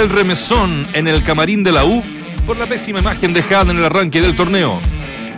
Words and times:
el 0.00 0.08
remesón 0.08 0.88
en 0.94 1.08
el 1.08 1.22
camarín 1.22 1.62
de 1.62 1.72
la 1.72 1.84
U 1.84 2.02
por 2.46 2.56
la 2.56 2.66
pésima 2.66 3.00
imagen 3.00 3.34
dejada 3.34 3.70
en 3.70 3.78
el 3.78 3.84
arranque 3.84 4.22
del 4.22 4.34
torneo. 4.34 4.80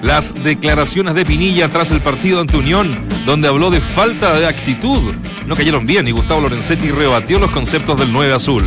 Las 0.03 0.35
declaraciones 0.35 1.15
de 1.15 1.25
Pinilla 1.27 1.69
tras 1.69 1.91
el 1.91 2.01
partido 2.01 2.41
ante 2.41 2.57
Unión, 2.57 3.01
donde 3.27 3.49
habló 3.49 3.71
de 3.71 3.81
falta 3.81 4.39
de 4.39 4.47
actitud, 4.47 5.15
no 5.47 5.57
cayeron 5.57 5.85
bien 5.85 6.07
y 6.07 6.13
Gustavo 6.13 6.43
Lorenzetti 6.43 6.91
rebatió 6.91 7.41
los 7.41 7.51
conceptos 7.51 7.99
del 7.99 8.13
9 8.13 8.33
azul. 8.33 8.65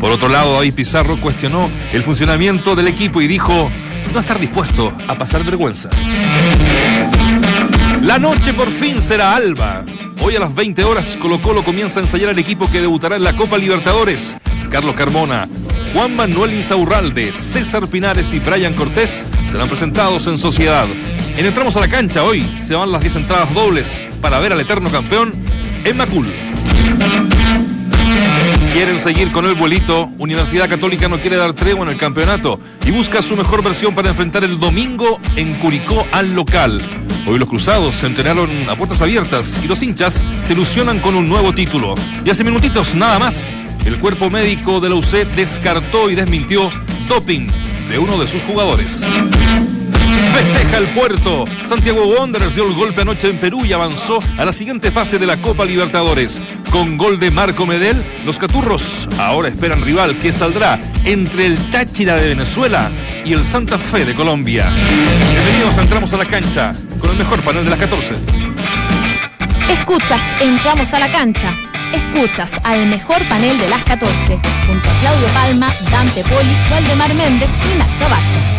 Por 0.00 0.10
otro 0.10 0.28
lado, 0.28 0.54
David 0.54 0.74
Pizarro 0.74 1.20
cuestionó 1.20 1.70
el 1.92 2.02
funcionamiento 2.02 2.74
del 2.74 2.88
equipo 2.88 3.22
y 3.22 3.28
dijo 3.28 3.70
no 4.12 4.20
estar 4.20 4.40
dispuesto 4.40 4.92
a 5.06 5.16
pasar 5.16 5.44
vergüenzas. 5.44 5.92
La 8.02 8.18
noche 8.18 8.54
por 8.54 8.70
fin 8.70 9.00
será 9.00 9.36
alba. 9.36 9.84
Hoy 10.20 10.36
a 10.36 10.40
las 10.40 10.54
20 10.54 10.84
horas 10.84 11.16
Colo 11.20 11.40
Colo 11.40 11.64
comienza 11.64 12.00
a 12.00 12.02
ensayar 12.02 12.30
al 12.30 12.38
equipo 12.38 12.70
que 12.70 12.80
debutará 12.80 13.16
en 13.16 13.24
la 13.24 13.36
Copa 13.36 13.56
Libertadores. 13.58 14.36
Carlos 14.70 14.94
Carmona, 14.94 15.48
Juan 15.94 16.16
Manuel 16.16 16.52
Insaurralde, 16.52 17.32
César 17.32 17.86
Pinares 17.88 18.32
y 18.32 18.38
Brian 18.38 18.74
Cortés 18.74 19.26
serán 19.50 19.68
presentados 19.68 20.26
en 20.26 20.38
sociedad. 20.38 20.86
En 21.36 21.46
Entramos 21.46 21.76
a 21.76 21.80
la 21.80 21.88
cancha 21.88 22.24
hoy 22.24 22.42
se 22.60 22.74
van 22.74 22.92
las 22.92 23.00
10 23.00 23.16
entradas 23.16 23.54
dobles 23.54 24.04
para 24.20 24.38
ver 24.40 24.52
al 24.52 24.60
eterno 24.60 24.90
campeón 24.90 25.32
en 25.84 25.96
Macul. 25.96 26.32
Quieren 28.72 29.00
seguir 29.00 29.32
con 29.32 29.46
el 29.46 29.54
vuelito. 29.54 30.10
Universidad 30.18 30.68
Católica 30.68 31.08
no 31.08 31.20
quiere 31.20 31.36
dar 31.36 31.54
tregua 31.54 31.84
en 31.84 31.90
el 31.90 31.96
campeonato 31.96 32.60
y 32.84 32.90
busca 32.90 33.22
su 33.22 33.36
mejor 33.36 33.64
versión 33.64 33.94
para 33.94 34.10
enfrentar 34.10 34.44
el 34.44 34.60
domingo 34.60 35.18
en 35.36 35.58
Curicó 35.58 36.06
al 36.12 36.34
local. 36.34 36.82
Hoy 37.26 37.38
los 37.38 37.48
cruzados 37.48 37.96
se 37.96 38.06
entrenaron 38.06 38.50
a 38.68 38.76
puertas 38.76 39.02
abiertas 39.02 39.60
y 39.64 39.66
los 39.66 39.82
hinchas 39.82 40.22
se 40.40 40.52
ilusionan 40.52 41.00
con 41.00 41.14
un 41.16 41.28
nuevo 41.28 41.52
título. 41.52 41.94
Y 42.24 42.30
hace 42.30 42.44
minutitos 42.44 42.94
nada 42.94 43.18
más, 43.18 43.52
el 43.84 43.98
cuerpo 43.98 44.30
médico 44.30 44.80
de 44.80 44.90
la 44.90 44.94
UC 44.94 45.26
descartó 45.34 46.10
y 46.10 46.14
desmintió 46.14 46.70
doping 47.08 47.48
de 47.88 47.98
uno 47.98 48.18
de 48.18 48.26
sus 48.26 48.42
jugadores. 48.42 49.04
Festeja 50.32 50.78
el 50.78 50.88
puerto. 50.90 51.44
Santiago 51.64 52.06
Wanderers 52.06 52.54
dio 52.54 52.66
el 52.66 52.74
golpe 52.74 53.02
anoche 53.02 53.28
en 53.28 53.38
Perú 53.38 53.64
y 53.64 53.72
avanzó 53.72 54.20
a 54.36 54.44
la 54.44 54.52
siguiente 54.52 54.90
fase 54.90 55.18
de 55.18 55.26
la 55.26 55.40
Copa 55.40 55.64
Libertadores. 55.64 56.40
Con 56.70 56.96
gol 56.96 57.18
de 57.18 57.30
Marco 57.30 57.66
Medel, 57.66 58.04
los 58.24 58.38
Caturros 58.38 59.08
ahora 59.18 59.48
esperan 59.48 59.82
rival 59.82 60.18
que 60.18 60.32
saldrá 60.32 60.80
entre 61.04 61.46
el 61.46 61.56
Táchira 61.70 62.16
de 62.16 62.28
Venezuela 62.28 62.90
y 63.24 63.32
el 63.32 63.44
Santa 63.44 63.78
Fe 63.78 64.04
de 64.04 64.14
Colombia. 64.14 64.70
Bienvenidos, 65.32 65.76
entramos 65.78 66.12
a 66.12 66.18
la 66.18 66.24
cancha 66.24 66.74
con 67.00 67.10
el 67.10 67.16
mejor 67.16 67.42
panel 67.42 67.64
de 67.64 67.70
las 67.70 67.78
14. 67.78 68.14
Escuchas, 69.70 70.22
entramos 70.40 70.92
a 70.94 70.98
la 70.98 71.10
cancha. 71.10 71.54
Escuchas 71.92 72.52
al 72.64 72.86
mejor 72.86 73.26
panel 73.28 73.58
de 73.58 73.68
las 73.68 73.82
14, 73.84 74.12
junto 74.66 74.90
a 74.90 75.00
Claudio 75.00 75.28
Palma, 75.28 75.70
Dante 75.90 76.22
Poli, 76.22 76.56
Valdemar 76.70 77.14
Méndez 77.14 77.50
y 77.64 77.78
Nacho 77.78 78.10
Vázquez. 78.10 78.57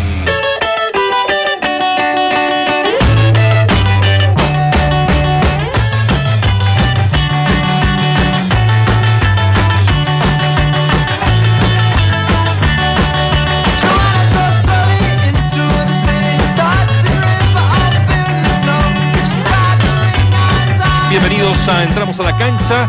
Entramos 21.69 22.19
a 22.19 22.23
la 22.23 22.35
cancha 22.37 22.87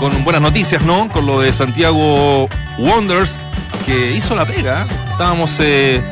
con 0.00 0.24
buenas 0.24 0.42
noticias, 0.42 0.82
¿no? 0.82 1.08
Con 1.10 1.24
lo 1.24 1.40
de 1.40 1.52
Santiago 1.52 2.48
Wonders, 2.78 3.38
que 3.86 4.12
hizo 4.12 4.34
la 4.34 4.44
pega. 4.44 4.84
Estábamos 5.10 5.58
eh, 5.60 6.02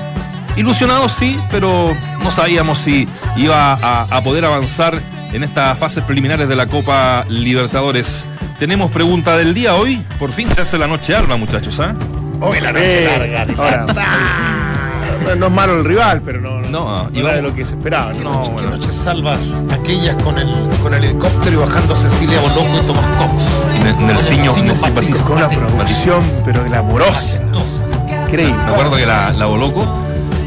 ilusionados, 0.57 1.13
sí, 1.13 1.37
pero 1.51 1.93
no 2.23 2.31
sabíamos 2.31 2.79
si 2.79 3.09
iba 3.37 3.73
a, 3.73 4.03
a 4.03 4.23
poder 4.23 4.45
avanzar 4.45 5.01
en 5.33 5.43
estas 5.43 5.77
fases 5.79 6.05
preliminares 6.05 6.49
de 6.49 6.57
la 6.57 6.67
Copa 6.67 7.25
Libertadores. 7.29 8.25
Tenemos 8.59 8.93
pregunta 8.93 9.37
del 9.37 9.53
día 9.53 9.75
hoy. 9.75 10.03
Por 10.19 10.33
fin 10.33 10.49
se 10.49 10.61
hace 10.61 10.79
la 10.79 10.87
noche 10.87 11.15
alba, 11.15 11.37
muchachos, 11.37 11.81
¿ah? 11.81 11.93
Hoy 12.41 12.61
la 12.61 12.73
noche 12.73 13.05
larga. 13.05 13.47
Ahora, 13.59 14.54
no 15.37 15.47
es 15.47 15.53
malo 15.53 15.79
el 15.79 15.85
rival, 15.85 16.23
pero 16.25 16.41
no, 16.41 16.61
No, 16.61 17.05
no, 17.05 17.11
y 17.13 17.21
era 17.21 17.35
de 17.35 17.43
lo 17.43 17.55
que 17.55 17.65
se 17.65 17.75
esperaba. 17.75 18.13
¿no? 18.13 18.33
No, 18.33 18.43
¿Qué 18.45 18.51
bueno. 18.51 18.71
noches 18.71 18.95
salvas 18.95 19.39
aquellas 19.73 20.17
con 20.23 20.39
el, 20.39 20.53
con 20.83 20.95
el 20.95 21.05
helicóptero 21.05 21.53
y 21.53 21.61
bajando 21.61 21.95
Cecilia 21.97 22.41
Boloco 22.41 22.81
y 22.83 22.87
Tomás 22.87 23.05
Cox? 23.19 23.45
Ne- 23.85 24.13
Nelsinho- 24.15 24.57
Nelsinho 24.63 24.95
Batista. 24.95 25.25
Con 25.25 25.37
una 25.39 25.49
producción, 25.49 26.23
pero 26.45 26.65
glamorosa. 26.65 27.41
Increíble. 28.27 28.55
Me 28.67 28.73
acuerdo 28.73 28.97
que 28.97 29.07
la, 29.07 29.33
la 29.33 29.47
Boloco 29.47 29.85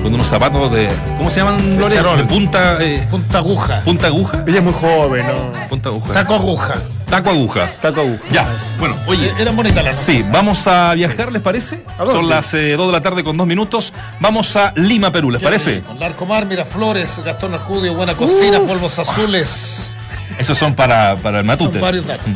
con 0.03 0.13
unos 0.13 0.27
zapatos 0.27 0.71
de. 0.71 0.89
¿Cómo 1.17 1.29
se 1.29 1.39
llaman, 1.39 1.79
Lore? 1.79 1.95
De 2.17 2.23
punta. 2.25 2.77
eh, 2.81 3.05
Punta 3.09 3.39
aguja. 3.39 3.81
punta 3.83 4.07
aguja. 4.07 4.43
Ella 4.47 4.57
es 4.59 4.63
muy 4.63 4.73
joven, 4.73 5.25
¿no? 5.25 5.67
Punta 5.69 5.89
aguja. 5.89 6.13
Taco 6.13 6.35
aguja. 6.35 6.75
Taco 7.09 7.29
aguja. 7.29 7.71
Taco 7.81 8.01
aguja. 8.01 8.23
Ya. 8.31 8.45
Bueno, 8.79 8.97
oye. 9.07 9.31
Eran 9.39 9.55
bonitas 9.55 9.83
las 9.83 9.95
Sí, 9.95 10.23
vamos 10.31 10.67
a 10.67 10.93
viajar, 10.93 11.31
¿les 11.31 11.41
parece? 11.41 11.83
¿A 11.97 12.03
dónde? 12.03 12.13
Son 12.13 12.29
las 12.29 12.51
2 12.51 12.61
de 12.61 12.91
la 12.91 13.01
tarde 13.01 13.23
con 13.23 13.37
2 13.37 13.47
minutos. 13.47 13.93
Vamos 14.19 14.55
a 14.55 14.73
Lima, 14.75 15.11
Perú, 15.11 15.31
¿les 15.31 15.41
parece? 15.41 15.81
Con 15.81 15.99
Larcomar, 15.99 16.45
Miraflores, 16.45 17.21
Gastón 17.23 17.53
Arcudio, 17.53 17.93
Buena 17.93 18.13
Cocina, 18.13 18.59
Polvos 18.59 18.99
Azules. 18.99 19.95
Esos 20.37 20.57
son 20.57 20.75
para, 20.75 21.15
para 21.17 21.39
el 21.39 21.45
Son 21.45 21.47
matute. 21.47 21.79
varios 21.79 22.05
datos. 22.05 22.25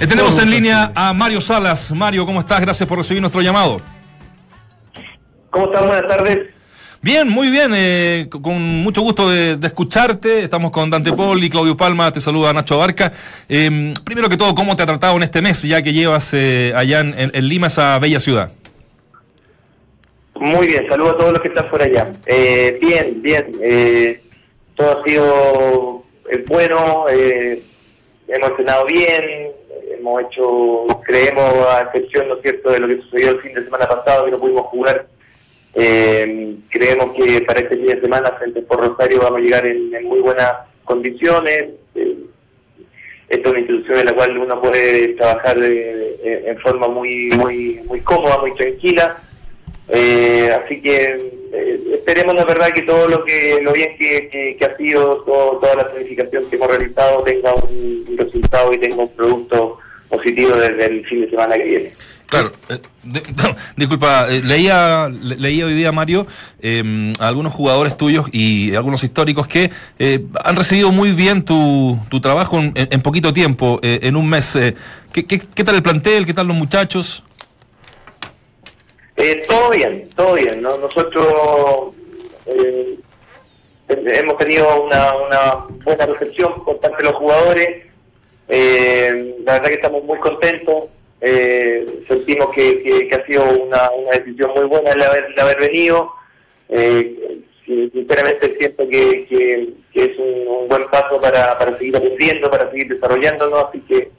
Eh, 0.00 0.06
tenemos 0.08 0.36
en 0.40 0.50
línea 0.50 0.90
a 0.96 1.12
Mario 1.12 1.40
Salas. 1.40 1.92
Mario, 1.92 2.26
¿cómo 2.26 2.40
estás? 2.40 2.60
Gracias 2.60 2.88
por 2.88 2.98
recibir 2.98 3.20
nuestro 3.20 3.40
llamado. 3.40 3.80
¿Cómo 5.50 5.66
están? 5.66 5.86
Buenas 5.86 6.08
tardes. 6.08 6.38
Bien, 7.04 7.28
muy 7.28 7.50
bien, 7.50 7.72
eh, 7.74 8.30
con 8.30 8.54
mucho 8.82 9.02
gusto 9.02 9.28
de, 9.28 9.58
escucharte. 9.62 10.40
Estamos 10.40 10.70
con 10.70 10.88
Dante 10.88 11.12
Poli, 11.12 11.50
Claudio 11.50 11.76
Palma, 11.76 12.10
te 12.10 12.18
saluda 12.18 12.50
Nacho 12.54 12.76
Abarca. 12.76 13.12
Eh, 13.46 13.92
primero 14.04 14.30
que 14.30 14.38
todo, 14.38 14.54
¿cómo 14.54 14.74
te 14.74 14.84
ha 14.84 14.86
tratado 14.86 15.14
en 15.18 15.22
este 15.22 15.42
mes, 15.42 15.62
ya 15.64 15.82
que 15.82 15.92
llevas 15.92 16.32
eh, 16.32 16.72
allá 16.74 17.00
en, 17.00 17.14
en- 17.34 17.46
Lima, 17.46 17.66
esa 17.66 17.98
bella 17.98 18.18
ciudad? 18.18 18.52
Muy 20.36 20.66
bien, 20.66 20.86
saludo 20.88 21.10
a 21.10 21.16
todos 21.18 21.32
los 21.34 21.42
que 21.42 21.48
están 21.48 21.68
por 21.68 21.82
allá. 21.82 22.10
Eh, 22.24 22.78
bien, 22.80 23.20
bien. 23.20 23.52
eh, 23.60 24.22
todo 24.74 24.98
ha 24.98 25.04
sido 25.04 26.04
eh, 26.32 26.42
bueno, 26.48 27.04
hemos 27.10 28.48
entrenado 28.48 28.86
bien, 28.86 29.50
hemos 29.98 30.22
hecho, 30.22 30.86
creemos, 31.06 31.66
a 31.68 31.82
excepción, 31.82 32.28
¿no 32.28 32.36
es 32.36 32.40
cierto?, 32.40 32.70
de 32.70 32.78
lo 32.80 32.88
que 32.88 33.02
sucedió 33.02 33.28
el 33.32 33.42
fin 33.42 33.52
de 33.52 33.62
semana 33.62 33.86
pasado, 33.86 34.24
que 34.24 34.30
no 34.30 34.38
pudimos 34.38 34.62
jugar. 34.68 35.06
Eh, 35.74 36.54
creemos 36.70 37.14
que 37.16 37.40
para 37.42 37.60
este 37.60 37.76
fin 37.76 37.86
de 37.86 38.00
semana 38.00 38.30
frente 38.38 38.62
por 38.62 38.78
Rosario 38.80 39.18
vamos 39.20 39.40
a 39.40 39.42
llegar 39.42 39.66
en, 39.66 39.90
muy 40.04 40.20
buenas 40.20 40.52
condiciones. 40.84 41.64
Eh, 41.94 42.16
esta 43.28 43.48
es 43.48 43.50
una 43.50 43.58
institución 43.60 43.98
en 43.98 44.06
la 44.06 44.12
cual 44.14 44.38
uno 44.38 44.60
puede 44.60 45.08
trabajar 45.14 45.56
eh, 45.58 46.16
eh, 46.22 46.44
en 46.46 46.58
forma 46.60 46.88
muy 46.88 47.28
muy 47.36 47.80
muy 47.86 48.00
cómoda, 48.00 48.38
muy 48.38 48.54
tranquila. 48.54 49.18
Eh, 49.88 50.48
así 50.64 50.80
que 50.80 51.32
esperemos 51.94 52.34
la 52.34 52.44
verdad 52.44 52.72
que 52.72 52.82
todo 52.82 53.06
lo 53.08 53.24
que 53.24 53.58
lo 53.62 53.72
bien 53.72 53.96
que, 53.98 54.56
que- 54.58 54.64
ha 54.64 54.76
sido 54.76 55.18
toda 55.24 55.74
la 55.74 55.90
planificación 55.90 56.48
que 56.48 56.56
hemos 56.56 56.68
realizado 56.68 57.22
tenga 57.22 57.52
un 57.54 58.04
resultado 58.16 58.72
y 58.72 58.78
tenga 58.78 59.02
un 59.02 59.08
producto 59.14 59.78
positivo 60.08 60.56
desde 60.56 60.86
el 60.86 61.06
fin 61.06 61.20
de 61.22 61.30
semana 61.30 61.56
que 61.56 61.64
viene. 61.64 61.92
Claro, 62.34 62.52
eh, 62.68 62.80
disculpa, 63.76 64.26
eh, 64.28 64.40
leía, 64.42 65.08
le- 65.08 65.36
leía 65.36 65.66
hoy 65.66 65.74
día, 65.74 65.92
Mario, 65.92 66.26
eh, 66.60 67.12
a 67.18 67.28
algunos 67.28 67.52
jugadores 67.52 67.96
tuyos 67.96 68.26
y 68.32 68.74
algunos 68.74 69.04
históricos 69.04 69.46
que 69.46 69.70
eh, 69.98 70.24
han 70.42 70.56
recibido 70.56 70.90
muy 70.92 71.12
bien 71.12 71.44
tu, 71.44 71.98
tu 72.08 72.20
trabajo 72.20 72.58
en, 72.58 72.72
en 72.74 73.00
poquito 73.02 73.32
tiempo, 73.32 73.78
eh, 73.82 74.00
en 74.02 74.16
un 74.16 74.28
mes. 74.28 74.58
¿qué, 75.12 75.24
qué, 75.26 75.64
tal 75.64 75.74
el 75.76 75.82
plantel? 75.82 76.26
¿Qué 76.26 76.34
tal 76.34 76.46
los 76.48 76.56
muchachos? 76.56 77.22
Todo 79.48 79.70
bien, 79.70 80.08
todo 80.16 80.34
bien. 80.34 80.60
¿no? 80.60 80.76
Nosotros 80.78 81.94
hemos 83.88 84.36
tenido 84.38 84.82
una, 84.84 85.12
una 85.14 85.54
buena 85.84 86.06
recepción 86.06 86.64
por 86.64 86.80
parte 86.80 86.96
de 86.98 87.10
los 87.10 87.14
jugadores. 87.18 87.68
La 88.48 89.52
verdad 89.54 89.68
que 89.68 89.74
estamos 89.74 90.04
muy 90.04 90.18
contentos. 90.18 90.84
Eh, 91.26 92.04
sentimos 92.06 92.50
que, 92.50 93.08
ha 93.10 93.26
sido 93.26 93.44
una, 93.62 93.90
decisión 94.12 94.50
muy 94.54 94.64
buena 94.64 94.90
el 94.90 95.02
haber, 95.02 95.40
haber 95.40 95.58
venido. 95.58 96.12
Eh, 96.68 97.40
sí, 97.64 97.90
sinceramente 97.94 98.54
siento 98.58 98.86
que, 98.86 99.74
es 99.94 100.18
un, 100.18 100.68
buen 100.68 100.84
paso 100.90 101.18
para, 101.18 101.56
para 101.56 101.78
seguir 101.78 101.96
aprendiendo, 101.96 102.50
para 102.50 102.70
seguir 102.70 102.88
desarrollándonos. 102.88 103.64
Así 103.64 103.80
que 103.88 104.10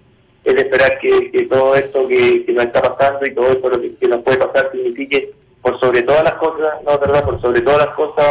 es 0.45 0.55
esperar 0.55 0.97
que, 0.97 1.47
todo 1.47 1.75
esto 1.75 2.07
que, 2.07 2.43
nos 2.47 2.65
está 2.65 2.81
pasando 2.81 3.23
y 3.27 3.35
todo 3.35 3.51
esto 3.51 3.81
que 3.99 4.07
nos 4.07 4.23
puede 4.23 4.37
pasar 4.37 4.71
signifique, 4.71 5.31
por 5.65 5.79
sobre 5.79 6.03
todas 6.03 6.23
las 6.23 6.33
cosas, 6.33 6.67
no, 6.85 6.99
verdad, 6.99 7.23
por 7.23 7.41
sobre 7.41 7.61
todas 7.61 7.79
las 7.87 7.95
cosas, 7.95 8.23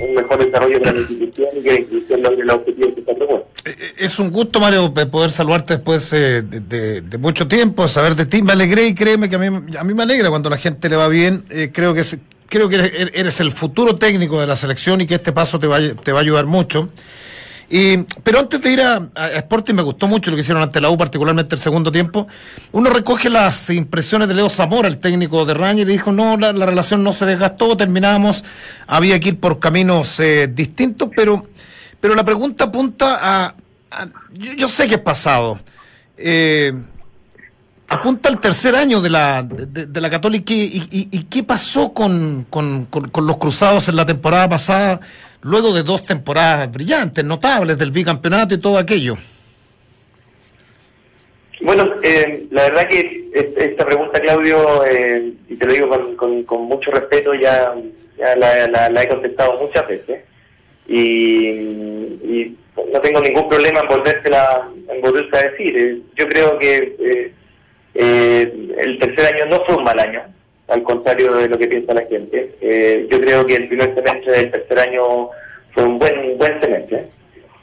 un, 0.00 0.08
un 0.08 0.14
mejor 0.14 0.42
desarrollo 0.42 0.80
para 0.80 0.94
la 0.94 1.00
institución 1.10 1.48
y 1.54 1.62
que 1.62 1.68
la 1.72 1.78
institución 1.80 2.22
logre 2.22 2.44
los 2.46 2.56
objetivos 2.56 2.94
que 2.94 3.00
está 3.00 3.14
propuesta. 3.14 3.48
Eh, 3.66 3.76
eh, 3.78 3.92
Es 3.98 4.18
un 4.18 4.30
gusto, 4.30 4.58
Mario, 4.58 4.92
poder 4.94 5.30
saludarte 5.30 5.74
después 5.74 6.10
eh, 6.14 6.40
de, 6.42 6.60
de- 6.60 7.00
de 7.02 7.18
mucho 7.18 7.46
tiempo, 7.46 7.86
saber 7.86 8.14
de 8.14 8.24
ti. 8.24 8.42
Me 8.42 8.52
alegré 8.52 8.86
y 8.86 8.94
créeme 8.94 9.28
que 9.28 9.36
a 9.36 9.38
mí, 9.38 9.46
a 9.78 9.84
mí 9.84 9.92
me 9.94 10.02
alegra 10.02 10.30
cuando 10.30 10.48
la 10.48 10.56
gente 10.56 10.88
le 10.88 10.96
va 10.96 11.08
bien. 11.08 11.44
Eh, 11.50 11.70
creo 11.72 11.92
que 11.92 12.00
es- 12.00 12.16
creo 12.48 12.68
que 12.70 12.76
eres, 12.76 12.92
eres 13.12 13.40
el 13.40 13.52
futuro 13.52 13.96
técnico 13.96 14.40
de 14.40 14.46
la 14.46 14.56
selección 14.56 15.00
y 15.02 15.06
que 15.06 15.16
este 15.16 15.32
paso 15.32 15.58
te 15.60 15.66
va, 15.66 15.76
a- 15.76 15.94
te 15.94 16.12
va 16.12 16.20
a 16.20 16.22
ayudar 16.22 16.46
mucho. 16.46 16.88
Y, 17.74 17.96
pero 18.22 18.38
antes 18.40 18.60
de 18.60 18.70
ir 18.70 18.82
a, 18.82 19.08
Sporting, 19.36 19.72
me 19.72 19.80
gustó 19.80 20.06
mucho 20.06 20.30
lo 20.30 20.36
que 20.36 20.42
hicieron 20.42 20.62
ante 20.62 20.78
la 20.78 20.90
U, 20.90 20.98
particularmente 20.98 21.54
el 21.54 21.60
segundo 21.60 21.90
tiempo. 21.90 22.26
Uno 22.72 22.90
recoge 22.90 23.30
las 23.30 23.70
impresiones 23.70 24.28
de 24.28 24.34
Leo 24.34 24.50
Zamora, 24.50 24.88
el 24.88 24.98
técnico 24.98 25.46
de 25.46 25.54
Raña, 25.54 25.80
y 25.80 25.84
le 25.86 25.92
dijo: 25.92 26.12
No, 26.12 26.36
la, 26.36 26.52
la 26.52 26.66
relación 26.66 27.02
no 27.02 27.14
se 27.14 27.24
desgastó, 27.24 27.74
terminamos, 27.74 28.44
había 28.86 29.18
que 29.18 29.30
ir 29.30 29.40
por 29.40 29.58
caminos 29.58 30.20
eh, 30.20 30.50
distintos, 30.52 31.08
pero, 31.16 31.46
pero 31.98 32.14
la 32.14 32.24
pregunta 32.26 32.64
apunta 32.64 33.16
a. 33.22 33.54
a- 33.90 34.08
yo, 34.34 34.52
yo 34.52 34.68
sé 34.68 34.86
que 34.86 34.96
es 34.96 35.00
pasado. 35.00 35.58
Eh, 36.18 36.74
apunta 37.92 38.28
al 38.28 38.40
tercer 38.40 38.74
año 38.74 39.00
de 39.00 39.10
la, 39.10 39.42
de, 39.42 40.00
la 40.00 40.10
Católica 40.10 40.52
y, 40.52 40.82
y- 40.90 41.08
y 41.10 41.24
qué 41.24 41.42
pasó 41.42 41.92
con, 41.92 42.46
con- 42.50 42.86
con- 42.86 43.10
los 43.26 43.36
cruzados 43.38 43.88
en 43.88 43.96
la 43.96 44.06
temporada 44.06 44.48
pasada, 44.48 45.00
luego 45.42 45.72
de 45.72 45.82
dos 45.82 46.04
temporadas 46.04 46.70
brillantes, 46.72 47.24
notables 47.24 47.76
del 47.78 47.90
bicampeonato 47.90 48.54
y 48.54 48.58
todo 48.58 48.78
aquello. 48.78 49.16
Bueno, 51.60 51.88
eh, 52.02 52.46
la 52.50 52.62
verdad 52.64 52.88
que 52.88 53.28
es- 53.32 53.56
esta 53.56 53.86
pregunta, 53.86 54.20
Claudio, 54.20 54.84
eh, 54.84 55.32
y 55.48 55.54
te 55.56 55.66
lo 55.66 55.72
digo 55.72 55.88
con, 55.88 56.16
con- 56.16 56.44
mucho 56.62 56.90
respeto, 56.90 57.34
ya, 57.34 57.72
ya 58.18 58.34
la, 58.36 58.66
la- 58.68 58.88
he 59.02 59.08
contestado 59.08 59.58
muchas 59.60 59.86
veces. 59.86 60.20
Y, 60.88 62.56
no 62.92 63.00
tengo 63.00 63.20
ningún 63.20 63.48
problema 63.48 63.80
en 63.80 63.88
volvértela, 63.88 64.68
en 64.88 65.00
a 65.36 65.42
decir. 65.50 65.76
Eh, 65.78 65.98
Yo 66.16 66.26
creo 66.28 66.58
que 66.58 66.96
eh, 66.98 67.32
eh, 67.94 68.74
el 68.78 68.98
tercer 68.98 69.34
año 69.34 69.46
no 69.46 69.64
fue 69.64 69.76
un 69.76 69.84
mal 69.84 69.98
año, 69.98 70.22
al 70.68 70.82
contrario 70.82 71.34
de 71.34 71.48
lo 71.48 71.58
que 71.58 71.68
piensa 71.68 71.94
la 71.94 72.06
gente. 72.06 72.54
Eh, 72.60 73.06
yo 73.10 73.20
creo 73.20 73.44
que 73.46 73.56
el 73.56 73.68
primer 73.68 73.94
semestre 73.94 74.32
del 74.32 74.50
tercer 74.50 74.78
año 74.78 75.28
fue 75.72 75.84
un 75.84 75.98
buen, 75.98 76.38
buen 76.38 76.60
semestre. 76.60 77.06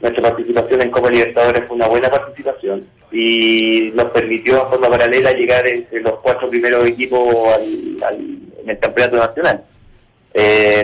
Nuestra 0.00 0.22
participación 0.22 0.80
en 0.82 0.90
Copa 0.90 1.10
Libertadores 1.10 1.64
fue 1.66 1.76
una 1.76 1.88
buena 1.88 2.08
participación 2.10 2.86
y 3.12 3.90
nos 3.94 4.06
permitió 4.12 4.62
en 4.62 4.68
forma 4.70 4.88
paralela 4.88 5.32
llegar 5.32 5.66
entre 5.66 6.00
los 6.00 6.14
cuatro 6.20 6.48
primeros 6.48 6.86
equipos 6.86 7.28
al, 7.54 8.02
al- 8.08 8.38
en 8.62 8.70
el 8.70 8.78
campeonato 8.78 9.16
nacional. 9.16 9.62
Eh, 10.32 10.80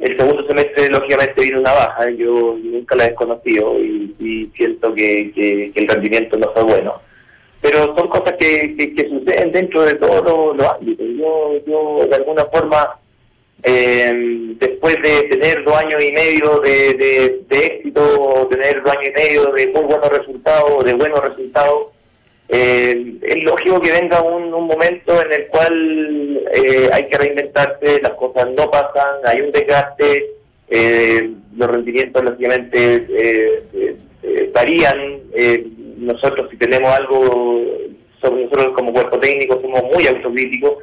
el 0.00 0.16
segundo 0.16 0.46
semestre, 0.46 0.88
lógicamente, 0.88 1.42
vino 1.42 1.60
una 1.60 1.72
baja. 1.72 2.10
Yo 2.10 2.56
nunca 2.62 2.96
la 2.96 3.04
he 3.04 3.08
desconocido 3.08 3.78
y, 3.78 4.50
siento 4.56 4.92
que 4.94 5.70
el 5.74 5.88
rendimiento 5.88 6.36
no 6.38 6.50
fue 6.52 6.62
bueno. 6.64 7.00
Pero 7.62 7.94
son 7.96 8.08
cosas 8.08 8.34
que, 8.38 8.74
que- 8.76 9.08
suceden 9.08 9.52
dentro 9.52 9.82
de 9.82 9.94
todos 9.96 10.56
los, 10.56 10.66
ámbitos. 10.66 11.06
Yo, 11.18 11.52
yo, 11.66 12.06
de 12.06 12.14
alguna 12.16 12.44
forma, 12.46 12.98
eh, 13.62 14.12
después 14.58 14.96
de 15.02 15.22
tener 15.28 15.62
dos 15.64 15.76
años 15.76 16.02
y 16.02 16.12
medio 16.12 16.60
de, 16.60 16.94
de- 16.94 17.40
de 17.48 17.66
éxito, 17.66 18.48
tener 18.50 18.82
dos 18.82 18.92
años 18.96 19.12
y 19.14 19.20
medio 19.20 19.52
de 19.52 19.66
muy 19.68 19.82
buenos 19.84 20.08
resultados, 20.08 20.84
de 20.84 20.94
buenos 20.94 21.20
resultados, 21.22 21.88
eh, 22.48 23.14
es 23.22 23.42
lógico 23.44 23.80
que 23.80 23.92
venga 23.92 24.22
un, 24.22 24.52
un 24.54 24.66
momento 24.66 25.20
en 25.22 25.30
el 25.32 25.46
cual 25.48 26.40
eh, 26.54 26.88
hay 26.92 27.08
que 27.08 27.18
reinventarse, 27.18 28.00
las 28.00 28.12
cosas 28.14 28.48
no 28.56 28.70
pasan, 28.70 29.16
hay 29.24 29.42
un 29.42 29.52
desgaste, 29.52 30.30
eh, 30.68 31.30
los 31.56 31.70
rendimientos 31.70 32.24
lógicamente 32.24 33.06
eh, 33.10 33.62
eh, 34.22 34.50
varían. 34.54 35.20
Nosotros 36.00 36.48
si 36.50 36.56
tenemos 36.56 36.90
algo 36.92 37.64
sobre 38.20 38.44
nosotros 38.44 38.74
como 38.74 38.92
cuerpo 38.92 39.18
técnico 39.18 39.60
somos 39.60 39.82
muy 39.84 40.06
autocríticos 40.06 40.74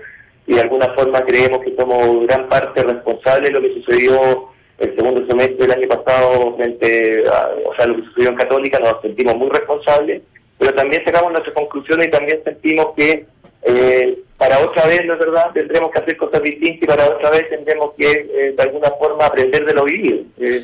y 0.46 0.54
de 0.54 0.62
alguna 0.62 0.94
forma 0.94 1.22
creemos 1.22 1.60
que 1.60 1.76
somos 1.76 2.26
gran 2.28 2.48
parte 2.48 2.84
responsables 2.84 3.52
de 3.52 3.60
lo 3.60 3.62
que 3.62 3.74
sucedió 3.74 4.50
el 4.80 4.96
segundo 4.96 5.26
semestre 5.28 5.68
del 5.68 5.72
año 5.72 5.88
pasado 5.88 6.56
frente 6.56 7.24
a, 7.28 7.50
o 7.66 7.76
sea, 7.76 7.88
lo 7.88 7.96
que 7.96 8.04
sucedió 8.04 8.30
en 8.30 8.36
Católica, 8.36 8.80
nos 8.80 9.02
sentimos 9.02 9.36
muy 9.36 9.50
responsables, 9.50 10.22
pero 10.58 10.74
también 10.74 11.04
sacamos 11.04 11.32
nuestras 11.32 11.56
conclusiones 11.56 12.08
y 12.08 12.12
también 12.12 12.42
sentimos 12.44 12.88
que 12.96 13.26
eh, 13.64 14.20
para 14.38 14.60
otra 14.60 14.86
vez, 14.86 15.04
¿no 15.06 15.14
es 15.14 15.20
verdad?, 15.20 15.52
tendremos 15.54 15.92
que 15.92 16.00
hacer 16.00 16.16
cosas 16.16 16.44
distintas 16.44 16.84
y 16.84 16.86
para 16.86 17.10
otra 17.10 17.32
vez 17.32 17.50
tendremos 17.50 17.94
que, 17.98 18.12
eh, 18.12 18.54
de 18.56 18.64
alguna 18.64 18.92
forma, 18.92 19.26
aprender 19.26 19.66
de 19.66 19.74
lo 19.74 19.84
vivido. 19.84 20.20
Eh, 20.40 20.62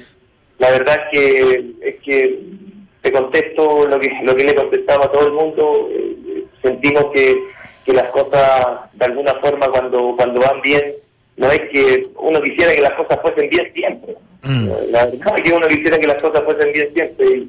la 0.60 0.70
verdad 0.70 0.98
que, 1.12 1.74
es 1.82 1.96
que 2.06 2.40
te 3.04 3.12
contesto 3.12 3.86
lo 3.86 4.00
que, 4.00 4.10
lo 4.24 4.36
que 4.36 4.44
le 4.46 4.56
contestaba 4.56 5.06
a 5.06 5.12
todo 5.12 5.28
el 5.28 5.34
mundo, 5.34 5.90
eh, 5.92 6.44
sentimos 6.62 7.06
que, 7.14 7.38
que 7.86 7.94
las 7.94 8.08
cosas, 8.12 8.66
de 8.94 9.06
alguna 9.06 9.34
forma, 9.36 9.68
cuando, 9.68 10.16
cuando 10.18 10.40
van 10.40 10.60
bien, 10.62 10.94
no 11.38 11.52
es 11.52 11.60
que 11.72 12.08
uno 12.18 12.42
quisiera 12.42 12.74
que 12.74 12.82
las 12.82 12.94
cosas 12.94 13.20
fuesen 13.22 13.50
bien 13.50 13.72
siempre. 13.74 14.16
Mm. 14.44 14.70
La 14.92 15.06
verdad 15.06 15.34
es 15.38 15.44
que 15.44 15.54
uno 15.54 15.68
quisiera 15.68 16.00
que 16.00 16.08
las 16.08 16.22
cosas 16.22 16.44
fuesen 16.44 16.72
bien 16.72 16.90
siempre. 16.94 17.28
Y, 17.28 17.48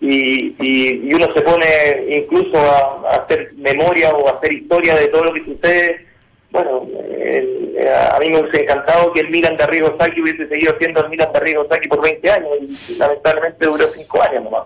y, 0.00 0.56
y- 0.60 1.00
y 1.10 1.14
uno 1.14 1.30
se 1.32 1.40
pone 1.42 1.66
incluso 2.08 2.56
a, 2.58 3.08
a 3.10 3.16
hacer 3.24 3.52
memoria 3.56 4.10
o 4.14 4.28
a 4.28 4.32
hacer 4.38 4.52
historia 4.52 4.94
de 4.96 5.08
todo 5.08 5.24
lo 5.26 5.32
que 5.34 5.44
sucede. 5.44 6.06
Bueno, 6.50 6.86
eh, 7.08 7.88
a 8.12 8.18
mí 8.20 8.28
me 8.30 8.40
hubiese 8.40 8.62
encantado 8.62 9.10
que 9.12 9.20
el 9.20 9.30
Milan 9.30 9.56
de 9.56 9.64
Arrigo 9.64 9.96
Sacchi 9.98 10.20
hubiese 10.20 10.46
seguido 10.48 10.74
siendo 10.78 11.00
el 11.02 11.08
Milan 11.08 11.32
de 11.32 11.38
Arrigo 11.38 11.66
Sacchi 11.68 11.88
por 11.88 12.02
20 12.02 12.30
años 12.30 12.48
y 12.88 12.94
lamentablemente 12.96 13.64
duró 13.66 13.86
5 13.88 14.22
años 14.22 14.44
nomás. 14.44 14.64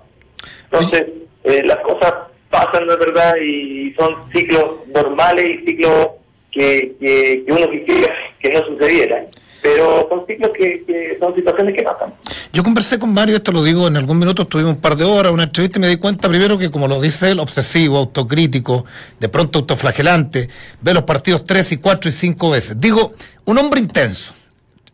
Entonces, 0.71 1.07
eh, 1.45 1.63
las 1.65 1.79
cosas 1.79 2.13
pasan, 2.51 2.87
¿no 2.87 2.93
es 2.93 2.99
verdad? 2.99 3.35
Y 3.37 3.95
son 3.99 4.15
ciclos 4.33 4.87
normales 4.95 5.51
y 5.51 5.67
ciclos 5.67 6.09
que, 6.51 6.95
que, 7.01 7.45
uno 7.49 7.71
quisiera 7.71 8.13
que 8.41 8.51
no 8.51 8.67
sucedieran. 8.67 9.27
Pero 9.63 10.07
son 10.09 10.27
ciclos 10.27 10.51
que, 10.57 10.85
que 10.87 11.17
son 11.19 11.35
situaciones 11.35 11.75
que 11.75 11.83
pasan. 11.83 12.13
Yo 12.53 12.63
conversé 12.63 12.99
con 12.99 13.13
Mario, 13.13 13.37
esto 13.37 13.53
lo 13.53 13.63
digo 13.63 13.87
en 13.89 13.97
algún 13.97 14.19
minuto, 14.19 14.43
estuvimos 14.43 14.77
un 14.77 14.81
par 14.81 14.97
de 14.97 15.05
horas, 15.05 15.33
una 15.33 15.45
entrevista 15.45 15.79
y 15.79 15.83
me 15.83 15.89
di 15.89 15.97
cuenta 15.97 16.29
primero 16.29 16.57
que, 16.57 16.71
como 16.71 16.89
lo 16.89 17.01
dice 17.01 17.31
él, 17.31 17.41
obsesivo, 17.41 17.99
autocrítico, 17.99 18.87
de 19.21 19.29
pronto 19.29 19.59
autoflagelante, 19.59 20.49
ve 20.81 20.95
los 20.95 21.03
partidos 21.03 21.45
tres 21.45 21.73
y 21.73 21.79
cuatro 21.79 22.09
y 22.09 22.13
cinco 22.13 22.51
veces. 22.51 22.81
Digo, 22.81 23.13
un 23.45 23.59
hombre 23.59 23.81
intenso, 23.81 24.35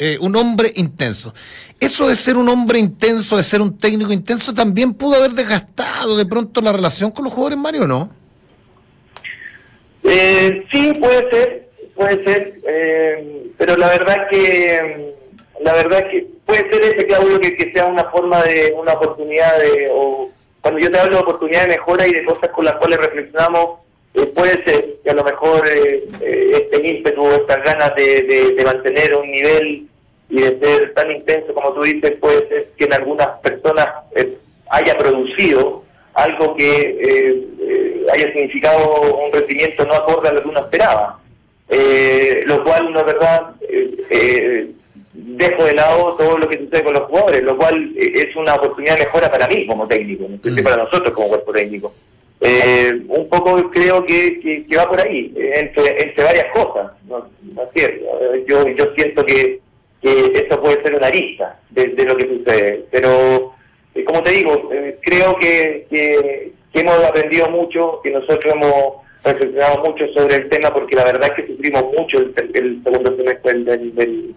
eh, 0.05 0.19
un 0.21 0.35
hombre 0.37 0.71
intenso. 0.77 1.33
Eso 1.79 2.09
de 2.09 2.15
ser 2.17 2.37
un 2.37 2.49
hombre 2.49 2.79
intenso, 2.79 3.37
de 3.37 3.43
ser 3.43 3.61
un 3.61 3.77
técnico 3.79 4.13
intenso, 4.13 4.53
también 4.55 4.95
pudo 4.95 5.17
haber 5.17 5.33
desgastado 5.33 6.17
de 6.17 6.27
pronto 6.27 6.61
la 6.61 6.73
relación 6.73 7.11
con 7.11 7.25
los 7.25 7.33
jugadores, 7.33 7.59
Mario, 7.59 7.83
¿o 7.83 7.87
¿no? 7.87 8.11
Eh, 10.05 10.65
sí, 10.73 10.93
puede 11.01 11.31
ser, 11.31 11.69
puede 11.95 12.25
ser, 12.25 12.55
eh, 12.67 13.47
pero 13.57 13.77
la 13.77 13.89
verdad 13.89 14.27
que 14.31 15.15
la 15.61 15.73
verdad 15.75 16.05
que 16.11 16.27
puede 16.45 16.69
ser 16.71 16.83
ese 16.83 17.07
Claudio 17.07 17.39
que, 17.41 17.55
que 17.55 17.73
sea 17.73 17.87
una 17.87 18.05
forma 18.11 18.43
de 18.43 18.75
una 18.77 18.95
oportunidad 18.95 19.59
de 19.61 19.89
o 19.93 20.31
cuando 20.61 20.81
yo 20.81 20.91
te 20.91 20.99
hablo 20.99 21.17
de 21.17 21.23
oportunidad 21.23 21.63
de 21.63 21.69
mejora 21.77 22.07
y 22.09 22.13
de 22.13 22.25
cosas 22.25 22.51
con 22.51 22.65
las 22.65 22.75
cuales 22.77 22.99
reflexionamos 22.99 23.79
eh, 24.15 24.27
puede 24.35 24.63
ser 24.65 24.97
que 25.05 25.11
a 25.11 25.15
lo 25.15 25.23
mejor 25.25 25.67
eh, 25.69 26.05
eh, 26.21 26.51
este 26.73 26.87
ímpetu 26.89 27.25
estas 27.33 27.63
ganas 27.65 27.95
de, 27.95 28.23
de- 28.23 28.53
de 28.57 28.65
mantener 28.65 29.15
un 29.15 29.31
nivel 29.31 29.87
y 30.33 30.41
de 30.41 30.59
ser 30.59 30.95
tan 30.95 31.11
intenso 31.11 31.53
como 31.53 31.73
tú 31.75 31.83
dices 31.83 32.13
puede 32.21 32.49
ser 32.49 32.69
que 32.77 32.85
en 32.85 32.95
algunas 32.95 33.29
personas 33.41 33.87
eh, 34.17 34.37
haya 34.71 34.97
producido 34.97 35.85
algo 36.15 36.57
que 36.57 36.73
eh, 36.81 37.47
eh, 37.61 38.07
haya 38.13 38.33
significado 38.33 39.03
un 39.25 39.31
rendimiento 39.33 39.85
no 39.85 39.93
acorde 39.95 40.29
a 40.29 40.33
lo 40.33 40.43
que 40.43 40.49
uno 40.49 40.61
esperaba. 40.61 41.19
Eh, 41.69 42.43
lo 42.47 42.63
cual, 42.65 42.93
no 42.93 43.01
es 43.01 43.07
verdad, 43.07 43.55
dejo 45.15 45.65
de 45.65 45.73
lado 45.75 46.15
todo 46.17 46.39
lo 46.39 46.49
que 46.49 46.59
sucede 46.59 46.85
con 46.85 46.95
los 46.95 47.05
jugadores, 47.05 47.43
lo 47.43 47.57
cual 47.57 47.93
es 47.97 48.35
una 48.37 48.55
oportunidad 48.55 48.97
de 48.97 49.05
mejora 49.05 49.31
para 49.31 49.47
mí 49.49 49.67
como 49.67 49.87
técnico, 49.87 50.25
Mm. 50.29 50.63
para 50.63 50.77
nosotros 50.85 51.11
como 51.15 51.29
cuerpo 51.29 51.53
técnico. 51.53 51.95
Eh, 52.41 52.93
un 53.09 53.29
poco 53.29 53.71
creo 53.71 54.05
que, 54.05 54.41
que- 54.41 54.67
que 54.67 54.77
va 54.77 54.87
por 54.89 55.01
ahí, 55.01 55.33
entre, 55.37 56.03
entre 56.03 56.25
varias 56.25 56.47
cosas, 56.53 56.91
¿no, 57.07 57.27
es 57.75 57.91
yo, 58.47 58.67
yo 58.69 58.85
siento 58.97 59.25
que, 59.25 59.61
que 60.03 60.33
esto 60.35 60.61
puede 60.61 60.83
ser 60.83 60.95
una 60.97 61.09
lista 61.11 61.61
de, 61.71 61.87
de 61.89 62.05
lo 62.05 62.17
que 62.17 62.27
sucede, 62.29 62.85
pero 62.91 63.55
eh, 63.95 64.05
como 64.05 64.23
te 64.23 64.33
digo, 64.33 64.71
eh, 64.73 64.99
creo 65.03 65.37
que, 65.37 65.87
que, 65.89 66.53
que 66.73 66.81
hemos 66.81 67.03
aprendido 67.05 67.49
mucho, 67.51 68.01
que 68.03 68.11
nosotros 68.11 68.53
hemos 68.55 68.95
reflexionado 69.25 69.85
mucho 69.85 70.05
sobre 70.15 70.35
el 70.37 70.49
tema, 70.49 70.73
porque 70.75 70.97
la 70.97 71.05
verdad 71.05 71.31
es 71.31 71.45
que 71.45 71.53
sufrimos 71.53 71.85
mucho 71.97 72.19
el, 72.19 72.35
segundo 72.83 73.17
semestre 73.17 73.53
del, 73.53 73.65
del, 73.65 74.35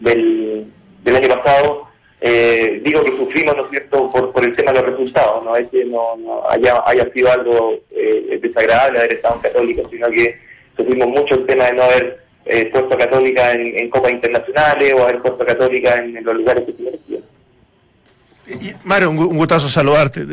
del, 0.00 0.66
del- 1.04 1.16
año 1.16 1.28
pasado. 1.28 1.86
Eh, 2.20 2.80
digo 2.82 3.04
que 3.04 3.16
sufrimos, 3.16 3.56
¿no 3.56 3.64
es 3.64 3.70
cierto?, 3.70 4.10
por, 4.10 4.32
por 4.32 4.44
el 4.44 4.56
tema 4.56 4.72
de 4.72 4.80
los 4.80 4.90
resultados, 4.90 5.44
no 5.44 5.54
es 5.54 5.68
que 5.68 5.84
no, 5.84 6.16
no 6.16 6.42
haya, 6.50 6.82
haya 6.86 7.08
sido 7.12 7.30
algo 7.30 7.74
eh, 7.92 8.38
desagradable 8.42 8.98
haber 8.98 9.12
estado 9.12 9.36
en 9.36 9.40
Católica, 9.42 9.82
sino 9.90 10.10
que 10.10 10.36
sufrimos 10.76 11.08
mucho 11.08 11.34
el 11.36 11.46
tema 11.46 11.66
de 11.66 11.72
no 11.74 11.82
haber 11.84 12.25
eh, 12.46 12.70
puesto 12.72 12.94
a 12.94 12.98
Católica 12.98 13.52
en, 13.52 13.78
en 13.78 13.90
copas 13.90 14.12
internacionales 14.12 14.94
o 14.94 15.02
haber 15.02 15.20
puesto 15.20 15.44
Católica 15.44 15.96
en, 15.96 16.22
los 16.24 16.36
lugares 16.36 16.64
que. 16.64 17.20
Y- 18.54 18.74
Mario, 18.84 19.10
un 19.10 19.36
gustazo 19.36 19.68
saludarte. 19.68 20.24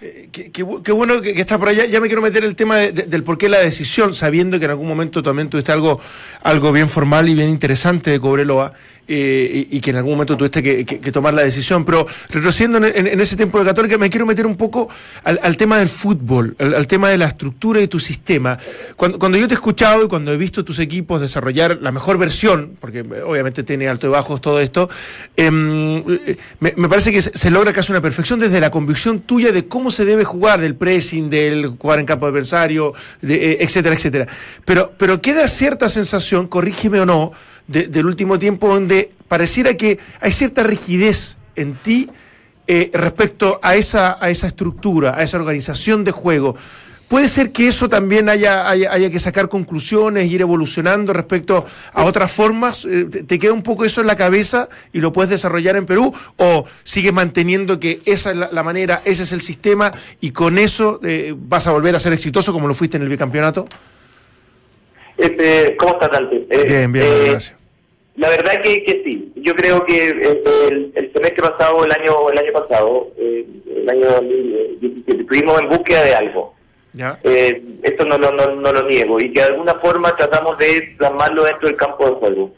Eh, 0.00 0.28
qué, 0.30 0.52
qué 0.52 0.64
bu- 0.64 0.80
qué 0.82 0.92
bueno 0.92 1.20
que, 1.20 1.34
que 1.34 1.40
está 1.40 1.58
por 1.58 1.68
allá. 1.68 1.84
Ya 1.86 2.00
me 2.00 2.06
quiero 2.06 2.22
meter 2.22 2.44
el 2.44 2.54
tema 2.54 2.76
de- 2.76 2.92
de- 2.92 3.02
del 3.04 3.24
por 3.24 3.36
qué 3.36 3.48
la 3.48 3.58
decisión, 3.58 4.14
sabiendo 4.14 4.58
que 4.58 4.64
en 4.66 4.70
algún 4.70 4.86
momento 4.86 5.22
también 5.22 5.48
tuviste 5.50 5.72
algo, 5.72 6.00
algo 6.42 6.70
bien 6.70 6.88
formal 6.88 7.28
y 7.28 7.34
bien 7.34 7.48
interesante 7.48 8.10
de 8.12 8.20
Cobreloa, 8.20 8.72
eh, 9.10 9.66
y, 9.70 9.80
que 9.80 9.88
en 9.90 9.96
algún 9.96 10.12
momento 10.12 10.36
tuviste 10.36 10.62
que, 10.62 10.84
tomar 11.10 11.32
la 11.32 11.42
decisión. 11.42 11.84
Pero 11.86 12.06
retrocediendo 12.28 12.86
en, 12.86 13.20
ese 13.20 13.36
tiempo 13.36 13.58
de 13.58 13.64
Católica, 13.64 13.96
me 13.96 14.10
quiero 14.10 14.26
meter 14.26 14.44
un 14.46 14.56
poco 14.56 14.88
al, 15.24 15.56
tema 15.56 15.78
del 15.78 15.88
fútbol, 15.88 16.54
al, 16.58 16.86
tema 16.86 17.08
de 17.08 17.16
la 17.16 17.24
estructura 17.26 17.80
de 17.80 17.88
tu 17.88 17.98
sistema. 17.98 18.58
Cuando, 18.96 19.18
cuando 19.18 19.38
yo 19.38 19.48
te 19.48 19.54
he 19.54 19.56
escuchado 19.56 20.04
y 20.04 20.08
cuando 20.08 20.30
he 20.30 20.36
visto 20.36 20.62
tus 20.62 20.78
equipos 20.78 21.22
desarrollar 21.22 21.78
la 21.80 21.90
mejor 21.90 22.18
versión, 22.18 22.72
porque 22.78 22.98
eh, 22.98 23.22
obviamente 23.24 23.62
tiene 23.62 23.88
alto 23.88 24.06
y 24.06 24.10
bajos 24.10 24.42
todo 24.42 24.60
esto, 24.60 24.90
em, 25.36 26.04
me, 26.60 26.88
parece 26.88 27.10
que 27.10 27.22
se 27.22 27.50
logra 27.50 27.72
casi 27.72 27.92
una 27.92 28.02
perfección 28.02 28.38
desde 28.38 28.60
la 28.60 28.70
convicción 28.70 29.20
tuya 29.20 29.52
de 29.52 29.66
cómo 29.66 29.87
se 29.90 30.04
debe 30.04 30.24
jugar, 30.24 30.60
del 30.60 30.74
pressing, 30.76 31.30
del 31.30 31.66
jugar 31.78 31.98
en 31.98 32.06
campo 32.06 32.26
adversario, 32.26 32.92
de, 33.22 33.52
eh, 33.52 33.56
etcétera, 33.60 33.94
etcétera. 33.94 34.26
Pero, 34.64 34.92
pero 34.98 35.20
queda 35.20 35.46
cierta 35.48 35.88
sensación, 35.88 36.48
corrígeme 36.48 37.00
o 37.00 37.06
no, 37.06 37.32
de- 37.66 37.86
del 37.88 38.06
último 38.06 38.38
tiempo 38.38 38.68
donde 38.68 39.10
pareciera 39.28 39.74
que 39.74 39.98
hay 40.20 40.32
cierta 40.32 40.62
rigidez 40.62 41.36
en 41.56 41.74
ti 41.82 42.08
eh, 42.66 42.90
respecto 42.92 43.58
a 43.62 43.76
esa, 43.76 44.18
a 44.20 44.28
esa 44.30 44.46
estructura, 44.46 45.14
a 45.16 45.22
esa 45.22 45.38
organización 45.38 46.04
de 46.04 46.10
juego. 46.12 46.54
¿Puede 47.08 47.28
ser 47.28 47.52
que 47.52 47.68
eso 47.68 47.88
también 47.88 48.28
haya, 48.28 48.68
haya, 48.68 48.92
haya 48.92 49.10
que 49.10 49.18
sacar 49.18 49.48
conclusiones, 49.48 50.30
ir 50.30 50.42
evolucionando 50.42 51.14
respecto 51.14 51.64
a 51.94 52.04
otras 52.04 52.30
formas? 52.30 52.84
Eh, 52.84 53.06
¿Te, 53.10 53.22
te 53.22 53.38
queda 53.38 53.54
un 53.54 53.62
poco 53.62 53.86
eso 53.86 54.02
en 54.02 54.06
la 54.06 54.16
cabeza 54.16 54.68
y 54.92 55.00
lo 55.00 55.10
puedes 55.10 55.30
desarrollar 55.30 55.76
en 55.76 55.86
Perú? 55.86 56.12
¿O 56.36 56.66
sigues 56.84 57.14
manteniendo 57.14 57.80
que 57.80 58.00
esa 58.04 58.32
es 58.32 58.36
la, 58.36 58.50
la 58.52 58.62
manera, 58.62 59.00
ese 59.06 59.22
es 59.22 59.32
el 59.32 59.40
sistema 59.40 59.90
y 60.20 60.32
con 60.32 60.58
eso 60.58 61.00
eh, 61.02 61.34
vas 61.34 61.66
a 61.66 61.72
volver 61.72 61.94
a 61.94 61.98
ser 61.98 62.12
exitoso 62.12 62.52
como 62.52 62.68
lo 62.68 62.74
fuiste 62.74 62.98
en 62.98 63.04
el 63.04 63.08
bicampeonato? 63.08 63.66
Este, 65.16 65.76
¿Cómo 65.78 65.94
estás, 65.94 66.10
Dante? 66.10 66.46
Eh, 66.50 66.64
Bien, 66.66 66.92
bien, 66.92 67.06
eh, 67.06 67.24
gracias. 67.30 67.56
La 68.16 68.28
verdad 68.28 68.60
que, 68.62 68.82
que 68.84 69.02
sí. 69.04 69.32
Yo 69.36 69.54
creo 69.54 69.84
que 69.86 70.10
el, 70.10 70.92
el 70.94 71.12
semestre 71.12 71.42
pasado, 71.42 71.84
el 71.84 71.92
año 71.92 72.28
el 72.30 72.38
año 72.38 72.52
pasado, 72.52 73.08
el 73.16 73.88
año 73.88 74.06
2017, 74.10 75.22
estuvimos 75.22 75.60
en 75.60 75.68
búsqueda 75.68 76.02
de 76.02 76.14
algo. 76.14 76.57
Eh, 77.22 77.62
esto 77.82 78.04
no, 78.04 78.18
no, 78.18 78.30
no 78.30 78.72
lo 78.72 78.82
niego. 78.88 79.20
Y 79.20 79.32
que 79.32 79.40
de 79.40 79.46
alguna 79.46 79.74
forma 79.74 80.16
tratamos 80.16 80.58
de 80.58 80.94
plasmarlo 80.96 81.44
dentro 81.44 81.68
del 81.68 81.76
campo 81.76 82.06
de 82.06 82.12
juego. 82.12 82.54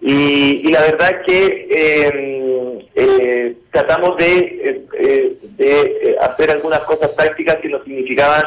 Y, 0.00 0.62
y 0.64 0.72
la 0.72 0.82
verdad 0.82 1.10
es 1.10 1.26
que 1.26 1.68
eh, 1.70 2.88
eh, 2.94 3.56
tratamos 3.70 4.16
de, 4.16 4.38
eh, 4.38 4.86
eh, 4.98 5.38
de 5.56 5.80
eh, 5.80 6.16
hacer 6.20 6.50
algunas 6.50 6.80
cosas 6.80 7.14
tácticas 7.14 7.56
que 7.56 7.68
nos 7.68 7.84
significaban 7.84 8.44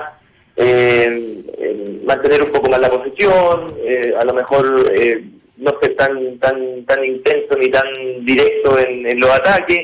eh, 0.56 1.44
eh, 1.58 2.02
mantener 2.06 2.44
un 2.44 2.52
poco 2.52 2.70
más 2.70 2.80
la 2.80 2.90
posesión, 2.90 3.74
eh, 3.86 4.14
a 4.20 4.24
lo 4.24 4.34
mejor 4.34 4.86
no 5.58 5.80
ser 5.80 5.96
tan 5.96 6.38
tan 6.40 6.86
tan 6.86 7.06
intenso 7.06 7.56
ni 7.58 7.70
tan 7.70 7.88
directo 8.24 8.78
en, 8.78 9.20
los 9.20 9.30
ataques, 9.30 9.80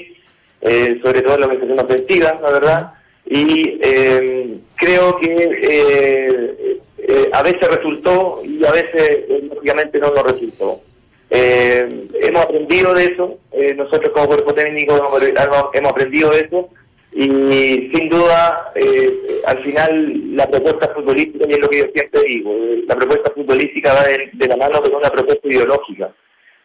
sobre 1.01 1.22
todo 1.22 1.36
en 1.36 1.39
la 1.41 1.48
organización 1.48 1.79
ofensiva, 1.79 2.39
la 2.41 2.51
verdad. 2.51 2.94
Y 3.29 3.79
eh, 3.81 4.57
creo 4.75 5.17
que 5.19 5.33
eh, 5.62 6.79
eh, 6.98 7.29
a 7.31 7.43
veces 7.43 7.67
resultó 7.67 8.41
y 8.43 8.65
a 8.65 8.71
veces, 8.71 8.93
eh, 8.95 9.50
lógicamente, 9.53 10.00
no 10.00 10.12
nos 10.12 10.24
resultó. 10.24 10.81
Eh, 11.29 12.07
hemos 12.21 12.41
aprendido 12.41 12.93
de 12.95 13.05
eso, 13.05 13.38
eh, 13.51 13.75
nosotros 13.75 14.12
como 14.13 14.27
cuerpo 14.27 14.53
técnico 14.53 14.95
hemos, 14.95 15.89
aprendido 15.91 16.31
de 16.31 16.39
eso 16.39 16.69
y 17.12 17.91
sin 17.93 18.09
duda 18.09 18.71
eh, 18.74 19.41
al 19.45 19.63
final 19.63 20.36
la 20.36 20.50
propuesta 20.50 20.91
futbolística, 20.95 21.45
y 21.48 21.53
es 21.53 21.59
lo 21.59 21.69
que 21.69 21.79
yo 21.79 21.86
siempre 21.93 22.21
digo, 22.24 22.51
eh, 22.51 22.83
la 22.88 22.95
propuesta 22.95 23.31
futbolística 23.36 23.93
va 23.93 24.03
de, 24.05 24.48
la 24.48 24.57
mano 24.57 24.81
con 24.81 24.95
una 24.95 25.09
propuesta 25.12 25.48
ideológica, 25.48 26.12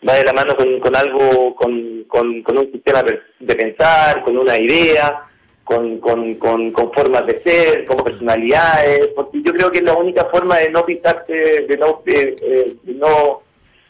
va 0.09 0.14
de 0.14 0.25
la 0.25 0.33
mano 0.33 0.56
con, 0.56 0.97
algo, 0.97 1.54
con, 1.54 2.04
con, 2.04 2.59
un 2.59 2.73
sistema 2.73 3.02
de 3.02 3.54
pensar, 3.54 4.23
con 4.23 4.38
una 4.38 4.59
idea, 4.59 5.28
con, 5.64 5.99
con, 5.99 6.35
con, 6.35 6.71
con 6.73 6.92
formas 6.92 7.26
de 7.26 7.38
ser, 7.40 7.85
con 7.87 8.04
personalidades, 8.04 9.09
porque 9.16 9.42
yo 9.42 9.52
creo 9.52 9.71
que 9.73 9.78
es 9.78 9.85
la 9.85 9.94
única 9.94 10.26
forma 10.26 10.59
de 10.59 10.71
no 10.71 10.85
pisarse, 10.85 11.33
de 11.33 11.76
no, 11.78 12.02
eh, 12.06 12.37
eh, 12.40 12.75
de 12.83 12.94
no 12.94 13.42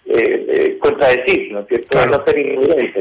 eh, 0.07 0.47
eh, 0.49 0.79
contradecir, 0.79 1.53
¿no 1.53 1.61
es 1.61 1.69
cierto? 1.69 1.89
Claro. 1.89 2.13
De 2.13 2.19
no 2.19 2.25
ser 2.25 2.39
incongruente. 2.39 3.01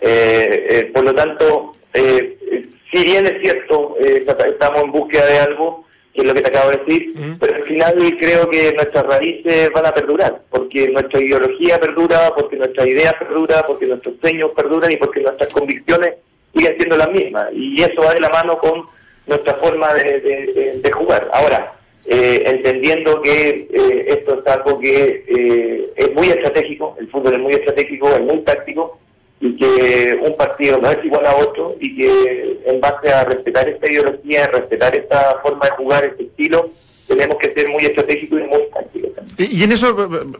Eh, 0.00 0.66
eh, 0.70 0.90
por 0.94 1.04
lo 1.04 1.14
tanto, 1.14 1.74
si 1.94 3.04
bien 3.04 3.26
es 3.26 3.42
cierto, 3.42 3.96
estamos 3.98 4.84
en 4.84 4.92
búsqueda 4.92 5.26
de 5.26 5.38
algo, 5.40 5.84
que 6.14 6.22
es 6.22 6.26
lo 6.26 6.34
que 6.34 6.40
te 6.40 6.48
acabo 6.48 6.70
de 6.70 6.76
decir, 6.78 7.14
pero 7.38 7.54
al 7.56 7.64
final 7.64 8.16
creo 8.18 8.48
que 8.48 8.72
nuestras 8.72 9.04
raíces 9.06 9.70
van 9.72 9.86
a 9.86 9.92
perdurar, 9.92 10.42
porque 10.48 10.88
nuestra 10.88 11.20
ideología 11.20 11.78
perdura, 11.78 12.32
porque 12.34 12.56
nuestra 12.56 12.88
idea 12.88 13.12
perdura, 13.18 13.64
porque 13.66 13.86
nuestros 13.86 14.14
sueños 14.20 14.52
perduran 14.56 14.92
y 14.92 14.96
porque 14.96 15.20
nuestras 15.20 15.52
convicciones 15.52 16.14
siguen 16.58 16.76
siendo 16.76 16.96
las 16.96 17.10
mismas. 17.10 17.46
Y 17.52 17.80
eso 17.80 18.02
va 18.02 18.14
de 18.14 18.20
la 18.20 18.28
mano 18.30 18.58
con 18.58 18.82
nuestra 19.26 19.54
forma 19.54 19.94
de, 19.94 20.20
de- 20.20 20.80
de- 20.82 20.92
jugar. 20.92 21.28
Ahora, 21.32 21.74
eh, 22.06 22.42
entendiendo 22.46 23.20
que 23.22 23.68
eh, 23.72 24.04
esto 24.08 24.40
es 24.40 24.46
algo 24.52 24.78
que 24.80 25.24
eh, 25.28 25.92
es 25.96 26.12
muy 26.14 26.28
estratégico, 26.28 26.96
el 26.98 27.08
fútbol 27.08 27.34
es 27.34 27.40
muy 27.40 27.52
estratégico, 27.52 28.08
es 28.14 28.20
muy 28.20 28.38
táctico, 28.38 28.98
y 29.40 29.54
que 29.56 30.18
un 30.22 30.34
partido 30.36 30.78
no 30.78 30.90
es 30.90 31.04
igual 31.04 31.26
a 31.26 31.36
otro, 31.36 31.76
y 31.78 31.94
que 31.96 32.58
en 32.66 32.80
base 32.80 33.10
a 33.12 33.24
respetar 33.24 33.68
esta 33.68 33.90
ideología, 33.90 34.46
respetar 34.48 34.96
esta 34.96 35.36
forma 35.42 35.66
de 35.66 35.70
jugar, 35.72 36.04
este 36.06 36.24
estilo, 36.24 36.70
tenemos 37.06 37.36
que 37.38 37.52
ser 37.52 37.68
muy 37.68 37.84
estratégicos 37.84 38.40
y 38.40 38.44
muy 38.44 38.62
tácticos 38.74 39.14
también. 39.14 39.36
Y 39.52 39.60
y 39.60 39.62
en 39.64 39.72
eso, 39.72 39.90
eh, 39.90 40.08
eh, 40.22 40.38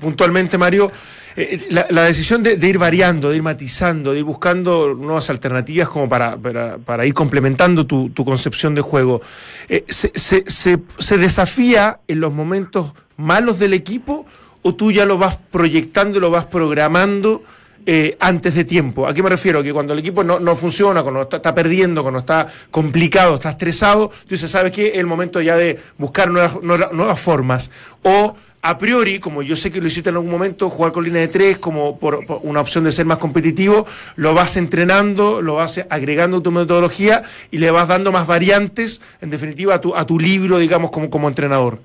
puntualmente, 0.00 0.58
Mario, 0.58 0.90
eh, 1.36 1.66
la, 1.70 2.02
decisión 2.04 2.42
de, 2.42 2.54
ir 2.66 2.78
variando, 2.78 3.30
de 3.30 3.36
ir 3.36 3.42
matizando, 3.42 4.12
de 4.12 4.18
ir 4.18 4.24
buscando 4.24 4.94
nuevas 4.94 5.30
alternativas 5.30 5.88
como 5.88 6.08
para, 6.08 6.36
para, 6.36 7.06
ir 7.06 7.14
complementando 7.14 7.86
tu, 7.86 8.10
tu 8.10 8.24
concepción 8.24 8.74
de 8.74 8.80
juego, 8.80 9.20
eh, 9.68 9.84
se, 9.88 10.12
se, 10.16 11.18
desafía 11.18 12.00
en 12.06 12.20
los 12.20 12.32
momentos 12.32 12.94
malos 13.16 13.58
del 13.58 13.74
equipo 13.74 14.26
o 14.62 14.74
tú 14.74 14.92
ya 14.92 15.04
lo 15.06 15.18
vas 15.18 15.38
proyectando 15.50 16.20
lo 16.20 16.30
vas 16.30 16.46
programando? 16.46 17.42
eh, 17.86 18.16
antes 18.20 18.54
de 18.54 18.64
tiempo. 18.64 19.06
¿A 19.06 19.14
qué 19.14 19.22
me 19.22 19.28
refiero? 19.28 19.62
Que 19.62 19.72
cuando 19.72 19.92
el 19.92 19.98
equipo 19.98 20.24
no, 20.24 20.40
no 20.40 20.56
funciona, 20.56 21.02
cuando 21.02 21.22
está, 21.22 21.54
perdiendo, 21.54 22.02
cuando 22.02 22.20
está 22.20 22.46
complicado, 22.70 23.34
está 23.34 23.50
estresado, 23.50 24.08
tú 24.08 24.30
dices, 24.30 24.50
¿sabes 24.50 24.72
qué? 24.72 24.92
El 24.94 25.06
momento 25.06 25.40
ya 25.40 25.56
de 25.56 25.78
buscar 25.98 26.30
nuevas, 26.30 26.62
nuevas 26.62 27.20
formas. 27.20 27.70
O 28.02 28.36
a 28.64 28.78
priori, 28.78 29.20
como 29.20 29.42
yo 29.42 29.56
sé 29.56 29.70
que 29.70 29.80
lo 29.80 29.86
hiciste 29.86 30.10
en 30.10 30.16
algún 30.16 30.30
momento, 30.30 30.70
jugar 30.70 30.92
con 30.92 31.04
línea 31.04 31.20
de 31.20 31.28
tres 31.28 31.58
como 31.58 31.98
por, 31.98 32.20
una 32.42 32.60
opción 32.60 32.84
de 32.84 32.92
ser 32.92 33.06
más 33.06 33.18
competitivo, 33.18 33.86
lo 34.16 34.34
vas 34.34 34.56
entrenando, 34.56 35.42
lo 35.42 35.54
vas 35.54 35.84
agregando 35.90 36.38
a 36.38 36.42
tu 36.42 36.50
metodología 36.50 37.22
y 37.50 37.58
le 37.58 37.70
vas 37.70 37.88
dando 37.88 38.10
más 38.10 38.26
variantes, 38.26 39.00
en 39.20 39.30
definitiva, 39.30 39.74
a 39.74 39.80
tu, 39.80 39.94
a 39.94 40.06
tu 40.06 40.18
libro, 40.18 40.58
digamos, 40.58 40.90
como, 40.90 41.10
como 41.10 41.28
entrenador. 41.28 41.78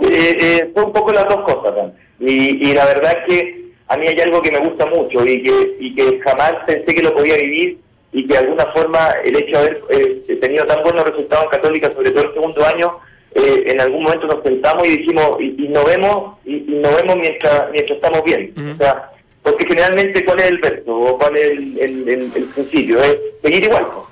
Eh, 0.00 0.36
eh, 0.40 0.70
fue 0.72 0.84
un 0.84 0.92
poco 0.92 1.12
las 1.12 1.28
dos 1.28 1.42
cosas, 1.42 1.92
y 2.20 2.72
la 2.72 2.86
verdad 2.86 3.12
es 3.18 3.26
que 3.26 3.58
a 3.88 3.96
mí 3.96 4.06
hay 4.06 4.20
algo 4.20 4.42
que 4.42 4.52
me 4.52 4.58
gusta 4.58 4.86
mucho 4.86 5.24
y 5.24 5.42
que, 5.42 5.76
y 5.80 5.94
que 5.94 6.20
jamás 6.20 6.52
pensé 6.66 6.94
que 6.94 7.02
lo 7.02 7.14
podía 7.14 7.36
vivir 7.36 7.78
y 8.12 8.26
que 8.26 8.34
de 8.34 8.38
alguna 8.38 8.66
forma 8.72 9.10
el 9.24 9.36
hecho 9.36 9.52
de 9.52 9.58
haber 9.58 9.82
eh, 9.90 10.38
tenido 10.40 10.66
tan 10.66 10.82
buenos 10.82 11.04
resultados 11.04 11.44
en 11.44 11.50
Católica, 11.50 11.92
sobre 11.92 12.10
todo 12.10 12.24
el 12.24 12.34
segundo 12.34 12.64
año, 12.66 12.98
eh, 13.38 13.62
en 13.66 13.80
algún 13.80 14.02
momento 14.02 14.26
nos 14.26 14.42
sentamos 14.42 14.86
y 14.86 14.98
dijimos, 14.98 15.36
y, 15.40 15.64
y 15.64 15.68
nos 15.68 15.84
vemos, 15.84 16.36
y, 16.44 16.56
y 16.56 16.78
nos 16.82 16.94
vemos 16.96 17.16
mientras, 17.16 17.70
mientras 17.72 17.96
estamos 17.96 18.22
bien. 18.24 18.52
O 18.74 18.76
sea, 18.82 19.10
porque 19.42 19.64
generalmente 19.66 20.24
cuál 20.24 20.40
es 20.40 20.46
el 20.50 20.58
verso 20.58 20.94
o 20.94 21.16
cuál 21.18 21.36
es 21.36 21.50
el, 21.52 21.78
el, 21.78 22.08
el- 22.08 22.32
el 22.34 22.44
principio, 22.54 23.02
es 23.02 23.16
seguir 23.42 23.64
igual, 23.64 23.82
¿no? 23.92 24.06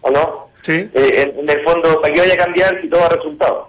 ¿o 0.00 0.10
no? 0.10 0.48
Sí. 0.62 0.88
Eh, 0.94 1.22
en, 1.34 1.40
en 1.40 1.50
el 1.50 1.62
fondo, 1.64 2.00
¿para 2.00 2.12
qué 2.12 2.20
vaya 2.20 2.34
a 2.34 2.44
cambiar 2.44 2.80
si 2.80 2.88
todo 2.88 3.00
da 3.00 3.08
resultado? 3.10 3.68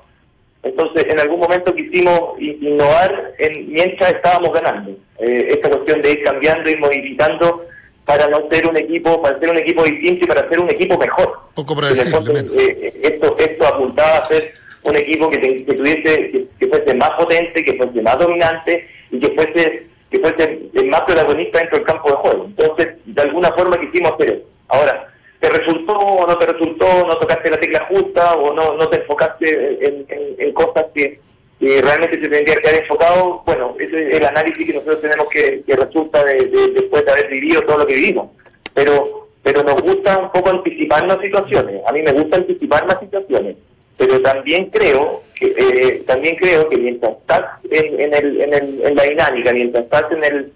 Entonces, 0.63 1.05
en 1.07 1.19
algún 1.19 1.39
momento 1.39 1.75
quisimos 1.75 2.39
innovar 2.39 3.33
en, 3.37 3.71
mientras 3.71 4.13
estábamos 4.15 4.51
ganando. 4.53 4.91
Eh, 5.19 5.47
esta 5.51 5.69
cuestión 5.69 6.01
de 6.01 6.11
ir 6.11 6.23
cambiando, 6.23 6.69
ir 6.69 6.79
modificando 6.79 7.65
para 8.03 8.27
no 8.27 8.47
ser 8.49 8.67
un 8.67 8.75
equipo, 8.77 9.21
para 9.21 9.39
ser 9.39 9.49
un 9.49 9.57
equipo 9.57 9.83
distinto 9.83 10.25
y 10.25 10.27
para 10.27 10.47
ser 10.49 10.59
un 10.59 10.69
equipo 10.69 10.97
mejor. 10.97 11.39
Poco 11.53 11.73
el 11.73 11.79
predecible, 11.79 12.11
fondo, 12.17 12.33
menos. 12.33 12.57
eh, 12.57 12.93
esto, 13.03 13.35
esto 13.37 13.67
apuntaba 13.67 14.17
a 14.17 14.25
ser 14.25 14.53
un 14.85 14.95
equipo 14.95 15.29
que, 15.29 15.37
te- 15.37 15.73
tuviese, 15.73 16.47
que, 16.59 16.67
fuese 16.67 16.93
más 16.95 17.11
potente, 17.11 17.63
que 17.63 17.73
fuese 17.73 18.01
más 18.01 18.17
dominante 18.17 18.87
y 19.11 19.19
que 19.19 19.29
fuese, 19.31 19.87
que 20.09 20.19
fuese 20.19 20.59
el 20.73 20.85
más 20.87 21.01
protagonista 21.01 21.59
dentro 21.59 21.77
del 21.77 21.87
campo 21.87 22.09
de 22.09 22.15
juego. 22.15 22.45
Entonces, 22.45 22.87
de 23.05 23.21
alguna 23.21 23.51
forma 23.53 23.79
quisimos 23.79 24.11
hacer 24.13 24.29
eso. 24.31 24.43
Ahora, 24.67 25.07
¿te 25.39 25.49
resultó 25.49 25.93
o 25.97 26.27
no 26.27 26.37
te 26.37 26.45
resultó? 26.45 26.85
¿No 27.07 27.17
tocaste 27.17 27.49
la 27.49 27.57
tecla 27.59 27.85
justa 27.89 28.35
o 28.35 28.53
no, 28.53 28.73
no 28.75 28.87
te 28.89 28.97
enfocaste 28.97 29.85
en, 29.87 30.05
cosas 30.53 30.85
que, 30.93 31.19
que 31.59 31.81
realmente 31.81 32.19
se 32.21 32.27
tendría 32.29 32.55
que 32.55 32.67
haber 32.69 32.81
enfocado? 32.83 33.43
Bueno, 33.45 33.75
ese 33.79 34.09
es 34.09 34.15
el 34.15 34.25
análisis 34.25 34.65
que 34.65 34.73
nosotros 34.73 35.01
tenemos 35.01 35.27
que, 35.29 35.63
resulta 35.67 36.23
de, 36.23 36.45
de- 36.45 36.71
después 36.73 37.05
de 37.05 37.11
haber 37.11 37.27
vivido 37.29 37.61
todo 37.63 37.79
lo 37.79 37.87
que 37.87 37.95
vivimos. 37.95 38.29
Pero 38.73 39.23
pero 39.43 39.61
nos 39.61 39.79
gusta 39.83 40.17
un 40.17 40.31
poco 40.31 40.49
anticiparnos 40.49 41.21
situaciones. 41.21 41.79
A 41.85 41.91
mí 41.93 42.01
me 42.01 42.11
gusta 42.13 42.37
anticipar 42.37 42.83
las 42.87 42.99
situaciones, 42.99 43.55
pero 43.97 44.21
también 44.21 44.69
creo 44.69 45.23
que 45.35 45.53
eh, 45.57 46.03
también 46.07 46.35
creo 46.37 46.67
que 46.69 46.77
mientras 46.77 47.13
estás 47.17 47.41
en, 47.69 48.13
el, 48.13 48.41
en, 48.41 48.53
el, 48.53 48.81
en 48.83 48.95
la 48.95 49.03
dinámica, 49.03 49.53
mientras 49.53 49.83
estás 49.83 50.11
en 50.11 50.23
el 50.23 50.51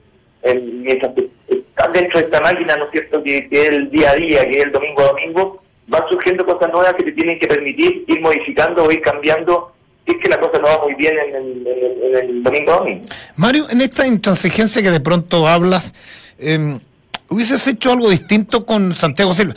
mientras 0.81 1.11
estás 1.47 1.93
dentro 1.93 2.19
de 2.19 2.25
esta 2.25 2.39
máquina, 2.41 2.77
¿no 2.77 2.85
es 2.85 2.91
cierto?, 2.91 3.21
que, 3.23 3.47
es 3.51 3.69
el 3.69 3.89
día 3.91 4.11
a 4.11 4.15
día, 4.15 4.49
que 4.49 4.59
es 4.59 4.65
el 4.65 4.71
domingo 4.71 5.01
a 5.01 5.07
domingo, 5.07 5.63
van 5.87 6.03
surgiendo 6.09 6.45
cosas 6.45 6.71
nuevas 6.71 6.93
que 6.93 7.03
te 7.03 7.11
tienen 7.11 7.39
que 7.39 7.47
permitir 7.47 8.05
ir 8.07 8.21
modificando 8.21 8.83
o 8.83 8.91
ir 8.91 9.01
cambiando 9.01 9.73
es 10.05 10.15
que 10.21 10.29
la 10.29 10.39
cosa 10.39 10.57
no 10.57 10.67
va 10.67 10.83
muy 10.83 10.95
bien 10.95 11.15
en 11.19 11.35
el, 11.35 12.15
el 12.15 12.43
domingo 12.43 12.73
a 12.73 12.77
domingo. 12.77 13.05
Mario, 13.35 13.65
en 13.69 13.81
esta 13.81 14.07
intransigencia 14.07 14.81
que 14.81 14.89
de 14.89 14.99
pronto 14.99 15.47
hablas, 15.47 15.93
eh, 16.39 16.79
¿hubieses 17.29 17.67
hecho 17.67 17.91
algo 17.91 18.09
distinto 18.09 18.65
con 18.65 18.93
Santiago 18.93 19.33
Silva? 19.33 19.53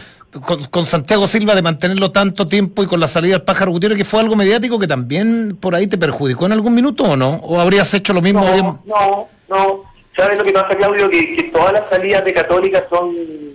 Con, 0.71 0.87
Santiago 0.87 1.27
Silva 1.27 1.55
de 1.55 1.62
mantenerlo 1.62 2.11
tanto 2.11 2.49
tiempo 2.49 2.83
y 2.83 2.87
con 2.87 3.01
la 3.01 3.09
salida 3.09 3.35
del 3.35 3.43
pájaro 3.43 3.71
Gutiérrez, 3.71 3.99
que 3.99 4.05
fue 4.05 4.21
algo 4.21 4.35
mediático 4.35 4.79
que 4.79 4.87
también 4.87 5.59
por 5.61 5.75
ahí 5.75 5.87
te 5.87 5.99
perjudicó 5.99 6.47
en 6.47 6.53
algún 6.53 6.75
minuto 6.75 7.05
o 7.05 7.17
no? 7.17 7.37
¿O 7.43 7.61
habrías 7.61 7.93
hecho 7.93 8.12
lo 8.12 8.23
mismo? 8.23 8.43
No, 8.43 8.79
no, 8.87 9.29
no. 9.49 9.83
¿Sabes 10.17 10.39
lo 10.39 10.45
que 10.45 10.53
pasa, 10.53 10.77
Claudio? 10.77 11.09
Que, 11.11 11.37
que 11.37 11.43
todas 11.45 11.73
las 11.73 11.89
salidas 11.89 12.25
de 12.25 12.33
Católica 12.33 12.85
son, 12.89 13.15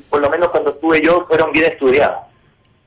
por 0.10 0.22
lo 0.22 0.29
menos 0.29 0.50
cuando 0.50 0.72
estuve 0.72 1.01
yo, 1.01 1.25
fueron 1.27 1.51
bien 1.51 1.65
estudiadas. 1.65 2.19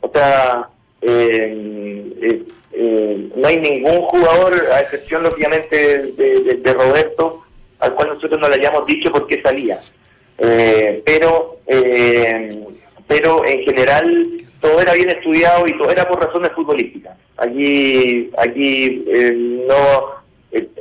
O 0.01 0.11
sea, 0.13 0.69
eh, 1.03 2.13
eh, 2.23 2.43
eh, 2.73 3.31
no 3.37 3.47
hay 3.47 3.57
ningún 3.59 4.03
jugador, 4.03 4.55
a 4.73 4.81
excepción, 4.81 5.23
lógicamente, 5.23 6.13
de 6.17 6.73
Roberto, 6.73 7.45
al 7.81 7.95
cual 7.95 8.11
nosotros 8.15 8.41
no 8.41 8.49
le 8.49 8.57
hayamos 8.57 8.87
dicho 8.87 9.11
por 9.11 9.27
qué 9.27 9.41
salía. 9.43 9.81
Eh, 10.39 11.03
pero, 11.05 11.59
eh, 11.67 12.49
pero 13.11 13.45
en 13.45 13.65
general 13.65 14.29
todo 14.61 14.81
era 14.81 14.93
bien 14.93 15.11
estudiado 15.11 15.67
y 15.67 15.77
todo 15.77 15.91
era 15.91 16.07
por 16.07 16.25
razones 16.25 16.53
futbolísticas. 16.53 17.19
Aquí, 17.39 18.31
aquí 18.39 19.05
eh, 19.09 19.65
no, 19.67 20.21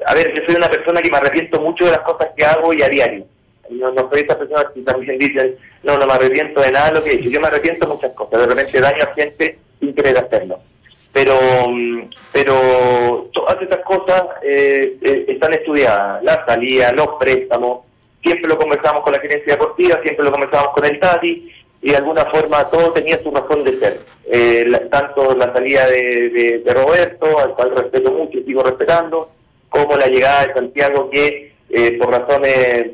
a 0.05 0.13
ver, 0.13 0.36
yo 0.36 0.43
soy 0.45 0.55
una 0.55 0.69
persona 0.69 1.01
que 1.01 1.09
me 1.09 1.17
arrepiento 1.17 1.59
mucho 1.59 1.86
de 1.86 1.91
las 1.91 2.01
cosas 2.01 2.27
que 2.38 2.45
hago 2.45 2.71
y 2.71 2.83
a 2.83 2.88
diario. 2.88 3.25
No, 3.71 3.91
no 3.93 4.07
soy 4.12 4.21
esa 4.21 4.38
persona 4.38 4.63
que 4.71 4.81
también 4.81 5.17
dicen, 5.17 5.55
no, 5.81 5.98
no 5.98 6.05
me 6.05 6.13
arrepiento 6.13 6.62
de 6.62 6.71
nada 6.71 6.89
de 6.89 7.00
lo 7.00 7.03
que 7.03 7.09
he 7.09 7.15
hecho. 7.15 7.31
Yo 7.31 7.41
me 7.41 7.48
arrepiento 7.48 7.88
de 7.88 7.95
muchas 7.95 8.12
cosas. 8.12 8.41
De 8.41 8.45
repente 8.45 8.79
daño 8.79 9.03
a 9.03 9.13
gente 9.15 9.57
sin 9.79 9.95
querer 9.95 10.17
hacerlo. 10.19 10.59
Pero, 11.12 11.36
pero 12.31 13.27
todas 13.33 13.59
estas 13.59 13.79
cosas 13.79 14.24
están 14.43 15.53
estudiadas. 15.53 16.24
La 16.24 16.45
salida, 16.45 16.91
los 16.91 17.07
préstamos, 17.19 17.86
siempre 18.21 18.50
lo 18.50 18.57
conversamos 18.57 19.01
con 19.03 19.13
la 19.13 19.19
gerencia 19.19 19.53
deportiva, 19.53 20.00
siempre 20.03 20.25
lo 20.25 20.31
conversamos 20.31 20.69
con 20.75 20.86
el 20.86 21.00
Tati, 21.00 21.51
y 21.81 21.91
de 21.91 21.98
alguna 21.98 22.25
forma 22.25 22.69
todo 22.69 22.91
tenía 22.91 23.17
su 23.19 23.31
razón 23.31 23.63
de 23.63 23.79
ser. 23.79 24.00
Eh, 24.25 24.65
tanto 24.91 25.36
la 25.36 25.51
salida 25.53 25.88
de, 25.88 26.63
Roberto, 26.67 27.39
al 27.39 27.53
cual 27.55 27.75
respeto 27.75 28.12
mucho 28.12 28.38
y 28.38 28.43
sigo 28.43 28.63
respetando, 28.63 29.29
como 29.69 29.95
la 29.95 30.07
llegada 30.07 30.48
de 30.48 30.53
Santiago, 30.53 31.09
que 31.09 31.53
eh, 31.69 31.98
por 32.00 32.12
razones 32.12 32.91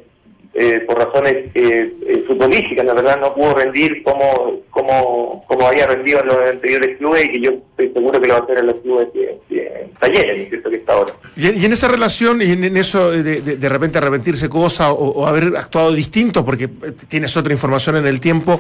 eh, 0.58 0.80
por 0.88 0.98
razones 0.98 1.50
eh, 1.54 2.24
futbolísticas, 2.28 2.86
la 2.86 2.94
verdad 2.94 3.20
no 3.20 3.36
pudo 3.36 3.56
rendir 3.56 4.02
como, 4.04 4.62
como, 4.70 5.44
como 5.50 5.68
había 5.68 5.86
rendido 5.86 6.22
en 6.22 6.28
los 6.28 6.38
anteriores 6.50 6.98
clubes 6.98 7.26
y 7.26 7.32
que 7.32 7.42
yo 7.42 7.52
estoy 7.52 7.92
seguro 7.92 8.22
que 8.22 8.28
lo 8.30 8.36
va 8.36 8.40
a 8.40 8.44
hacer 8.44 8.60
en 8.60 8.68
los 8.68 8.76
clubes 8.76 9.10
que 9.12 9.35
que 10.00 10.76
está. 10.76 10.94
Y 11.36 11.48
en, 11.48 11.74
esa 11.74 11.88
relación, 11.88 12.42
y 12.42 12.52
en, 12.52 12.78
eso 12.78 13.12
de, 13.12 13.42
de, 13.42 13.70
repente 13.70 13.98
arrepentirse 13.98 14.48
cosas 14.48 14.90
o, 14.92 15.26
haber 15.28 15.56
actuado 15.58 15.92
distinto, 15.92 16.46
porque 16.46 16.70
tienes 17.08 17.36
otra 17.36 17.52
información 17.52 17.98
en 17.98 18.06
el 18.06 18.20
tiempo, 18.20 18.60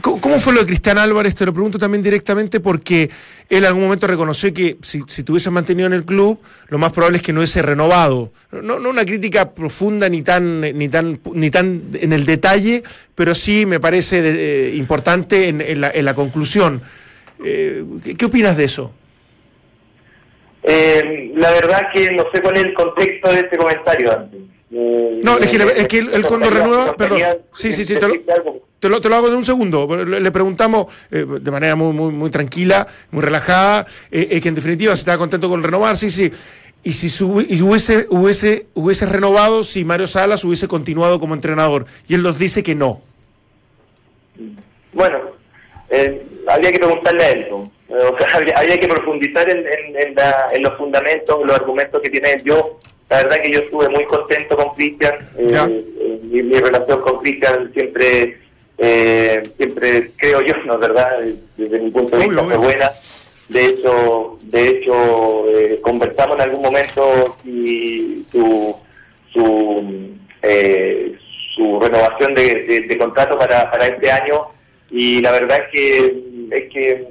¿cómo 0.00 0.38
fue 0.38 0.52
lo 0.52 0.60
de 0.60 0.66
Cristian 0.66 0.98
Álvarez? 0.98 1.34
Te 1.34 1.46
lo 1.46 1.52
pregunto 1.52 1.78
también 1.78 2.02
directamente 2.02 2.60
porque 2.60 3.10
él 3.48 3.58
en 3.58 3.64
algún 3.64 3.84
momento 3.84 4.06
reconoció 4.06 4.52
que 4.52 4.76
si, 4.80 5.02
si 5.06 5.22
te 5.22 5.32
hubiese 5.32 5.50
mantenido 5.50 5.86
en 5.86 5.92
el 5.92 6.04
club, 6.04 6.40
lo 6.68 6.78
más 6.78 6.92
probable 6.92 7.18
es 7.18 7.22
que 7.22 7.32
no 7.32 7.40
hubiese 7.40 7.62
renovado. 7.62 8.32
No, 8.52 8.78
no 8.78 8.90
una 8.90 9.04
crítica 9.04 9.52
profunda 9.52 10.08
ni 10.08 10.22
tan, 10.22 10.60
ni 10.60 10.88
tan, 10.88 11.20
ni 11.34 11.50
tan 11.50 11.82
en 11.94 12.12
el 12.12 12.26
detalle, 12.26 12.82
pero 13.14 13.34
sí 13.34 13.66
me 13.66 13.80
parece 13.80 14.20
eh, 14.22 14.76
importante 14.76 15.48
en, 15.48 15.80
la, 15.80 15.90
en, 15.90 16.04
la, 16.04 16.14
conclusión. 16.14 16.82
Eh, 17.44 17.84
¿qué, 18.16 18.24
opinas 18.24 18.56
de 18.56 18.64
eso? 18.64 18.92
Eh, 20.62 21.32
la 21.36 21.50
verdad 21.52 21.88
que 21.92 22.12
no 22.12 22.24
sé 22.32 22.42
cuál 22.42 22.56
es 22.56 22.64
el 22.64 22.74
contexto 22.74 23.32
de 23.32 23.40
este 23.40 23.56
comentario 23.56 24.12
antes. 24.12 24.40
no, 24.70 25.38
es 25.38 25.48
que, 25.48 25.56
es 25.56 25.88
que 25.88 25.98
él, 25.98 26.26
cuando 26.26 26.50
renueva, 26.50 26.94
perdón, 26.96 27.20
sí, 27.52 27.72
sí, 27.72 27.84
sí, 27.84 27.94
te 27.96 28.08
lo, 28.08 28.14
te 28.80 28.88
lo, 28.88 29.00
te 29.00 29.08
lo 29.08 29.16
hago 29.16 29.30
de 29.30 29.36
un 29.36 29.44
segundo. 29.44 30.04
Le, 30.04 30.30
preguntamos 30.32 30.86
eh, 31.10 31.24
de 31.40 31.50
manera 31.50 31.76
muy, 31.76 31.92
muy, 31.92 32.12
muy 32.12 32.30
tranquila, 32.30 32.86
muy 33.10 33.22
relajada, 33.22 33.86
eh, 34.10 34.28
eh, 34.30 34.40
que 34.40 34.48
en 34.48 34.54
definitiva 34.54 34.96
se 34.96 35.00
estaba 35.00 35.18
contento 35.18 35.48
con 35.48 35.62
renovar, 35.62 35.96
sí, 35.96 36.10
sí. 36.10 36.32
Y 36.82 36.92
si 36.92 37.08
y 37.22 37.60
hubiese, 37.60 38.06
hubiese, 38.08 38.66
hubiese 38.72 39.04
renovado 39.04 39.64
si 39.64 39.84
Mario 39.84 40.06
Salas 40.06 40.44
hubiese 40.44 40.66
continuado 40.66 41.20
como 41.20 41.34
entrenador. 41.34 41.84
Y 42.08 42.14
él 42.14 42.22
nos 42.22 42.38
dice 42.38 42.62
que 42.62 42.74
no. 42.74 43.02
Bueno, 44.94 45.18
habría 46.48 46.72
que 46.72 46.78
preguntarle 46.78 47.22
a 47.22 47.30
él. 47.32 47.48
habría, 48.34 48.78
que 48.78 48.88
profundizar 48.88 49.48
en, 49.48 49.66
en, 49.66 50.62
los 50.62 50.76
fundamentos, 50.76 51.44
los 51.44 51.56
argumentos 51.56 52.00
que 52.00 52.10
tiene. 52.10 52.40
Yo, 52.44 52.78
la 53.08 53.22
verdad 53.22 53.42
que 53.42 53.50
yo 53.50 53.60
estuve 53.60 53.88
muy 53.88 54.04
contento 54.04 54.56
con 54.56 54.74
Cristian. 54.74 55.14
mi, 56.22 56.42
mi, 56.42 56.58
relación 56.58 57.00
con 57.02 57.18
Cristian 57.18 57.72
siempre 57.72 58.38
eh, 58.82 59.42
siempre 59.58 60.10
creo 60.16 60.40
yo, 60.40 60.54
¿no 60.64 60.78
verdad? 60.78 61.20
Desde 61.56 61.78
mi 61.78 61.90
punto 61.90 62.16
de 62.16 62.26
vista 62.26 62.42
fue 62.44 62.56
buena. 62.56 62.90
De 63.50 63.66
hecho, 63.66 64.38
de 64.42 64.68
hecho 64.68 65.48
eh, 65.50 65.80
conversamos 65.82 66.36
en 66.36 66.42
algún 66.42 66.62
momento 66.62 67.36
y 67.44 68.24
su, 68.32 68.74
su, 69.34 70.14
eh, 70.40 71.14
su 71.54 71.78
renovación 71.78 72.32
de, 72.32 72.96
contrato 72.98 73.36
para, 73.36 73.70
para 73.70 73.86
este 73.86 74.10
año 74.10 74.46
y 74.90 75.20
la 75.20 75.32
verdad 75.32 75.58
es 75.58 75.70
que, 75.72 76.22
es 76.52 76.72
que 76.72 77.06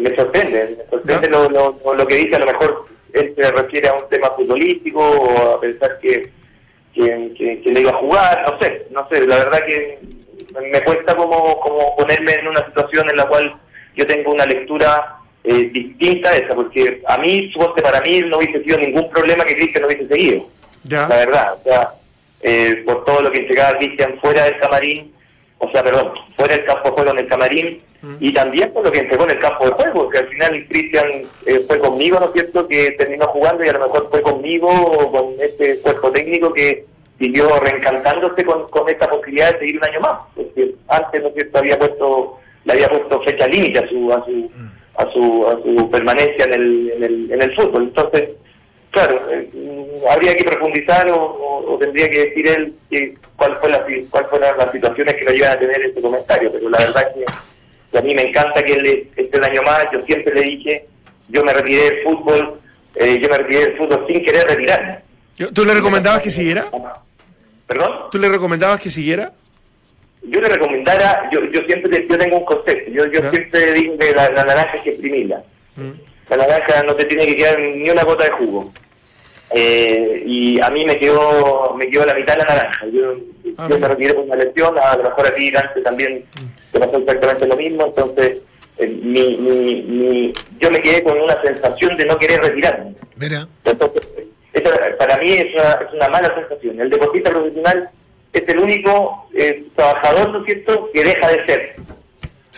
me 0.00 0.14
sorprende, 0.14 0.76
me 0.78 0.88
sorprende 0.88 1.28
lo, 1.28 1.48
lo, 1.48 2.06
que 2.06 2.16
dice, 2.16 2.36
a 2.36 2.40
lo 2.40 2.46
mejor 2.46 2.86
él 3.12 3.34
se 3.36 3.50
refiere 3.50 3.88
a 3.88 3.94
un 3.94 4.08
tema 4.08 4.30
futbolístico 4.30 5.00
o 5.00 5.54
a 5.54 5.60
pensar 5.60 5.98
que, 6.00 6.30
que, 6.94 7.60
que 7.62 7.70
le 7.70 7.80
iba 7.80 7.90
a 7.90 7.94
jugar, 7.96 8.44
no 8.50 8.58
sé, 8.58 8.86
no 8.90 9.08
sé, 9.08 9.26
la 9.26 9.36
verdad 9.36 9.64
que 9.66 9.98
me 10.60 10.80
cuesta 10.82 11.16
como, 11.16 11.58
como 11.60 11.96
ponerme 11.96 12.32
en 12.32 12.48
una 12.48 12.64
situación 12.66 13.08
en 13.10 13.16
la 13.16 13.26
cual 13.26 13.54
yo 13.96 14.06
tengo 14.06 14.32
una 14.32 14.46
lectura 14.46 15.16
eh, 15.44 15.70
distinta 15.72 16.30
a 16.30 16.36
esa, 16.36 16.54
porque 16.54 17.02
a 17.06 17.18
mí, 17.18 17.50
suponte 17.52 17.82
para 17.82 18.00
mí, 18.00 18.20
no 18.20 18.38
hubiese 18.38 18.62
sido 18.62 18.78
ningún 18.78 19.10
problema 19.10 19.44
que 19.44 19.56
Cristian 19.56 19.82
no 19.82 19.88
hubiese 19.88 20.08
seguido. 20.08 20.46
La 20.88 21.06
verdad, 21.08 21.54
o 21.54 21.62
sea, 21.62 21.90
eh, 22.42 22.82
por 22.84 23.04
todo 23.04 23.22
lo 23.22 23.30
que 23.30 23.38
entregaba 23.38 23.78
Cristian 23.78 24.18
fuera 24.20 24.44
del 24.44 24.58
camarín, 24.58 25.12
o 25.64 25.70
sea, 25.70 25.82
perdón, 25.84 26.10
fuera 26.36 26.56
del 26.56 26.64
campo 26.64 26.88
de 26.88 26.94
juego 26.94 27.10
en 27.12 27.18
el 27.18 27.26
camarín, 27.28 27.82
mm. 28.02 28.14
y 28.18 28.32
también 28.32 28.72
por 28.72 28.84
lo 28.84 28.90
que 28.90 28.98
entregó 28.98 29.22
en 29.24 29.30
el 29.30 29.38
campo 29.38 29.64
de 29.64 29.70
juego, 29.72 30.08
que 30.08 30.18
al 30.18 30.28
final 30.28 30.66
Cristian 30.68 31.06
eh, 31.46 31.64
fue 31.68 31.78
conmigo, 31.78 32.18
¿no 32.18 32.26
es 32.26 32.32
cierto?, 32.32 32.66
que 32.66 32.90
terminó 32.98 33.26
jugando 33.28 33.64
y 33.64 33.68
a 33.68 33.74
lo 33.74 33.78
mejor 33.78 34.08
fue 34.10 34.22
conmigo, 34.22 34.68
con 35.12 35.34
este 35.40 35.78
cuerpo 35.78 36.10
técnico 36.10 36.52
que 36.52 36.84
siguió 37.16 37.48
reencantándose 37.60 38.44
con, 38.44 38.68
con 38.70 38.88
esta 38.88 39.08
posibilidad 39.08 39.52
de 39.52 39.60
seguir 39.60 39.78
un 39.78 39.84
año 39.84 40.00
más, 40.00 40.18
porque 40.34 40.74
antes, 40.88 41.22
¿no 41.22 41.28
es 41.28 41.34
cierto?, 41.34 41.58
había 41.58 41.78
puesto, 41.78 42.38
le 42.64 42.72
había 42.72 42.88
puesto 42.88 43.20
fecha 43.20 43.46
límite 43.46 43.78
a 43.78 43.88
su, 43.88 44.12
a 44.12 44.24
su, 44.24 44.50
a 44.96 45.12
su, 45.12 45.46
a 45.46 45.62
su 45.62 45.90
permanencia 45.90 46.44
en 46.46 46.54
el, 46.54 46.90
en 46.96 47.02
el, 47.04 47.32
en 47.32 47.42
el 47.42 47.54
fútbol. 47.54 47.84
Entonces, 47.84 48.30
claro, 48.92 49.20
eh, 49.32 49.48
habría 50.08 50.36
que 50.36 50.44
profundizar 50.44 51.08
o, 51.10 51.76
tendría 51.80 52.08
que 52.08 52.26
decir 52.26 52.46
él 52.46 52.74
que, 52.88 53.14
cuál 53.34 53.56
fue 53.56 53.70
la, 53.70 53.84
cuál 54.10 54.26
fueron 54.26 54.56
las 54.56 54.70
situaciones 54.70 55.16
que 55.16 55.24
lo 55.24 55.32
llevan 55.32 55.52
a 55.52 55.58
tener 55.58 55.82
este 55.82 56.00
comentario, 56.00 56.52
pero 56.52 56.68
la 56.68 56.78
verdad 56.78 57.08
es 57.08 57.24
que, 57.24 57.98
a 57.98 58.02
mí 58.02 58.14
me 58.14 58.22
encanta 58.22 58.62
que 58.62 58.72
él 58.72 59.08
esté 59.16 59.38
un 59.38 59.44
año 59.44 59.62
más, 59.62 59.86
yo 59.92 60.02
siempre 60.06 60.34
le 60.34 60.42
dije, 60.42 60.86
yo 61.28 61.44
me 61.44 61.52
retiré 61.52 61.90
del 61.90 62.02
fútbol, 62.04 62.60
eh, 62.94 63.18
yo 63.20 63.28
me 63.28 63.38
retiré 63.38 63.66
del 63.66 63.76
fútbol 63.76 64.06
sin 64.06 64.24
querer 64.24 64.46
retirarme. 64.46 64.98
¿Tú 65.52 65.64
le 65.64 65.74
recomendabas 65.74 66.22
que 66.22 66.30
siguiera? 66.30 66.66
¿Perdón? 67.66 67.92
¿Tú 68.10 68.18
le 68.18 68.28
recomendabas 68.28 68.80
que 68.80 68.90
siguiera? 68.90 69.32
Yo 70.22 70.40
le 70.40 70.48
recomendara, 70.48 71.28
yo, 71.32 71.40
yo 71.50 71.60
siempre 71.66 72.06
yo 72.08 72.16
tengo 72.16 72.38
un 72.38 72.44
concepto, 72.44 72.90
yo, 72.92 73.06
yo 73.10 73.30
siempre 73.30 73.72
digo 73.72 73.98
que 73.98 74.12
la, 74.14 74.28
naranja 74.30 74.72
hay 74.74 74.80
que 74.82 74.90
exprimirla. 74.90 75.42
Mm. 75.76 76.11
La 76.30 76.36
naranja 76.36 76.82
no 76.84 76.94
te 76.94 77.04
tiene 77.04 77.26
que 77.26 77.36
quedar 77.36 77.58
ni 77.58 77.90
una 77.90 78.04
gota 78.04 78.24
de 78.24 78.30
jugo. 78.30 78.72
Eh, 79.54 80.22
y 80.24 80.60
a 80.60 80.70
mí 80.70 80.84
me 80.84 80.98
quedó 80.98 81.74
me 81.76 81.90
quedó 81.90 82.06
la 82.06 82.14
mitad 82.14 82.34
de 82.34 82.38
la 82.38 82.44
naranja. 82.44 82.86
Yo, 82.86 83.16
ah, 83.58 83.66
yo 83.68 83.78
me 83.78 83.88
retiré 83.88 84.14
por 84.14 84.24
una 84.24 84.36
lesión, 84.36 84.78
a 84.78 84.96
lo 84.96 85.02
mejor 85.04 85.26
a 85.26 85.34
ti 85.34 85.52
antes 85.54 85.84
también 85.84 86.24
te 86.70 86.78
pasó 86.80 86.96
exactamente 86.96 87.46
lo 87.46 87.56
mismo, 87.56 87.86
entonces 87.86 88.38
eh, 88.78 88.86
mi, 88.86 89.36
mi, 89.36 89.82
mi, 89.82 90.32
yo 90.58 90.70
me 90.70 90.80
quedé 90.80 91.02
con 91.02 91.20
una 91.20 91.40
sensación 91.42 91.96
de 91.98 92.06
no 92.06 92.16
querer 92.16 92.40
retirarme. 92.40 92.94
Mira. 93.16 93.46
Entonces, 93.64 94.02
para 94.98 95.18
mí 95.18 95.32
es 95.32 95.54
una, 95.54 95.72
es 95.72 95.92
una 95.92 96.08
mala 96.08 96.34
sensación. 96.34 96.80
El 96.80 96.90
deportista 96.90 97.30
profesional 97.30 97.90
es 98.32 98.48
el 98.48 98.58
único 98.58 99.28
eh, 99.34 99.64
trabajador, 99.76 100.30
¿no 100.30 100.38
es 100.40 100.46
cierto?, 100.46 100.90
que 100.92 101.04
deja 101.04 101.28
de 101.28 101.46
ser. 101.46 101.76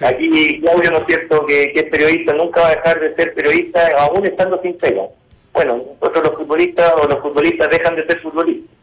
Aquí 0.03 0.61
Claudio, 0.61 0.91
¿no 0.91 0.99
es 0.99 1.07
cierto?, 1.07 1.47
que, 1.47 1.73
es 1.75 1.85
periodista, 1.85 2.33
nunca 2.33 2.63
va 2.63 2.69
a 2.69 2.75
dejar 2.75 3.01
de 3.01 3.15
ser 3.15 3.35
periodista, 3.35 3.87
aún 3.99 4.27
estando 4.27 4.61
sin 4.61 4.77
pega. 4.77 5.05
Bueno, 5.53 5.85
nosotros 6.01 6.25
los 6.25 6.35
futbolistas 6.35 6.93
o 7.01 7.07
los 7.07 7.21
futbolistas 7.21 7.71
dejan 7.71 7.95
de 7.95 8.07
ser 8.07 8.21
futbolistas. 8.21 8.75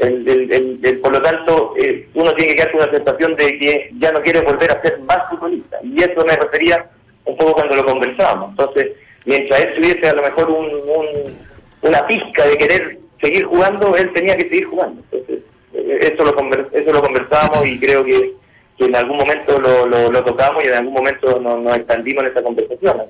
El, 0.00 0.98
por 1.02 1.12
lo 1.12 1.22
tanto, 1.22 1.74
eh, 1.78 2.08
uno 2.14 2.34
tiene 2.34 2.50
que 2.50 2.56
quedarse 2.56 2.76
una 2.76 2.90
sensación 2.90 3.36
de 3.36 3.58
que 3.58 3.90
ya 3.98 4.12
no 4.12 4.20
quiere 4.20 4.40
volver 4.40 4.70
a 4.70 4.82
ser 4.82 4.98
más 5.00 5.18
futbolista. 5.30 5.78
Y 5.82 6.02
eso 6.02 6.24
me 6.24 6.36
refería 6.36 6.90
un 7.24 7.36
poco 7.36 7.54
cuando 7.54 7.76
lo 7.76 7.84
conversábamos. 7.84 8.50
Entonces, 8.50 8.92
mientras 9.24 9.60
él 9.60 9.74
tuviese 9.74 10.08
a 10.08 10.14
lo 10.14 10.22
mejor 10.22 10.50
un, 10.50 11.38
una 11.82 12.06
pizca 12.06 12.46
de 12.46 12.58
querer 12.58 12.98
seguir 13.22 13.44
jugando, 13.44 13.96
él 13.96 14.12
tenía 14.12 14.36
que 14.36 14.48
seguir 14.48 14.66
jugando. 14.66 15.02
Entonces, 15.10 15.44
eh, 15.74 15.98
eso 16.12 16.24
lo, 16.24 16.34
eso 16.72 16.92
lo 16.92 17.02
conversamos 17.02 17.66
y 17.66 17.78
creo 17.78 18.04
que, 18.04 18.32
en 18.78 18.94
algún 18.94 19.16
momento 19.16 19.58
lo, 19.58 19.86
lo, 19.86 20.24
tocamos 20.24 20.62
y 20.64 20.68
en 20.68 20.74
algún 20.74 20.94
momento 20.94 21.40
nos, 21.40 21.62
nos 21.62 21.76
expandimos 21.76 22.24
en 22.24 22.30
esa 22.30 22.42
conversación. 22.42 23.02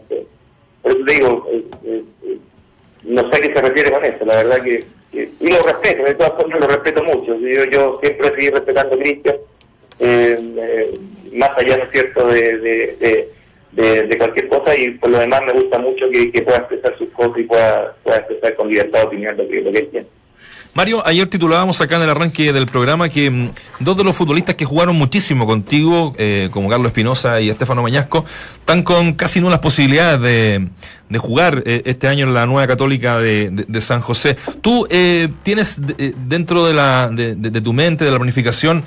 por 0.83 0.92
eso 0.92 1.05
te 1.05 1.12
digo, 1.12 1.48
eh, 1.52 1.64
eh, 1.85 2.38
no 3.05 3.22
sé 3.31 3.37
a 3.37 3.40
qué 3.40 3.55
se 3.55 3.62
refiere 3.62 3.90
con 3.90 4.05
eso, 4.05 4.24
la 4.24 4.37
verdad 4.37 4.62
que, 4.62 4.85
y 5.12 5.48
lo 5.48 5.62
respeto, 5.62 6.05
de 6.05 6.14
todas 6.14 6.33
formas 6.35 6.61
lo 6.61 6.66
respeto 6.68 7.02
mucho. 7.02 7.37
Yo, 7.37 7.64
yo 7.64 7.98
siempre 8.02 8.29
seguí 8.35 8.50
respetando 8.50 8.94
a 8.94 8.98
Cristian, 8.98 9.37
más 11.33 11.50
allá, 11.57 11.79
¿no 11.79 11.85
es 11.85 11.90
cierto?, 11.90 12.26
de 12.29 13.29
de, 13.76 14.18
cualquier 14.18 14.48
cosa 14.48 14.76
y 14.76 14.90
por 14.92 15.11
lo 15.11 15.18
demás 15.18 15.42
me 15.46 15.52
gusta 15.52 15.79
mucho 15.79 16.09
que, 16.11 16.42
pueda 16.42 16.59
expresar 16.59 16.96
sus 16.98 17.09
cosas 17.11 17.38
y 17.38 17.42
pueda, 17.42 17.94
pueda 18.02 18.18
expresar 18.18 18.55
con 18.57 18.68
libertad 18.68 19.00
de 19.00 19.07
opinión 19.07 19.37
lo 19.37 19.48
que, 19.48 19.61
lo 19.61 19.72
que 19.72 19.79
él. 19.79 20.07
Mario, 20.76 21.02
ayer 21.06 21.26
titulábamos 21.26 21.80
acá 21.80 21.96
en 21.96 22.02
el 22.02 22.10
arranque 22.10 22.52
del 22.52 22.66
programa 22.66 23.08
que 23.08 23.30
mm, 23.30 23.50
dos 23.80 23.96
de 23.96 24.04
los 24.04 24.14
futbolistas 24.14 24.56
que 24.56 24.66
jugaron 24.66 24.94
muchísimo 24.94 25.46
contigo, 25.46 26.12
eh, 26.18 26.50
como 26.52 26.68
Carlos 26.68 26.88
Espinosa 26.88 27.40
y 27.40 27.48
Estefano 27.48 27.80
Mañasco, 27.82 28.26
están 28.58 28.82
con 28.82 29.14
casi 29.14 29.40
nulas 29.40 29.60
posibilidades 29.60 30.20
de, 30.20 31.18
jugar 31.18 31.62
eh, 31.64 31.80
este 31.86 32.08
año 32.08 32.26
en 32.26 32.34
la 32.34 32.44
nueva 32.44 32.66
católica 32.66 33.18
de, 33.18 33.80
San 33.80 34.02
José. 34.02 34.36
¿Tú 34.60 34.86
eh, 34.90 35.30
tienes 35.42 35.80
dentro 36.28 36.66
de, 36.66 36.74
la, 36.74 37.08
de, 37.08 37.60
tu 37.62 37.72
mente, 37.72 38.04
de 38.04 38.10
la 38.10 38.18
planificación, 38.18 38.84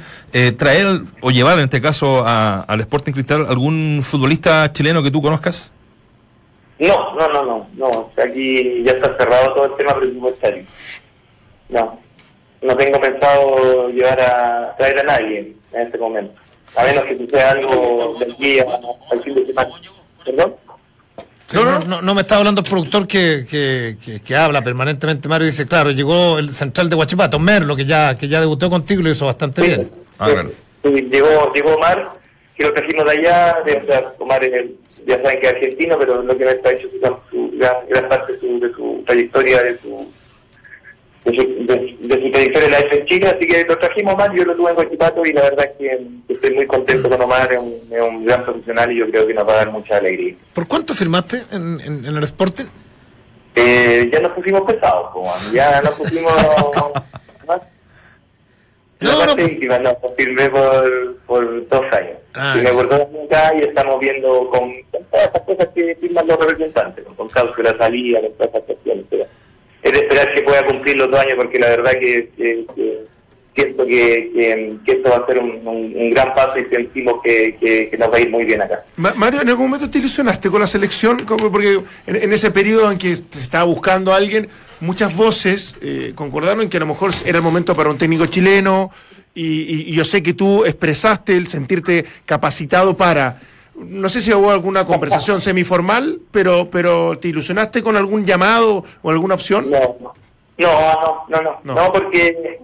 traer 0.58 1.02
o 1.22 1.32
llevar 1.32 1.58
en 1.58 1.64
este 1.64 1.82
caso 1.82 2.24
al 2.24 2.82
Sporting 2.82 3.14
Cristal 3.14 3.48
algún 3.50 4.02
futbolista 4.04 4.72
chileno 4.74 5.02
que 5.02 5.10
tú 5.10 5.24
conozcas? 5.24 5.74
No, 6.78 7.16
no, 7.16 7.28
no, 7.30 7.44
no, 7.44 7.68
no. 7.76 8.12
aquí 8.24 8.84
ya 8.84 8.92
está 8.92 9.18
cerrado 9.18 9.54
todo 9.56 9.66
el 9.66 9.76
tema 9.76 9.96
presupuestario. 9.96 10.66
No, 11.70 12.00
no 12.62 12.76
tengo 12.76 13.00
pensado 13.00 13.90
llevar 13.90 14.20
a 14.20 14.76
traer 14.78 15.00
a 15.00 15.04
nadie 15.04 15.56
en 15.72 15.82
este 15.82 15.98
momento. 15.98 16.34
A 16.76 16.84
menos 16.84 17.04
que 17.04 17.18
suceda 17.18 17.52
algo 17.52 18.16
del 18.20 18.36
día 18.38 18.66
al 19.12 19.24
fin 19.24 19.36
de 19.36 19.46
semana. 19.46 19.70
¿Perdón? 20.26 20.56
no, 21.54 21.80
no, 21.80 22.02
no, 22.02 22.14
me 22.14 22.22
está 22.22 22.38
hablando 22.38 22.62
el 22.62 22.70
productor 22.70 23.08
que, 23.08 23.46
que, 23.50 24.22
que, 24.22 24.36
habla 24.36 24.62
permanentemente, 24.62 25.28
Mario, 25.28 25.48
y 25.48 25.52
dice, 25.52 25.68
claro, 25.68 25.90
llegó 25.92 26.38
el 26.38 26.52
central 26.52 26.90
de 26.90 26.96
Huachipato, 26.96 27.40
Merlo, 27.40 27.76
que 27.76 27.86
ya, 27.86 28.16
que 28.16 28.28
ya 28.28 28.40
debutó 28.40 28.70
contigo 28.70 29.02
y 29.02 29.06
lo 29.06 29.10
hizo 29.10 29.26
bastante 29.26 29.62
bien. 29.62 29.92
Ah, 30.20 30.30
llegó, 30.84 31.52
llegó 31.54 31.74
Omar, 31.74 32.14
que 32.56 32.66
lo 32.66 32.74
trajimos 32.74 33.06
de 33.06 33.12
allá, 33.12 33.58
de, 33.66 34.14
o 34.20 34.24
Omar 34.24 34.44
es 34.44 34.54
el, 34.54 34.76
ya 35.08 35.22
saben 35.24 35.40
que 35.40 35.48
es 35.48 35.54
argentino, 35.54 35.98
pero 35.98 36.22
lo 36.22 36.38
que 36.38 36.46
me 36.46 36.52
está 36.52 36.72
hecho 36.72 36.88
su, 37.32 37.52
gran, 37.58 38.10
parte 38.10 38.34
de 38.34 38.40
su, 38.40 38.60
de 38.60 38.74
su 38.74 39.04
trayectoria, 39.08 39.64
de 39.64 39.80
su 39.80 40.12
de 41.32 41.36
su, 41.36 42.08
de, 42.08 42.30
trayectoria 42.32 42.70
la 42.70 42.80
en 42.80 43.06
Chile, 43.06 43.28
así 43.28 43.48
que 43.48 43.66
lo 43.66 43.78
trajimos 43.78 44.16
más, 44.18 44.30
yo 44.34 44.44
lo 44.46 44.56
tuve 44.56 44.70
en 44.70 44.76
Guachipato 44.76 45.26
y 45.26 45.34
la 45.34 45.42
verdad 45.42 45.66
es 45.66 45.78
que 45.78 46.34
estoy 46.34 46.56
muy 46.56 46.66
contento 46.66 47.10
con 47.10 47.22
Omar, 47.22 47.52
es 47.52 47.60
un, 47.60 48.26
gran 48.26 48.44
profesional 48.44 48.92
y 48.92 49.00
yo 49.00 49.10
creo 49.10 49.28
que 49.28 49.34
nos 49.34 49.48
va 49.48 49.54
a 49.54 49.58
dar 49.58 49.72
mucha 49.72 49.98
alegría. 49.98 50.36
¿Por 50.54 50.68
cuánto 50.68 50.94
firmaste 50.94 51.44
en, 51.52 51.80
en, 51.80 52.06
el 52.06 52.24
Sporting? 52.24 52.66
Eh, 53.56 54.10
ya 54.12 54.20
nos 54.20 54.32
pusimos 54.34 54.62
pesados, 54.62 55.12
ya 55.52 55.82
nos 55.82 55.94
pusimos... 55.96 56.34
No, 59.00 59.26
no, 59.26 59.42
íntima, 59.42 59.80
no, 59.80 59.96
firmé 60.18 60.50
por, 60.50 61.16
por 61.26 61.70
dos 61.70 61.86
años. 61.94 62.18
Ah, 62.34 62.52
firmé 62.54 62.74
por 62.74 62.90
dos 62.90 63.00
años 63.00 63.64
y 63.64 63.68
estamos 63.68 64.00
viendo 64.00 64.50
con, 64.50 64.74
todas 65.10 65.26
estas 65.26 65.42
cosas 65.44 65.68
que 65.74 65.96
firman 65.96 66.28
los 66.28 66.38
representantes, 66.38 67.06
con 67.16 67.30
cláusula 67.30 67.78
salida, 67.78 68.20
con 68.20 68.34
todas 68.34 68.48
estas 68.48 68.64
cuestiones. 68.64 68.89
Es 69.82 69.92
de 69.92 70.00
esperar 70.00 70.34
que 70.34 70.42
pueda 70.42 70.66
cumplir 70.66 70.98
los 70.98 71.10
dos 71.10 71.20
años 71.20 71.36
porque 71.36 71.60
la 71.60 71.70
verdad 71.70 71.92
que, 71.94 72.30
que, 72.36 72.66
siento 73.56 73.86
que, 73.86 74.78
esto 74.86 75.10
va 75.10 75.18
a 75.18 75.26
ser 75.26 75.40
un, 75.40 76.10
gran 76.12 76.34
paso 76.34 76.60
y 76.60 76.66
sentimos 76.66 77.22
que, 77.24 77.96
nos 77.98 78.12
va 78.12 78.18
a 78.18 78.20
ir 78.20 78.30
muy 78.30 78.46
bien 78.46 78.62
acá. 78.62 78.84
Mario, 78.98 79.42
¿en 79.42 79.50
algún 79.50 79.68
momento 79.68 79.90
te 79.90 80.00
ilusionaste 80.00 80.50
con 80.50 80.62
la 80.62 80.68
selección? 80.68 81.18
Porque 81.26 81.80
en, 82.08 82.34
ese 82.34 82.52
periodo 82.52 82.92
en 82.92 82.98
que 82.98 83.16
se 83.16 83.42
estaba 83.42 83.64
buscando 83.64 84.14
a 84.14 84.18
alguien, 84.18 84.50
muchas 84.80 85.16
voces 85.16 85.76
eh, 85.82 86.14
concordaron 86.16 86.62
en 86.62 86.70
que 86.70 86.78
a 86.78 86.82
lo 86.82 86.88
mejor 86.88 87.12
era 87.26 87.38
el 87.38 87.44
momento 87.44 87.76
para 87.76 87.90
un 87.90 87.98
técnico 87.98 88.26
chileno 88.26 88.92
y 89.42 89.94
yo 89.94 90.04
sé 90.04 90.22
que 90.22 90.34
tú 90.34 90.66
expresaste 90.66 91.38
el 91.38 91.48
sentirte 91.48 92.04
capacitado 92.26 92.98
para 92.98 93.38
no 93.80 94.10
sé 94.10 94.22
si 94.22 94.34
hubo 94.34 94.52
alguna 94.52 94.86
conversación 94.86 95.42
semiformal, 95.42 96.20
pero, 96.32 96.70
pero 96.70 97.18
¿te 97.18 97.30
ilusionaste 97.30 97.82
con 97.82 97.96
algún 97.96 98.26
llamado 98.26 98.84
o 99.02 99.10
alguna 99.10 99.36
opción? 99.36 99.70
No, 99.70 99.98
no, 100.58 101.26
no, 101.30 101.42
no, 101.42 101.60
no, 101.64 101.74
no, 101.74 101.92
porque, 101.92 102.60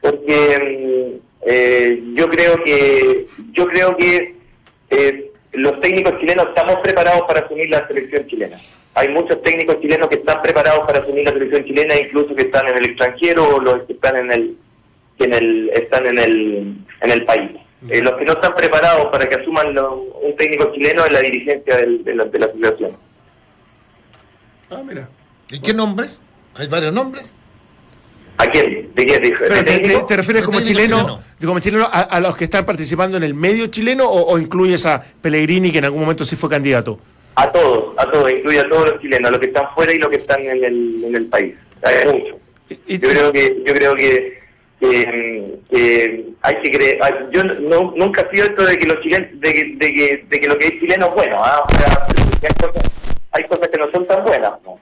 porque 0.00 1.20
eh, 1.46 2.02
yo 2.14 2.28
creo 2.28 2.62
que, 2.62 3.26
yo 3.52 3.66
creo 3.66 3.96
que 3.96 4.36
eh, 4.90 5.32
los 5.52 5.80
técnicos 5.80 6.18
chilenos 6.20 6.48
estamos 6.48 6.76
preparados 6.76 7.22
para 7.22 7.40
asumir 7.40 7.70
la 7.70 7.86
selección 7.86 8.26
chilena. 8.26 8.58
Hay 8.94 9.08
muchos 9.08 9.40
técnicos 9.42 9.80
chilenos 9.80 10.08
que 10.08 10.16
están 10.16 10.42
preparados 10.42 10.86
para 10.86 11.00
asumir 11.00 11.24
la 11.24 11.32
selección 11.32 11.64
chilena, 11.64 11.98
incluso 11.98 12.34
que 12.34 12.42
están 12.42 12.68
en 12.68 12.76
el 12.76 12.86
extranjero 12.86 13.56
o 13.56 13.60
los 13.60 13.82
que 13.84 13.94
están 13.94 14.16
en 14.16 14.32
el, 14.32 14.56
en 15.18 15.32
el, 15.32 15.70
están 15.70 16.06
en 16.06 16.18
el, 16.18 16.76
en 17.00 17.10
el 17.10 17.24
país. 17.24 17.50
Eh, 17.88 18.00
los 18.00 18.14
que 18.14 18.24
no 18.24 18.32
están 18.32 18.54
preparados 18.54 19.06
para 19.06 19.28
que 19.28 19.34
asuman 19.34 19.76
un 19.76 20.36
técnico 20.36 20.72
chileno 20.72 21.04
es 21.04 21.12
la 21.12 21.20
dirigencia 21.20 21.76
de, 21.76 22.14
la, 22.14 22.24
de 22.24 22.38
la 22.38 22.46
asociación. 22.46 22.96
Ah, 24.70 24.82
mira. 24.86 25.08
¿Y 25.50 25.60
qué 25.60 25.74
nombres? 25.74 26.20
¿Hay 26.54 26.68
varios 26.68 26.92
nombres? 26.92 27.34
¿A 28.38 28.46
quién? 28.46 28.90
¿De 28.94 29.06
qué? 29.06 29.20
te, 30.08 30.16
refieres 30.16 30.42
como 30.42 30.60
chileno, 30.60 31.20
como 31.44 31.60
chileno 31.60 31.88
a, 31.90 32.18
los 32.20 32.36
que 32.36 32.44
están 32.44 32.64
participando 32.64 33.16
en 33.16 33.22
el 33.22 33.34
medio 33.34 33.66
chileno 33.66 34.08
o, 34.08 34.38
incluyes 34.38 34.86
a 34.86 35.02
Pellegrini 35.20 35.70
que 35.70 35.78
en 35.78 35.84
algún 35.84 36.00
momento 36.00 36.24
sí 36.24 36.36
fue 36.36 36.48
candidato? 36.48 36.98
A 37.34 37.50
todos, 37.50 37.94
a 37.98 38.10
todos, 38.10 38.30
incluye 38.30 38.60
a 38.60 38.68
todos 38.68 38.90
los 38.90 39.00
chilenos, 39.00 39.28
a 39.28 39.30
los 39.32 39.40
que 39.40 39.46
están 39.46 39.66
fuera 39.74 39.92
y 39.92 39.98
los 39.98 40.10
que 40.10 40.16
están 40.16 40.40
en 40.40 40.64
el, 40.64 41.04
en 41.04 41.14
el 41.14 41.26
país. 41.26 41.54
Hay 41.82 42.06
mucho. 42.06 42.38
Yo 42.68 43.08
creo 43.08 43.32
que, 43.32 43.62
yo 43.66 43.74
creo 43.74 43.94
que 43.94 44.41
que 44.82 46.24
hay 46.42 46.56
que 46.62 46.72
creer. 46.72 46.98
Yo 47.30 47.44
no, 47.44 47.92
nunca 47.96 48.28
sido 48.30 48.46
esto 48.46 48.64
de 48.64 48.76
que 48.76 48.86
los 48.86 49.00
chilenos, 49.00 49.28
de 49.34 49.52
que, 49.52 49.64
de 49.76 49.94
que, 49.94 50.24
de 50.28 50.40
que 50.40 50.48
lo 50.48 50.58
que 50.58 50.66
es 50.66 50.80
chileno 50.80 51.08
es 51.08 51.14
bueno. 51.14 51.36
¿ah? 51.38 51.62
O 51.64 51.78
sea, 51.78 52.06
hay, 52.42 52.54
cosas, 52.54 52.90
hay 53.30 53.44
cosas 53.44 53.68
que 53.68 53.78
no 53.78 53.90
son 53.90 54.06
tan 54.06 54.24
buenas. 54.24 54.52
¿no? 54.64 54.78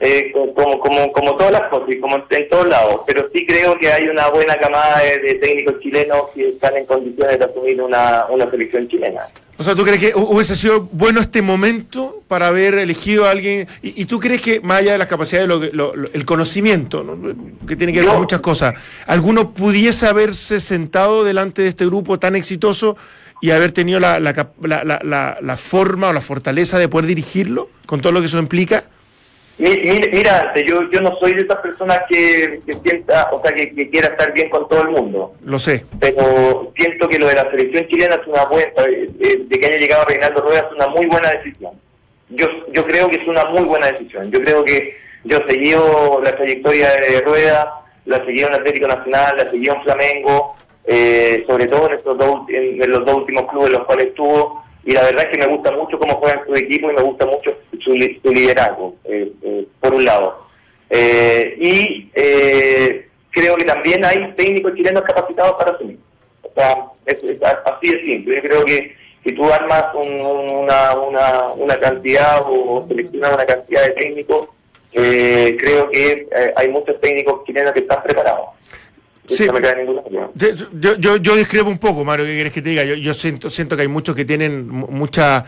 Eh, 0.00 0.32
como, 0.54 0.78
como, 0.78 1.12
como 1.12 1.36
todas 1.36 1.52
las 1.52 1.62
cosas 1.68 1.88
y 1.90 1.98
como 1.98 2.16
en 2.16 2.48
todos 2.48 2.66
lados, 2.66 3.00
pero 3.06 3.28
sí 3.32 3.44
creo 3.46 3.78
que 3.78 3.92
hay 3.92 4.08
una 4.08 4.28
buena 4.28 4.56
camada 4.56 5.00
de, 5.00 5.34
técnicos 5.34 5.80
chilenos 5.80 6.22
que 6.34 6.50
están 6.50 6.76
en 6.76 6.86
condiciones 6.86 7.38
de 7.38 7.44
asumir 7.44 7.82
una, 7.82 8.26
una 8.30 8.50
selección 8.50 8.88
chilena. 8.88 9.20
O 9.58 9.64
sea, 9.64 9.74
¿tú 9.74 9.84
crees 9.84 10.00
que 10.00 10.12
hubiese 10.14 10.54
sido 10.54 10.82
bueno 10.92 11.20
este 11.20 11.42
momento 11.42 12.22
para 12.28 12.48
haber 12.48 12.74
elegido 12.74 13.26
a 13.26 13.30
alguien? 13.30 13.68
¿Y, 13.82 14.04
tú 14.04 14.20
crees 14.20 14.40
que, 14.40 14.60
más 14.60 14.80
allá 14.80 14.92
de 14.92 14.98
las 14.98 15.08
capacidades, 15.08 15.48
lo, 15.48 15.94
el 15.94 16.24
conocimiento, 16.24 17.04
que 17.66 17.76
tiene 17.76 17.92
que 17.92 18.00
ver 18.00 18.08
con 18.08 18.20
muchas 18.20 18.40
cosas, 18.40 18.74
alguno 19.06 19.52
pudiese 19.52 20.06
haberse 20.06 20.60
sentado 20.60 21.24
delante 21.24 21.62
de 21.62 21.68
este 21.68 21.84
grupo 21.86 22.18
tan 22.18 22.36
exitoso 22.36 22.96
y 23.42 23.50
haber 23.50 23.72
tenido 23.72 24.00
la, 24.00 24.20
la, 24.20 24.32
la, 24.62 25.38
la 25.40 25.56
forma 25.56 26.08
o 26.08 26.12
la 26.12 26.20
fortaleza 26.20 26.78
de 26.78 26.88
poder 26.88 27.06
dirigirlo, 27.06 27.68
con 27.86 28.00
todo 28.00 28.12
lo 28.12 28.20
que 28.20 28.26
eso 28.26 28.38
implica? 28.38 28.84
Mira, 29.58 30.52
yo, 30.66 30.90
yo 30.90 31.00
no 31.00 31.16
soy 31.18 31.34
de 31.34 31.42
esas 31.42 31.56
personas 31.58 32.02
que, 32.08 32.60
sienta, 32.82 33.30
o 33.32 33.40
sea, 33.42 33.52
que, 33.54 33.88
quiera 33.90 34.08
estar 34.08 34.32
bien 34.32 34.50
con 34.50 34.68
todo 34.68 34.82
el 34.82 34.88
mundo. 34.88 35.34
Lo 35.42 35.58
sé. 35.58 35.84
Pero 35.98 36.72
siento 36.76 37.08
que 37.08 37.18
lo 37.18 37.26
de 37.26 37.36
la 37.36 37.50
selección 37.50 37.86
chilena 37.88 38.16
es 38.16 38.26
una 38.26 38.44
buena, 38.44 38.70
eh, 38.86 39.08
eh, 39.18 39.44
de 39.46 39.58
que 39.58 39.66
haya 39.66 39.78
llegado 39.78 40.04
Reinaldo 40.04 40.42
Rueda 40.42 40.66
es 40.68 40.76
una 40.76 40.88
muy 40.88 41.06
buena 41.06 41.30
decisión. 41.30 41.72
Yo, 42.28 42.46
yo 42.72 42.84
creo 42.84 43.08
que 43.08 43.16
es 43.16 43.26
una 43.26 43.44
muy 43.46 43.62
buena 43.62 43.90
decisión. 43.92 44.30
Yo 44.30 44.42
creo 44.42 44.62
que 44.64 44.94
yo 45.24 45.38
seguí 45.48 45.72
la 46.22 46.36
trayectoria 46.36 46.90
de 46.92 47.20
Rueda, 47.22 47.82
la 48.04 48.24
seguí 48.26 48.40
en 48.40 48.52
Atlético 48.52 48.88
Nacional, 48.88 49.36
la 49.38 49.50
seguí 49.50 49.68
en 49.68 49.82
Flamengo, 49.82 50.54
eh, 50.84 51.44
sobre 51.46 51.66
todo 51.66 51.88
en, 51.88 51.96
estos 51.96 52.18
dos, 52.18 52.48
en 52.48 52.90
los 52.90 53.04
dos 53.06 53.14
últimos 53.16 53.46
clubes 53.46 53.68
en 53.68 53.72
los 53.72 53.86
cuales 53.86 54.06
estuvo 54.08 54.65
y 54.86 54.92
la 54.92 55.02
verdad 55.02 55.24
es 55.24 55.30
que 55.36 55.44
me 55.46 55.52
gusta 55.54 55.72
mucho 55.72 55.98
cómo 55.98 56.14
juegan 56.16 56.46
su 56.46 56.54
equipo 56.54 56.90
y 56.90 56.94
me 56.94 57.02
gusta 57.02 57.26
mucho 57.26 57.50
su, 57.84 57.92
liderazgo, 58.32 58.94
eh, 59.04 59.30
eh, 59.42 59.66
por 59.80 59.92
un 59.94 60.04
lado. 60.04 60.46
Eh, 60.88 61.56
y 61.60 62.10
creo 63.30 63.56
que 63.56 63.64
también 63.64 64.04
hay 64.04 64.32
técnicos 64.36 64.74
chilenos 64.74 65.02
capacitados 65.02 65.54
para 65.56 65.72
asumir. 65.72 65.98
O 66.42 66.50
sea, 66.54 66.84
es, 67.04 67.22
es 67.24 67.38
así 67.42 67.90
de 67.90 68.00
simple. 68.02 68.36
Yo 68.36 68.42
creo 68.42 68.64
que 68.64 68.94
si 69.24 69.34
tú 69.34 69.52
armas 69.52 69.86
un- 69.94 70.20
una, 70.20 70.94
una, 70.96 71.48
una 71.54 71.78
cantidad 71.80 72.42
o 72.46 72.84
seleccionas 72.88 73.34
una 73.34 73.44
cantidad 73.44 73.82
de 73.86 73.90
técnicos, 73.90 74.48
creo 74.92 75.90
que 75.90 76.26
hay 76.56 76.68
muchos 76.68 76.98
técnicos 77.00 77.44
chilenos 77.44 77.72
que 77.72 77.80
están 77.80 78.02
preparados. 78.04 78.46
Sí. 79.28 79.46
No 79.46 79.52
me 79.54 79.60
cae 79.62 79.76
ninguna 79.76 80.02
duda. 80.02 80.30
Yo, 80.34 80.96
yo, 80.98 81.16
yo, 81.16 81.36
discrepo 81.36 81.68
un 81.70 81.78
poco, 81.78 82.04
Mario, 82.04 82.26
¿qué 82.26 82.34
quieres 82.34 82.52
que 82.52 82.62
te 82.62 82.70
diga? 82.70 82.84
Yo, 82.84 82.94
yo 82.94 83.14
siento, 83.14 83.48
siento 83.50 83.74
que 83.76 83.82
hay 83.82 83.88
muchos 83.88 84.14
que 84.14 84.24
tienen 84.24 84.68
mu- 84.68 84.88
mucha 84.88 85.44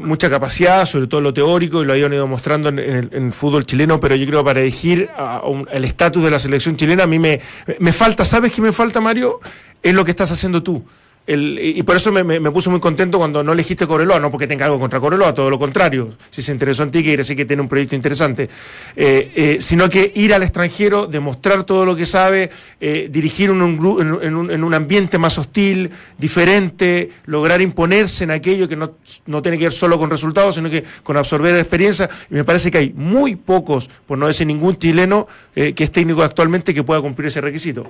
mucha 0.00 0.30
capacidad, 0.30 0.86
sobre 0.86 1.06
todo 1.06 1.20
lo 1.20 1.34
teórico, 1.34 1.82
y 1.82 1.84
lo 1.84 1.92
han 1.92 2.12
ido 2.14 2.26
mostrando 2.26 2.70
en, 2.70 2.78
en 2.78 2.96
el, 2.96 3.08
en 3.12 3.26
el 3.26 3.32
fútbol 3.34 3.66
chileno, 3.66 4.00
pero 4.00 4.14
yo 4.16 4.26
creo 4.26 4.40
que 4.40 4.44
para 4.46 4.60
elegir 4.62 5.10
a 5.14 5.42
un- 5.46 5.68
el 5.70 5.84
estatus 5.84 6.24
de 6.24 6.30
la 6.30 6.38
selección 6.38 6.76
chilena, 6.78 7.02
a 7.02 7.06
mí 7.06 7.18
me, 7.18 7.40
me 7.78 7.92
falta, 7.92 8.24
¿sabes 8.24 8.52
qué 8.52 8.62
me 8.62 8.72
falta, 8.72 9.02
Mario? 9.02 9.38
Es 9.82 9.92
lo 9.92 10.02
que 10.04 10.10
estás 10.12 10.32
haciendo 10.32 10.62
tú. 10.62 10.82
El- 11.24 11.56
y 11.60 11.80
por 11.84 11.94
eso 11.94 12.10
me, 12.10 12.24
me, 12.24 12.50
puso 12.50 12.68
muy 12.68 12.80
contento 12.80 13.16
cuando 13.16 13.44
no 13.44 13.52
elegiste 13.52 13.86
Coreloa, 13.86 14.18
no 14.18 14.28
porque 14.32 14.48
tenga 14.48 14.64
algo 14.64 14.80
contra 14.80 14.98
Coreloa, 14.98 15.32
todo 15.32 15.50
lo 15.50 15.58
contrario. 15.58 16.16
Si 16.30 16.42
se 16.42 16.50
interesó 16.50 16.82
en 16.82 16.90
ti, 16.90 17.02
quiere 17.02 17.18
decir 17.18 17.36
que 17.36 17.44
tiene 17.44 17.62
un 17.62 17.68
proyecto 17.68 17.94
interesante. 17.94 18.48
Eh, 18.96 19.30
eh, 19.36 19.56
sino 19.60 19.88
que 19.88 20.10
ir 20.16 20.34
al 20.34 20.42
extranjero, 20.42 21.06
demostrar 21.06 21.62
todo 21.62 21.86
lo 21.86 21.94
que 21.94 22.06
sabe, 22.06 22.50
eh, 22.80 23.08
dirigir 23.08 23.52
un, 23.52 23.78
gru- 23.78 24.00
en, 24.22 24.34
un, 24.34 24.50
en 24.50 24.64
un 24.64 24.74
ambiente 24.74 25.16
más 25.16 25.38
hostil, 25.38 25.92
diferente, 26.18 27.12
lograr 27.26 27.60
imponerse 27.60 28.24
en 28.24 28.32
aquello 28.32 28.68
que 28.68 28.74
no, 28.74 28.96
no 29.26 29.42
tiene 29.42 29.58
que 29.58 29.66
ver 29.66 29.72
solo 29.72 30.00
con 30.00 30.10
resultados, 30.10 30.56
sino 30.56 30.68
que 30.70 30.82
con 31.04 31.16
absorber 31.16 31.54
experiencia. 31.54 32.10
Y 32.30 32.34
me 32.34 32.42
parece 32.42 32.68
que 32.72 32.78
hay 32.78 32.92
muy 32.96 33.36
pocos, 33.36 33.88
por 34.06 34.18
no 34.18 34.26
decir 34.26 34.48
ningún 34.48 34.76
chileno, 34.76 35.28
que 35.54 35.74
es 35.78 35.92
técnico 35.92 36.24
actualmente 36.24 36.74
que 36.74 36.82
pueda 36.82 37.00
cumplir 37.00 37.28
ese 37.28 37.40
requisito. 37.40 37.88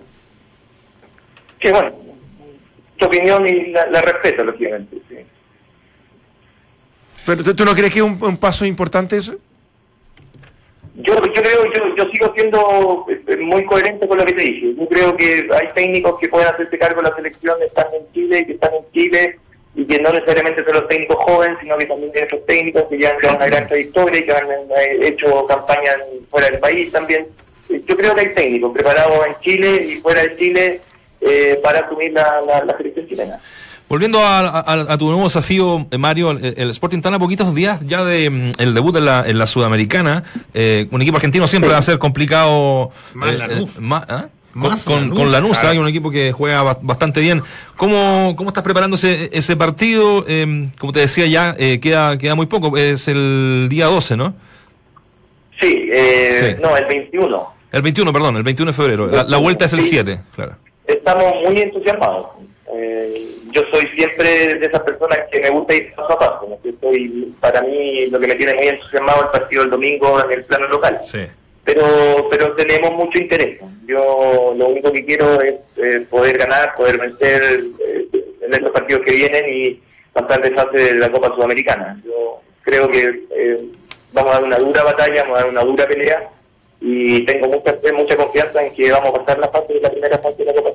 Que 1.59 1.71
bueno, 1.71 1.93
tu 3.03 3.07
opinión 3.07 3.47
y 3.47 3.73
la, 3.73 3.87
la 3.87 4.01
respeto, 4.01 4.45
lógicamente. 4.45 4.97
Sí. 5.09 5.17
Pero 7.27 7.55
¿tú, 7.55 7.65
no 7.65 7.75
crees 7.75 7.93
que 7.93 7.99
es 7.99 8.05
un, 8.05 8.19
un 8.23 8.37
paso 8.37 8.65
importante 8.65 9.17
eso? 9.17 9.35
Yo, 10.95 11.15
yo 11.15 11.33
creo, 11.33 11.73
yo, 11.73 11.97
yo 11.97 12.11
sigo 12.13 12.33
siendo 12.35 13.07
eh, 13.09 13.37
muy 13.39 13.65
coherente 13.65 14.07
con 14.07 14.19
lo 14.19 14.25
que 14.25 14.35
te 14.35 14.43
dije. 14.43 14.75
Yo 14.77 14.87
creo 14.89 15.17
que 15.17 15.49
hay 15.53 15.69
técnicos 15.75 16.19
que 16.21 16.29
pueden 16.29 16.49
hacerse 16.49 16.79
cargo 16.79 17.03
de 17.03 17.09
la 17.09 17.17
selección, 17.17 17.57
están 17.63 17.87
en 17.93 18.13
Chile 18.13 18.41
y 18.41 18.47
que 18.47 18.53
están 18.53 18.75
en 18.75 18.93
Chile 18.93 19.39
y 19.75 19.87
que 19.87 19.99
no 20.01 20.13
necesariamente 20.13 20.63
son 20.65 20.75
los 20.75 20.89
técnicos 20.89 21.17
jóvenes, 21.25 21.57
sino 21.61 21.79
que 21.79 21.87
también 21.87 22.13
tienen 22.13 22.29
otros 22.29 22.47
técnicos 22.47 22.85
que 22.91 23.01
ya 23.01 23.17
han 23.23 23.37
una 23.37 23.47
gran 23.47 23.67
trayectoria 23.67 24.21
y 24.21 24.25
que 24.25 24.33
han 24.33 24.47
hecho 25.01 25.47
campañas 25.47 25.97
fuera 26.31 26.51
del 26.51 26.61
país 26.61 26.93
también. 26.93 27.27
Eh, 27.71 27.83
Yo 27.87 27.97
creo 27.97 28.15
que 28.15 28.21
hay 28.21 28.35
técnicos 28.35 28.73
preparados 28.73 29.27
en 29.27 29.35
Chile 29.41 29.87
y 29.89 29.95
fuera 29.97 30.23
de 30.23 30.37
Chile 30.37 30.81
eh, 31.23 31.61
para 31.63 31.81
asumir 31.81 32.13
la, 32.13 32.41
la, 32.47 32.65
la 32.65 32.77
selección 32.77 33.07
chilena. 33.09 33.39
Volviendo 33.89 34.21
a, 34.21 34.41
a- 34.61 34.93
a 34.95 34.99
tu 34.99 35.07
nuevo 35.07 35.25
desafío, 35.25 35.87
eh, 35.91 35.99
Mario, 35.99 36.31
el, 36.31 36.55
el 36.57 36.71
Sporting 36.71 36.99
está 36.99 37.11
a 37.15 37.19
poquitos 37.19 37.55
días 37.55 37.81
ya 37.87 38.03
de 38.05 38.31
mm, 38.31 38.53
el 38.59 38.73
debut 38.75 38.97
en 38.97 39.05
la, 39.05 39.23
en 39.27 39.37
la 39.39 39.47
Sudamericana. 39.47 40.23
Eh, 40.55 40.87
un 40.91 41.03
equipo 41.03 41.17
argentino 41.17 41.47
siempre 41.47 41.71
va 41.71 41.77
a 41.79 41.83
ser 41.83 41.99
complicado. 41.99 42.91
Más 43.13 43.33
eh, 43.33 43.39
Lanús. 43.39 43.77
eh, 43.77 43.81
más, 43.81 44.05
¿ah? 44.09 44.27
Con, 44.53 44.63
Más 44.63 44.83
con, 44.85 44.95
Lanús, 45.01 45.19
con 45.19 45.33
Lanús, 45.33 45.51
claro. 45.53 45.69
hay 45.71 45.79
un 45.79 45.89
equipo 45.89 46.11
que 46.11 46.31
juega 46.33 46.63
ba- 46.63 46.79
bastante 46.83 47.21
bien. 47.23 47.43
¿Cómo, 47.77 48.35
cómo 48.37 48.51
estás 48.51 48.63
preparando 48.65 48.97
ese, 48.97 49.31
ese 49.33 49.57
partido? 49.57 50.25
Eh, 50.29 50.69
como 50.79 50.93
te 50.93 51.01
decía 51.01 51.27
ya, 51.27 51.55
eh, 51.59 51.79
queda, 51.81 52.17
queda 52.19 52.35
muy 52.35 52.47
poco. 52.47 52.77
Es 52.77 53.09
el 53.09 53.67
día 53.71 53.87
12, 53.87 54.17
¿no? 54.17 54.35
Sí, 55.61 55.89
eh, 55.93 56.55
Sí. 56.57 56.63
no, 56.63 56.77
el 56.77 56.85
21. 56.87 57.47
El 57.73 57.83
21, 57.83 58.13
perdón, 58.13 58.37
el 58.37 58.43
21 58.43 58.73
de 58.73 58.77
febrero. 58.77 59.07
La, 59.07 59.25
la 59.25 59.37
vuelta 59.39 59.65
es 59.65 59.73
el 59.73 59.81
Sí. 59.81 59.89
7, 59.91 60.21
claro. 60.35 60.57
Estamos 60.87 61.35
muy 61.45 61.61
entusiasmados. 61.61 62.29
Eh, 62.75 63.37
yo 63.51 63.63
soy 63.71 63.87
siempre 63.97 64.55
de 64.55 64.67
esas 64.67 64.81
personas 64.81 65.21
que 65.31 65.41
me 65.41 65.51
gusta 65.51 65.75
ir 65.75 65.95
paso 65.95 66.13
a 66.13 66.19
paso. 66.19 66.49
¿no? 66.49 66.59
Para 67.41 67.63
mí, 67.63 68.07
lo 68.07 68.19
que 68.19 68.27
me 68.27 68.35
tiene 68.35 68.55
muy 68.55 68.69
entusiasmado 68.69 69.19
es 69.19 69.25
el 69.25 69.41
partido 69.41 69.63
del 69.63 69.71
domingo 69.71 70.25
en 70.25 70.33
el 70.33 70.45
plano 70.45 70.69
local. 70.69 71.01
Sí. 71.05 71.21
Pero 71.65 72.27
pero 72.29 72.55
tenemos 72.55 72.93
mucho 72.93 73.19
interés. 73.19 73.61
Yo 73.87 74.55
lo 74.57 74.69
único 74.69 74.91
que 74.91 75.05
quiero 75.05 75.41
es 75.41 75.55
eh, 75.77 76.07
poder 76.11 76.39
ganar, 76.39 76.75
poder 76.75 76.99
vencer 76.99 77.43
eh, 77.87 78.09
en 78.41 78.53
estos 78.53 78.71
partidos 78.71 79.03
que 79.05 79.13
vienen 79.15 79.45
y 79.49 79.81
pasar 80.13 80.43
de 80.43 80.51
fase 80.51 80.77
de 80.77 80.95
la 80.95 81.11
Copa 81.11 81.33
Sudamericana. 81.35 82.01
Yo 82.05 82.41
creo 82.63 82.89
que 82.89 83.27
eh, 83.31 83.65
vamos 84.13 84.33
a 84.33 84.35
dar 84.35 84.45
una 84.45 84.59
dura 84.59 84.83
batalla, 84.83 85.23
vamos 85.23 85.39
a 85.39 85.43
dar 85.43 85.51
una 85.51 85.63
dura 85.63 85.87
pelea 85.87 86.31
y 86.85 87.25
tengo 87.25 87.47
mucha 87.49 87.77
mucha 87.97 88.17
confianza 88.17 88.63
en 88.65 88.75
que 88.75 88.91
vamos 88.91 89.11
a 89.11 89.25
pasar 89.25 89.39
la 89.39 89.49
fase 89.49 89.75
de 89.75 89.81
la 89.81 89.91
primera 89.91 90.19
fase 90.19 90.37
de 90.39 90.45
la 90.47 90.53
Copa. 90.55 90.71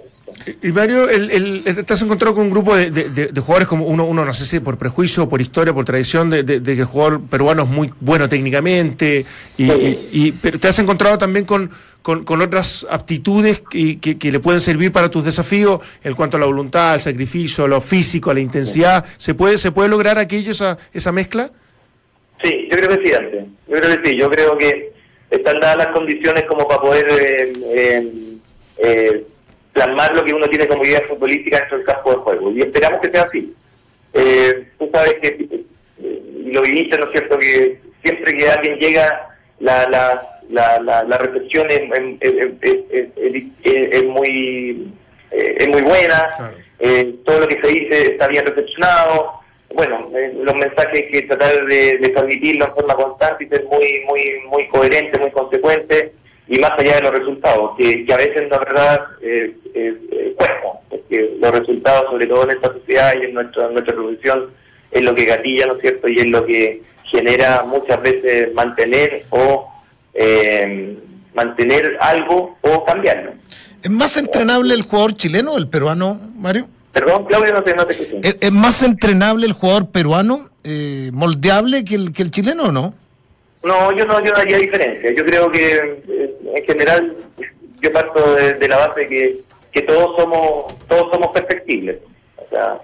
Y 0.63 0.71
Mario, 0.71 1.09
el, 1.09 1.29
el- 1.31 1.85
has 1.89 2.01
encontrado 2.01 2.33
con 2.35 2.45
un 2.45 2.51
grupo 2.51 2.73
de, 2.75 2.89
de- 2.91 3.41
jugadores 3.41 3.67
como 3.67 3.85
uno, 3.85 4.05
uno, 4.05 4.23
no 4.23 4.33
sé 4.33 4.45
si 4.45 4.59
por 4.61 4.77
prejuicio, 4.77 5.27
por 5.27 5.41
historia, 5.41 5.73
por 5.73 5.83
tradición, 5.83 6.29
de, 6.29 6.43
de- 6.43 6.61
que 6.61 6.71
el 6.79 6.85
jugador 6.85 7.21
peruano 7.21 7.63
es 7.63 7.69
muy 7.69 7.91
bueno 7.99 8.29
técnicamente, 8.29 9.25
y, 9.57 9.69
y- 9.71 10.09
y- 10.13 10.31
pero 10.31 10.57
te 10.59 10.69
has 10.69 10.79
encontrado 10.79 11.17
también 11.17 11.43
con, 11.45 11.69
con, 12.01 12.23
con 12.23 12.41
otras 12.41 12.87
aptitudes 12.89 13.61
que, 13.69 13.99
que- 13.99 14.17
que 14.17 14.31
le 14.31 14.39
pueden 14.39 14.61
servir 14.61 14.91
para 14.93 15.09
tus 15.09 15.25
desafíos 15.25 15.81
en 16.03 16.13
cuanto 16.13 16.37
a 16.37 16.39
la 16.39 16.45
voluntad, 16.45 16.93
al 16.93 17.01
sacrificio, 17.01 17.67
lo 17.67 17.81
físico, 17.81 18.31
a 18.31 18.33
la 18.33 18.39
intensidad. 18.39 19.03
¿Se 19.17 19.33
puede, 19.33 19.57
se 19.57 19.71
puede 19.71 19.89
lograr 19.89 20.17
aquello, 20.17 20.51
esa, 20.51 20.77
esa 20.93 21.11
mezcla? 21.11 21.51
Sí, 22.41 22.67
yo 22.71 22.77
creo 22.77 22.89
que 22.89 23.03
sí, 23.05 23.11
Dante. 23.11 23.45
Yo 23.67 23.75
creo 23.81 24.01
que 24.01 24.09
sí. 24.09 24.15
Yo 24.17 24.29
creo 24.29 24.57
que 24.57 24.93
están 25.29 25.59
dadas 25.59 25.77
las 25.77 25.87
condiciones 25.87 26.43
como 26.45 26.67
para 26.67 26.81
poder 26.81 27.05
eh, 27.09 27.53
eh, 27.73 28.11
eh, 28.79 29.23
plasmar 29.73 30.15
lo 30.15 30.23
que 30.23 30.33
uno 30.33 30.47
tiene 30.47 30.67
como 30.67 30.83
idea 30.85 31.01
futbolística 31.07 31.59
dentro 31.59 31.77
del 31.77 31.85
campo 31.87 32.11
de 32.11 32.17
juego. 32.17 32.51
Y 32.51 32.61
esperamos 32.61 32.99
que 33.01 33.11
sea 33.11 33.23
así. 33.23 33.53
Eh, 34.13 34.67
tú 34.79 34.89
sabes 34.93 35.15
que, 35.21 35.65
y 35.99 36.51
lo 36.51 36.61
viviste, 36.61 36.97
¿no 36.97 37.05
es 37.05 37.11
cierto?, 37.11 37.37
que 37.37 37.79
siempre 38.03 38.33
que 38.35 38.49
alguien 38.49 38.77
llega, 38.79 39.29
la, 39.59 39.87
la, 39.89 40.39
la, 40.49 40.79
la, 40.81 41.03
la 41.03 41.17
recepción 41.17 41.67
es, 41.69 41.81
es- 42.21 44.03
muy, 44.05 44.91
es 45.31 45.67
muy 45.67 45.81
buena. 45.81 46.27
Claro. 46.37 46.57
Eh, 46.79 47.15
todo 47.25 47.39
lo 47.41 47.47
que 47.47 47.59
se 47.61 47.67
dice 47.67 48.01
está 48.13 48.27
bien 48.27 48.45
recepcionado. 48.45 49.41
Bueno, 49.73 50.09
eh, 50.15 50.33
los 50.41 50.55
mensajes 50.55 51.05
que 51.11 51.23
tratar 51.23 51.65
de, 51.65 51.97
de 51.97 52.07
en 52.07 52.73
forma 52.73 52.95
constante 52.95 53.43
y 53.43 53.47
ser 53.47 53.65
muy, 53.65 54.01
muy, 54.07 54.21
muy 54.49 54.67
coherente, 54.69 55.19
muy 55.19 55.31
consecuente 55.31 56.13
y 56.47 56.57
más 56.59 56.71
allá 56.77 56.95
de 56.95 57.01
los 57.01 57.11
resultados, 57.11 57.71
que, 57.77 58.05
a 58.11 58.17
veces 58.17 58.49
la 58.49 58.59
verdad 58.59 59.01
eh, 59.21 59.53
eh, 59.73 59.97
eh, 60.11 60.35
porque 60.89 61.35
los 61.39 61.51
resultados, 61.51 62.09
sobre 62.09 62.27
todo 62.27 62.43
en 62.43 62.51
esta 62.51 62.71
sociedad 62.71 63.13
y 63.19 63.25
en 63.25 63.33
nuestra, 63.33 63.67
en 63.67 63.73
nuestra 63.73 63.93
profesión, 63.93 64.51
es 64.91 65.03
lo 65.03 65.13
que 65.13 65.25
gatilla, 65.25 65.67
¿no 65.67 65.75
es 65.75 65.81
cierto? 65.81 66.07
Y 66.07 66.19
es 66.19 66.27
lo 66.27 66.45
que 66.45 66.81
genera 67.03 67.63
muchas 67.65 68.01
veces 68.01 68.53
mantener 68.53 69.25
o 69.29 69.69
eh, 70.13 70.97
mantener 71.33 71.97
algo 71.99 72.57
o 72.61 72.85
cambiarlo. 72.85 73.33
¿Es 73.83 73.91
más 73.91 74.15
entrenable 74.17 74.73
el 74.73 74.83
jugador 74.83 75.15
chileno 75.15 75.53
o 75.53 75.57
el 75.57 75.67
peruano, 75.67 76.19
Mario? 76.35 76.67
Perdón, 76.99 77.25
Claudio, 77.25 77.53
no 77.53 77.63
te, 77.63 77.75
no 77.75 77.85
te. 77.85 77.93
¿Es, 77.93 78.37
es 78.41 78.51
más 78.51 78.81
entrenable 78.81 79.45
el 79.45 79.53
jugador 79.53 79.91
peruano, 79.91 80.49
eh, 80.63 81.11
moldeable 81.13 81.85
que 81.85 81.93
el, 81.95 82.11
que 82.11 82.23
el 82.23 82.31
chileno 82.31 82.63
o 82.63 82.71
no? 82.71 82.93
No, 83.63 83.91
yo 83.91 84.05
no, 84.05 84.23
yo 84.23 84.31
no 84.31 84.37
haría 84.39 84.57
diferencia. 84.57 85.11
Yo 85.13 85.23
creo 85.25 85.51
que 85.51 85.75
eh, 86.07 86.35
en 86.55 86.65
general 86.65 87.15
yo 87.81 87.91
parto 87.93 88.33
de, 88.35 88.53
de 88.53 88.67
la 88.67 88.77
base 88.87 89.07
que, 89.07 89.41
que 89.71 89.81
todos 89.83 90.15
somos 90.17 90.75
todos 90.87 91.11
somos 91.11 91.27
perfectibles. 91.31 91.97
O 92.37 92.49
sea, 92.49 92.79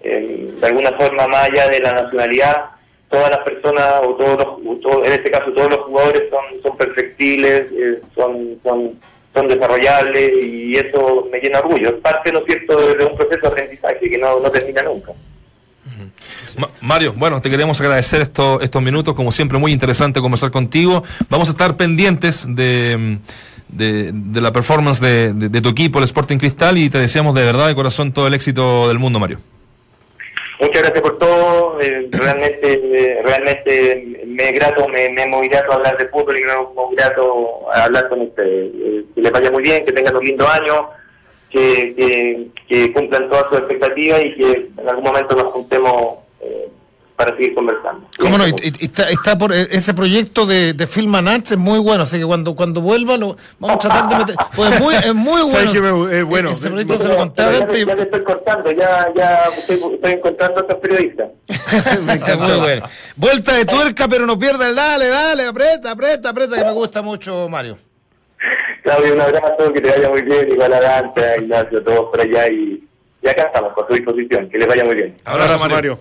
eh, 0.00 0.50
de 0.60 0.66
alguna 0.66 0.92
forma 0.92 1.26
más 1.26 1.50
allá 1.50 1.68
de 1.68 1.80
la 1.80 1.92
nacionalidad, 1.92 2.64
todas 3.10 3.30
las 3.30 3.40
personas 3.40 4.00
o 4.02 4.14
todos 4.14 4.38
los, 4.38 4.46
o 4.66 4.76
todo- 4.80 5.04
en 5.04 5.12
este 5.12 5.30
caso 5.30 5.52
todos 5.52 5.68
los 5.70 5.80
jugadores 5.80 6.22
son 6.30 6.62
son 6.62 6.76
perfectibles, 6.78 7.66
eh, 7.72 8.00
son 8.14 8.58
son 8.62 8.98
desarrollables 9.46 10.32
y 10.42 10.74
eso 10.76 11.28
me 11.30 11.38
llena 11.38 11.60
orgullo. 11.60 11.90
Es 11.90 11.94
parte, 12.00 12.32
¿no 12.32 12.40
es 12.40 12.44
cierto?, 12.46 12.76
de, 12.96 13.04
un 13.04 13.16
proceso 13.16 13.42
de 13.42 13.48
aprendizaje 13.48 14.10
que 14.10 14.18
no, 14.18 14.40
no 14.40 14.50
termina 14.50 14.82
nunca. 14.82 15.12
Ma- 16.58 16.68
Mario, 16.80 17.12
bueno, 17.16 17.40
te 17.40 17.48
queremos 17.50 17.80
agradecer 17.80 18.20
esto- 18.22 18.60
estos 18.60 18.82
minutos, 18.82 19.14
como 19.14 19.30
siempre 19.30 19.58
muy 19.58 19.72
interesante 19.72 20.20
conversar 20.20 20.50
contigo. 20.50 21.04
Vamos 21.28 21.48
a 21.48 21.52
estar 21.52 21.76
pendientes 21.76 22.46
de, 22.48 23.18
de, 23.68 24.40
la 24.40 24.52
performance 24.52 25.00
de 25.00 25.60
tu 25.60 25.68
equipo, 25.68 25.98
el 25.98 26.04
Sporting 26.04 26.38
Cristal, 26.38 26.78
y 26.78 26.90
te 26.90 26.98
deseamos 26.98 27.34
de 27.34 27.44
verdad, 27.44 27.68
de 27.68 27.74
corazón, 27.74 28.12
todo 28.12 28.26
el 28.26 28.34
éxito 28.34 28.88
del 28.88 28.98
mundo, 28.98 29.20
Mario. 29.20 29.38
Muchas 30.60 30.82
gracias 30.82 31.02
por 31.02 31.18
todo. 31.18 31.80
eh, 31.80 32.08
realmente, 32.10 33.20
realmente 33.22 34.22
me 34.26 34.52
grato, 34.52 34.88
me, 34.88 35.08
me 35.10 35.26
muy 35.26 35.48
grato 35.48 35.72
hablar 35.72 35.96
de 35.96 36.08
fútbol 36.08 36.36
y 36.36 36.42
me 36.42 36.52
muy 36.74 36.96
grato 36.96 37.70
hablar 37.72 38.08
con 38.08 38.22
ustedes. 38.22 38.72
Eh, 38.74 39.04
que 39.14 39.20
les 39.20 39.32
vaya 39.32 39.50
muy 39.50 39.62
bien, 39.62 39.84
que 39.84 39.92
tengan 39.92 40.16
un 40.16 40.24
lindo 40.24 40.48
año, 40.48 40.90
que, 41.50 41.94
que, 41.94 42.46
que 42.68 42.92
cumplan 42.92 43.28
todas 43.30 43.44
sus 43.50 43.58
expectativas 43.58 44.24
y 44.24 44.34
que 44.34 44.70
en 44.76 44.88
algún 44.88 45.04
momento 45.04 45.36
nos 45.36 45.52
juntemos 45.52 46.18
para 47.18 47.34
seguir 47.36 47.52
conversando. 47.52 48.06
¿Cómo 48.16 48.38
no? 48.38 48.46
Y, 48.46 48.50
y- 48.62 48.84
está, 48.84 49.08
está 49.10 49.36
por 49.36 49.52
eh, 49.52 49.66
ese 49.72 49.92
proyecto 49.92 50.46
de, 50.46 50.72
de 50.72 50.86
Film 50.86 51.12
and 51.16 51.28
Arts 51.28 51.50
es 51.50 51.58
muy 51.58 51.80
bueno, 51.80 52.04
así 52.04 52.16
que 52.16 52.24
cuando, 52.24 52.54
cuando 52.54 52.80
vuelva 52.80 53.16
lo 53.16 53.36
vamos 53.58 53.84
a 53.84 53.88
tratar 53.88 54.08
de 54.08 54.16
meter. 54.18 54.36
Pues 54.54 54.72
es 54.72 54.80
muy, 54.80 54.94
es 54.94 55.14
muy 55.14 55.42
bueno. 55.50 55.50
¿Sabes 55.50 55.70
qué 55.72 55.80
me- 55.80 56.18
es 56.20 56.24
bueno? 56.24 56.50
Ese 56.50 56.70
proyecto 56.70 56.96
se 56.96 57.08
lo 57.08 57.16
conté 57.16 57.42
ya, 57.42 57.48
antes 57.58 57.86
ya 57.86 57.96
te 57.96 58.02
estoy 58.02 58.22
cortando, 58.22 58.70
ya, 58.70 59.08
ya 59.16 59.42
estoy, 59.58 59.80
estoy 59.94 60.12
encontrando 60.12 60.60
a 60.60 60.62
otros 60.62 60.78
periodistas. 60.80 61.28
Está 61.48 62.36
muy 62.36 62.56
bueno. 62.60 62.86
Vuelta 63.16 63.52
de 63.54 63.64
tuerca, 63.66 64.06
pero 64.06 64.24
no 64.24 64.38
pierda 64.38 64.68
el 64.68 64.76
dale, 64.76 65.08
dale, 65.08 65.46
aprieta, 65.46 65.90
aprieta, 65.90 66.30
aprieta, 66.30 66.56
que 66.56 66.64
me 66.64 66.72
gusta 66.72 67.02
mucho, 67.02 67.48
Mario. 67.48 67.78
Claudio, 68.84 69.14
un 69.14 69.20
abrazo, 69.20 69.72
que 69.72 69.80
te 69.80 69.90
vaya 69.90 70.08
muy 70.08 70.22
bien, 70.22 70.48
igual 70.52 70.72
a 70.72 70.80
Dante, 70.80 71.24
a 71.24 71.36
Ignacio, 71.38 71.82
todos 71.82 72.10
por 72.10 72.20
allá 72.20 72.46
y, 72.48 72.80
y 73.22 73.28
acá 73.28 73.42
estamos, 73.42 73.72
con 73.72 73.88
tu 73.88 73.94
disposición, 73.94 74.48
que 74.48 74.56
les 74.58 74.68
vaya 74.68 74.84
muy 74.84 74.94
bien. 74.94 75.16
Abrazo, 75.24 75.58
Mario. 75.68 75.98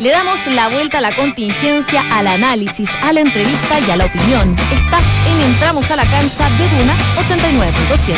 Le 0.00 0.10
damos 0.10 0.46
la 0.46 0.68
vuelta 0.68 0.98
a 0.98 1.00
la 1.02 1.14
contingencia, 1.14 2.02
al 2.10 2.26
análisis, 2.26 2.88
a 3.02 3.12
la 3.12 3.20
entrevista 3.20 3.78
y 3.86 3.90
a 3.90 3.96
la 3.96 4.06
opinión. 4.06 4.56
Estás 4.72 5.02
en 5.28 5.40
Entramos 5.50 5.90
a 5.90 5.96
la 5.96 6.04
cancha 6.04 6.48
de 6.48 6.68
Duna 6.78 6.94
89.7. 7.16 8.14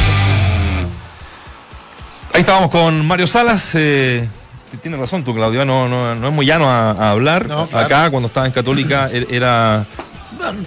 Ahí 2.34 2.40
estábamos 2.40 2.70
con 2.70 3.04
Mario 3.04 3.26
Salas. 3.26 3.72
Eh, 3.74 4.28
tienes 4.80 5.00
razón 5.00 5.24
tú, 5.24 5.34
Claudio. 5.34 5.64
No, 5.64 5.88
no, 5.88 6.14
no 6.14 6.28
es 6.28 6.32
muy 6.32 6.46
llano 6.46 6.70
a, 6.70 6.92
a 6.92 7.10
hablar. 7.10 7.48
No, 7.48 7.66
claro. 7.66 7.86
Acá, 7.86 8.10
cuando 8.10 8.28
estaba 8.28 8.46
en 8.46 8.52
Católica, 8.52 9.10
er- 9.10 9.26
era. 9.30 9.84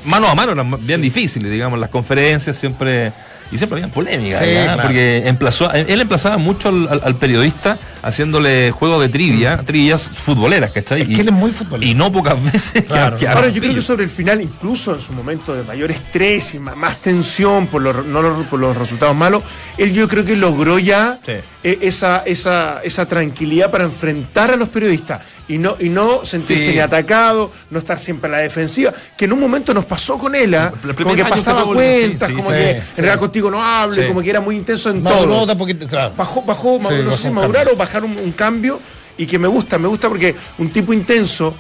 Mano 0.03 0.27
a 0.27 0.35
mano 0.35 0.51
eran 0.51 0.75
bien 0.85 1.01
difíciles, 1.01 1.49
digamos. 1.49 1.79
Las 1.79 1.89
conferencias 1.89 2.57
siempre. 2.57 3.13
Y 3.51 3.57
siempre 3.57 3.79
había 3.81 3.93
polémica, 3.93 4.39
Sí, 4.39 4.45
¿ya? 4.53 4.63
claro. 4.63 4.81
porque 4.83 5.27
emplazó, 5.27 5.71
él 5.71 6.01
emplazaba 6.01 6.37
mucho 6.37 6.69
al, 6.69 6.87
al- 6.89 7.01
al 7.03 7.15
periodista 7.15 7.77
haciéndole 8.01 8.71
juego 8.71 8.99
de 8.99 9.09
trivia, 9.09 9.57
trivias 9.65 10.09
futboleras, 10.09 10.71
¿cachai? 10.71 11.01
Es 11.01 11.07
que 11.07 11.13
Y- 11.13 11.19
él 11.19 11.27
es 11.27 11.33
muy 11.33 11.51
futbolero. 11.51 11.89
Y 11.89 11.93
no 11.95 12.11
pocas 12.11 12.41
veces. 12.43 12.83
Claro. 12.85 13.15
que- 13.17 13.25
que 13.25 13.27
Ahora, 13.31 13.49
yo 13.49 13.61
creo 13.61 13.73
que 13.75 13.81
sobre 13.81 14.03
el 14.03 14.09
final, 14.09 14.41
incluso 14.41 14.93
en 14.95 15.01
su 15.01 15.13
momento 15.13 15.55
de 15.55 15.63
mayor 15.63 15.91
estrés 15.91 16.53
y 16.55 16.59
más, 16.59 16.97
tensión 16.97 17.67
por 17.67 17.81
los, 17.81 18.05
no 18.05 18.21
los- 18.21 18.47
por 18.47 18.59
los 18.59 18.75
resultados 18.77 19.15
malos, 19.15 19.43
él 19.77 19.93
yo 19.93 20.07
creo 20.07 20.25
que 20.25 20.35
logró 20.35 20.79
ya 20.79 21.19
Sí. 21.25 21.33
eh, 21.63 21.79
esa, 21.81 22.23
esa, 22.25 22.81
esa 22.83 23.05
tranquilidad 23.07 23.69
para 23.71 23.85
enfrentar 23.85 24.51
a 24.51 24.55
los 24.55 24.69
periodistas 24.69 25.21
y 25.47 25.57
no, 25.57 25.75
y 25.79 25.89
no 25.89 26.25
sentirse 26.25 26.65
Sí. 26.65 26.71
ni 26.71 26.79
atacado, 26.79 27.51
no 27.69 27.79
estar 27.79 27.99
siempre 27.99 28.29
a 28.29 28.31
la 28.31 28.37
defensiva, 28.39 28.93
que 29.15 29.25
en 29.25 29.33
un 29.33 29.39
momento 29.39 29.73
nos 29.73 29.85
pasó 29.85 30.17
con 30.17 30.33
él. 30.35 30.53
El 30.55 30.71
primer 30.95 30.95
como 31.03 31.15
que 31.15 31.25
pasaba 31.25 31.63
cuentas, 31.65 32.29
sí, 32.29 32.35
sí, 32.35 32.41
como 32.41 32.51
que 32.55 32.69
en 32.71 32.83
realidad 32.97 33.19
contigo 33.19 33.51
no 33.51 33.63
hable, 33.63 34.07
como 34.07 34.21
que 34.21 34.29
era 34.29 34.41
muy 34.41 34.55
intenso 34.55 34.89
en 34.89 35.03
Maduró 35.03 35.45
todo 35.45 35.57
poquito, 35.57 35.87
claro. 35.87 36.13
bajó, 36.17 36.41
bajó, 36.43 36.79
no 36.81 37.11
sé 37.11 37.23
si 37.23 37.29
madurar 37.31 37.67
o 37.69 37.75
bajar 37.75 38.03
un, 38.03 38.17
un 38.17 38.31
cambio 38.31 38.79
y 39.17 39.25
que 39.27 39.37
me 39.39 39.47
gusta, 39.47 39.77
me 39.77 39.87
gusta 39.87 40.09
porque 40.09 40.35
un 40.57 40.69
tipo 40.71 40.91
intenso, 40.93 41.53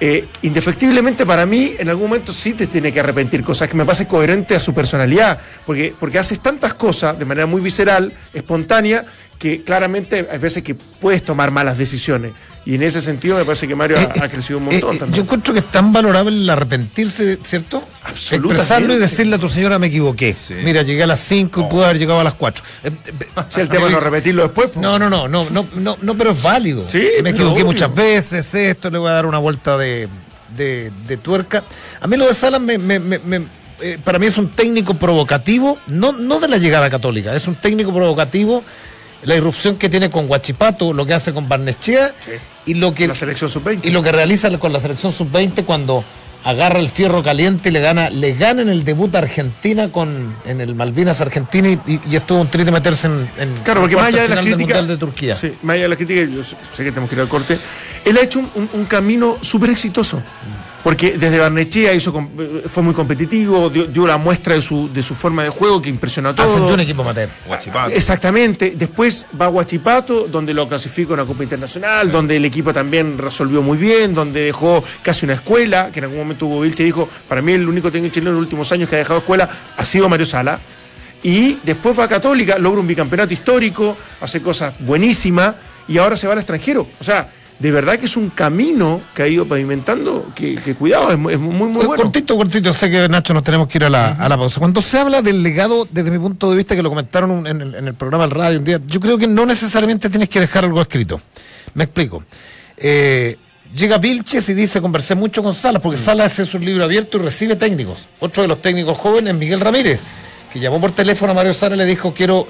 eh, 0.00 0.26
indefectiblemente 0.42 1.24
para 1.26 1.46
mí, 1.46 1.74
en 1.78 1.88
algún 1.88 2.08
momento 2.08 2.32
sí 2.32 2.52
te 2.52 2.66
tiene 2.66 2.92
que 2.92 3.00
arrepentir, 3.00 3.42
cosas 3.42 3.68
que 3.68 3.76
me 3.76 3.84
parece 3.84 4.06
coherente 4.06 4.54
a 4.54 4.60
su 4.60 4.74
personalidad, 4.74 5.38
porque, 5.64 5.94
porque 5.98 6.18
haces 6.18 6.40
tantas 6.40 6.74
cosas 6.74 7.18
de 7.18 7.24
manera 7.24 7.46
muy 7.46 7.60
visceral, 7.60 8.12
espontánea, 8.34 9.04
que 9.38 9.62
claramente 9.62 10.26
hay 10.30 10.38
veces 10.38 10.62
que 10.62 10.74
puedes 10.74 11.24
tomar 11.24 11.50
malas 11.50 11.78
decisiones. 11.78 12.32
Y 12.66 12.74
en 12.74 12.82
ese 12.82 13.00
sentido 13.00 13.36
me 13.38 13.44
parece 13.46 13.66
que 13.66 13.74
Mario 13.74 13.96
ha, 13.98 14.02
Eh, 14.02 14.12
ha 14.20 14.28
crecido 14.28 14.58
un 14.58 14.64
eh, 14.64 14.72
montón 14.72 14.96
eh, 14.96 14.98
también. 14.98 15.16
Yo 15.16 15.22
encuentro 15.22 15.54
que 15.54 15.60
es 15.60 15.70
tan 15.70 15.90
valorable 15.90 16.36
el 16.36 16.50
arrepentirse, 16.50 17.38
¿cierto? 17.42 17.82
Absolutamente. 18.02 18.60
Expresarlo 18.60 18.94
y 18.94 18.98
decirle 18.98 19.36
a 19.36 19.38
tu 19.38 19.48
señora 19.48 19.78
me 19.78 19.86
equivoqué. 19.86 20.34
Sí. 20.36 20.54
Mira, 20.62 20.82
llegué 20.82 21.02
a 21.04 21.06
las 21.06 21.20
5 21.20 21.60
y 21.62 21.70
pude 21.70 21.84
haber 21.84 21.98
llegado 21.98 22.20
a 22.20 22.24
las 22.24 22.34
4. 22.34 22.62
Si 23.50 23.60
el 23.60 23.68
tema 23.70 23.88
no 23.88 24.00
repetirlo 24.00 24.42
después, 24.42 24.68
pues. 24.74 24.82
No, 24.82 24.98
no, 24.98 25.08
no, 25.08 25.28
no, 25.28 25.48
no, 25.50 25.66
no, 25.76 25.96
no, 26.02 26.14
pero 26.14 26.32
es 26.32 26.42
válido. 26.42 26.84
Sí, 26.90 27.08
me 27.22 27.30
equivoqué 27.30 27.62
obvio. 27.62 27.66
muchas 27.66 27.94
veces, 27.94 28.54
esto 28.54 28.90
le 28.90 28.98
voy 28.98 29.08
a 29.08 29.12
dar 29.14 29.24
una 29.26 29.38
vuelta 29.38 29.78
de, 29.78 30.08
de, 30.54 30.90
de 31.06 31.16
tuerca. 31.16 31.64
A 32.00 32.06
mí 32.06 32.16
lo 32.18 32.26
de 32.26 32.34
Salas 32.34 32.60
me, 32.60 32.76
me- 32.76 32.98
me- 32.98 33.18
me- 33.20 33.46
eh, 33.80 33.98
para 34.04 34.18
mí 34.18 34.26
es 34.26 34.36
un 34.36 34.48
técnico 34.50 34.92
provocativo, 34.94 35.78
no, 35.86 36.12
no 36.12 36.38
de 36.40 36.48
la 36.48 36.58
llegada 36.58 36.90
católica, 36.90 37.34
es 37.34 37.46
un 37.48 37.54
técnico 37.54 37.94
provocativo. 37.94 38.62
La 39.24 39.34
irrupción 39.34 39.76
que 39.76 39.88
tiene 39.88 40.10
con 40.10 40.26
Guachipato, 40.28 40.92
lo 40.92 41.04
que 41.04 41.14
hace 41.14 41.32
con 41.34 41.48
Barnechea 41.48 42.12
Sí. 42.20 42.30
y 42.66 42.74
lo 42.74 42.94
que 42.94 43.08
la 43.08 43.14
selección 43.14 43.50
sub-20. 43.50 43.80
y 43.84 43.90
lo 43.90 44.02
que 44.02 44.12
realiza 44.12 44.48
con 44.58 44.72
la 44.72 44.80
selección 44.80 45.12
sub-20 45.12 45.64
cuando 45.64 46.04
agarra 46.44 46.78
el 46.78 46.88
fierro 46.88 47.22
caliente 47.22 47.68
y 47.68 47.72
le 47.72 47.80
gana, 47.80 48.10
le 48.10 48.32
gana 48.34 48.62
en 48.62 48.68
el 48.68 48.84
debut 48.84 49.12
a 49.16 49.18
Argentina 49.18 49.88
con 49.88 50.34
en 50.46 50.60
el 50.60 50.74
Malvinas 50.76 51.20
Argentina 51.20 51.68
y, 51.68 52.00
y 52.08 52.14
estuvo 52.16 52.40
un 52.40 52.46
triste 52.46 52.70
meterse 52.70 53.08
en, 53.08 53.28
en 53.38 53.54
Claro, 53.64 53.80
porque 53.80 53.96
más 53.96 54.06
allá 54.06 54.22
de 54.22 54.28
críticas. 54.36 54.58
Mundial 54.58 54.86
de 54.88 54.96
Turquía. 54.96 55.34
Sí, 55.34 55.52
más 55.62 55.74
allá 55.74 55.82
de 55.82 55.88
las 55.88 55.96
críticas, 55.98 56.30
yo 56.30 56.42
sé 56.44 56.84
que 56.84 56.90
tenemos 56.90 57.10
que 57.10 57.16
ir 57.16 57.22
al 57.22 57.28
corte. 57.28 57.58
Él 58.04 58.16
ha 58.16 58.22
hecho 58.22 58.38
un, 58.38 58.48
un- 58.54 58.70
un 58.72 58.84
camino 58.86 59.36
súper 59.40 59.70
exitoso. 59.70 60.22
Porque 60.82 61.18
desde 61.18 61.38
Barnechea 61.38 61.92
hizo, 61.92 62.12
fue 62.66 62.82
muy 62.82 62.94
competitivo, 62.94 63.68
dio, 63.68 63.86
dio 63.86 64.06
la 64.06 64.16
muestra 64.16 64.54
de 64.54 64.62
su, 64.62 64.90
de 64.92 65.02
su 65.02 65.14
forma 65.14 65.42
de 65.42 65.48
juego 65.48 65.82
que 65.82 65.88
impresionó 65.88 66.30
a 66.30 66.34
todos. 66.34 66.50
Ascendió 66.50 66.74
un 66.74 66.80
equipo 66.80 67.02
amateur. 67.02 67.28
Guachipato. 67.46 67.90
Exactamente. 67.90 68.74
Después 68.76 69.26
va 69.40 69.46
a 69.46 69.48
Huachipato, 69.48 70.28
donde 70.28 70.54
lo 70.54 70.68
clasificó 70.68 71.14
en 71.14 71.20
la 71.20 71.26
Copa 71.26 71.42
Internacional, 71.42 72.10
donde 72.12 72.36
el 72.36 72.44
equipo 72.44 72.72
también 72.72 73.18
resolvió 73.18 73.60
muy 73.60 73.76
bien, 73.76 74.14
donde 74.14 74.40
dejó 74.40 74.82
casi 75.02 75.26
una 75.26 75.34
escuela, 75.34 75.90
que 75.92 75.98
en 75.98 76.04
algún 76.04 76.18
momento 76.18 76.46
Hugo 76.46 76.60
Vilche 76.60 76.84
dijo, 76.84 77.08
para 77.28 77.42
mí 77.42 77.52
el 77.52 77.68
único 77.68 77.90
técnico 77.90 78.14
chileno 78.14 78.30
en 78.30 78.36
los 78.36 78.44
últimos 78.44 78.70
años 78.72 78.88
que 78.88 78.96
ha 78.96 78.98
dejado 78.98 79.18
escuela 79.18 79.48
ha 79.76 79.84
sido 79.84 80.08
Mario 80.08 80.26
Sala. 80.26 80.60
Y 81.22 81.58
después 81.64 81.98
va 81.98 82.04
a 82.04 82.08
Católica, 82.08 82.58
logra 82.58 82.80
un 82.80 82.86
bicampeonato 82.86 83.34
histórico, 83.34 83.96
hace 84.20 84.40
cosas 84.40 84.74
buenísimas 84.78 85.56
y 85.88 85.98
ahora 85.98 86.16
se 86.16 86.26
va 86.26 86.34
al 86.34 86.38
extranjero. 86.38 86.86
O 87.00 87.04
sea, 87.04 87.28
de 87.58 87.70
verdad 87.72 87.98
que 87.98 88.06
es 88.06 88.16
un 88.16 88.30
camino 88.30 89.00
que 89.14 89.22
ha 89.22 89.28
ido 89.28 89.44
pavimentando, 89.46 90.30
que, 90.34 90.54
que 90.56 90.74
cuidado, 90.74 91.10
es 91.10 91.18
muy, 91.18 91.36
muy, 91.36 91.68
muy 91.68 91.86
bueno. 91.86 92.04
Cortito, 92.04 92.36
cortito, 92.36 92.72
sé 92.72 92.88
que 92.90 93.08
Nacho 93.08 93.34
nos 93.34 93.42
tenemos 93.42 93.66
que 93.66 93.78
ir 93.78 93.84
a 93.84 93.90
la, 93.90 94.10
a 94.12 94.28
la 94.28 94.36
pausa. 94.36 94.60
Cuando 94.60 94.80
se 94.80 94.98
habla 94.98 95.22
del 95.22 95.42
legado, 95.42 95.88
desde 95.90 96.10
mi 96.10 96.18
punto 96.18 96.50
de 96.50 96.56
vista, 96.56 96.76
que 96.76 96.82
lo 96.82 96.88
comentaron 96.88 97.46
en 97.46 97.60
el, 97.60 97.74
en 97.74 97.88
el 97.88 97.94
programa 97.94 98.24
del 98.24 98.30
radio 98.30 98.58
un 98.58 98.64
día, 98.64 98.80
yo 98.86 99.00
creo 99.00 99.18
que 99.18 99.26
no 99.26 99.44
necesariamente 99.44 100.08
tienes 100.08 100.28
que 100.28 100.40
dejar 100.40 100.64
algo 100.64 100.80
escrito. 100.80 101.20
Me 101.74 101.84
explico. 101.84 102.22
Eh, 102.76 103.36
llega 103.74 103.98
Vilches 103.98 104.48
y 104.48 104.54
dice, 104.54 104.80
conversé 104.80 105.16
mucho 105.16 105.42
con 105.42 105.52
Salas, 105.52 105.82
porque 105.82 105.98
Salas 105.98 106.38
es 106.38 106.54
un 106.54 106.64
libro 106.64 106.84
abierto 106.84 107.18
y 107.18 107.22
recibe 107.22 107.56
técnicos. 107.56 108.06
Otro 108.20 108.42
de 108.42 108.48
los 108.48 108.62
técnicos 108.62 108.96
jóvenes, 108.96 109.34
Miguel 109.34 109.58
Ramírez, 109.58 110.00
que 110.52 110.60
llamó 110.60 110.80
por 110.80 110.92
teléfono 110.92 111.32
a 111.32 111.34
Mario 111.34 111.52
Salas 111.52 111.76
y 111.76 111.78
le 111.80 111.86
dijo, 111.86 112.14
quiero, 112.14 112.46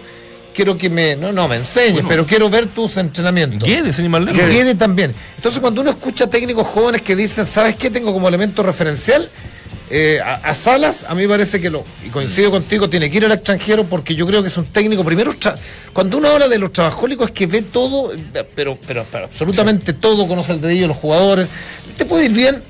quiero 0.59 0.77
que 0.77 0.91
me, 0.91 1.15
no, 1.15 1.33
no, 1.33 1.47
me 1.47 1.55
enseñes, 1.55 2.05
pero 2.09 2.27
quiero 2.27 2.51
ver 2.51 2.67
tus 2.67 2.97
entrenamientos. 2.97 3.63
Guedes, 3.63 3.95
sin 3.95 4.11
más 4.11 4.23
lejos. 4.23 4.41
Guede 4.41 4.75
también. 4.75 5.15
Entonces, 5.37 5.61
cuando 5.61 5.83
uno 5.83 5.91
escucha 5.91 6.29
técnicos 6.29 6.67
jóvenes 6.67 7.03
que 7.03 7.15
dicen, 7.15 7.47
¿sabes 7.47 7.77
qué? 7.77 7.91
Tengo 7.91 8.13
como 8.13 8.27
elemento 8.27 8.65
referencial 8.65 9.31
eh, 9.89 10.19
a, 10.21 10.33
a 10.33 10.55
Salas, 10.55 11.07
a 11.09 11.15
mí 11.15 11.29
parece 11.29 11.61
que 11.61 11.71
lo, 11.71 11.85
y 12.05 12.09
coincido 12.09 12.51
contigo, 12.51 12.91
tiene 12.91 13.09
que 13.09 13.19
ir 13.19 13.25
al 13.25 13.31
extranjero 13.31 13.85
porque 13.85 14.17
yo 14.17 14.27
creo 14.27 14.43
que 14.43 14.49
es 14.49 14.57
un 14.57 14.65
técnico, 14.65 15.05
primero, 15.05 15.33
cuando 15.93 16.19
uno 16.19 16.27
habla 16.27 16.49
de 16.49 16.59
los 16.59 16.73
trabajólicos 16.73 17.29
es 17.29 17.35
que 17.37 17.47
ve 17.47 17.63
todo, 17.63 18.11
pero, 18.57 18.77
pero, 18.85 19.07
pero 19.13 19.27
absolutamente 19.27 19.93
todo, 19.93 20.27
conoce 20.27 20.55
el 20.55 20.61
dedillo 20.61 20.83
de 20.83 20.89
los 20.89 20.97
jugadores, 20.97 21.47
te 21.97 22.05
puede 22.05 22.25
ir 22.25 22.33
bien 22.33 22.65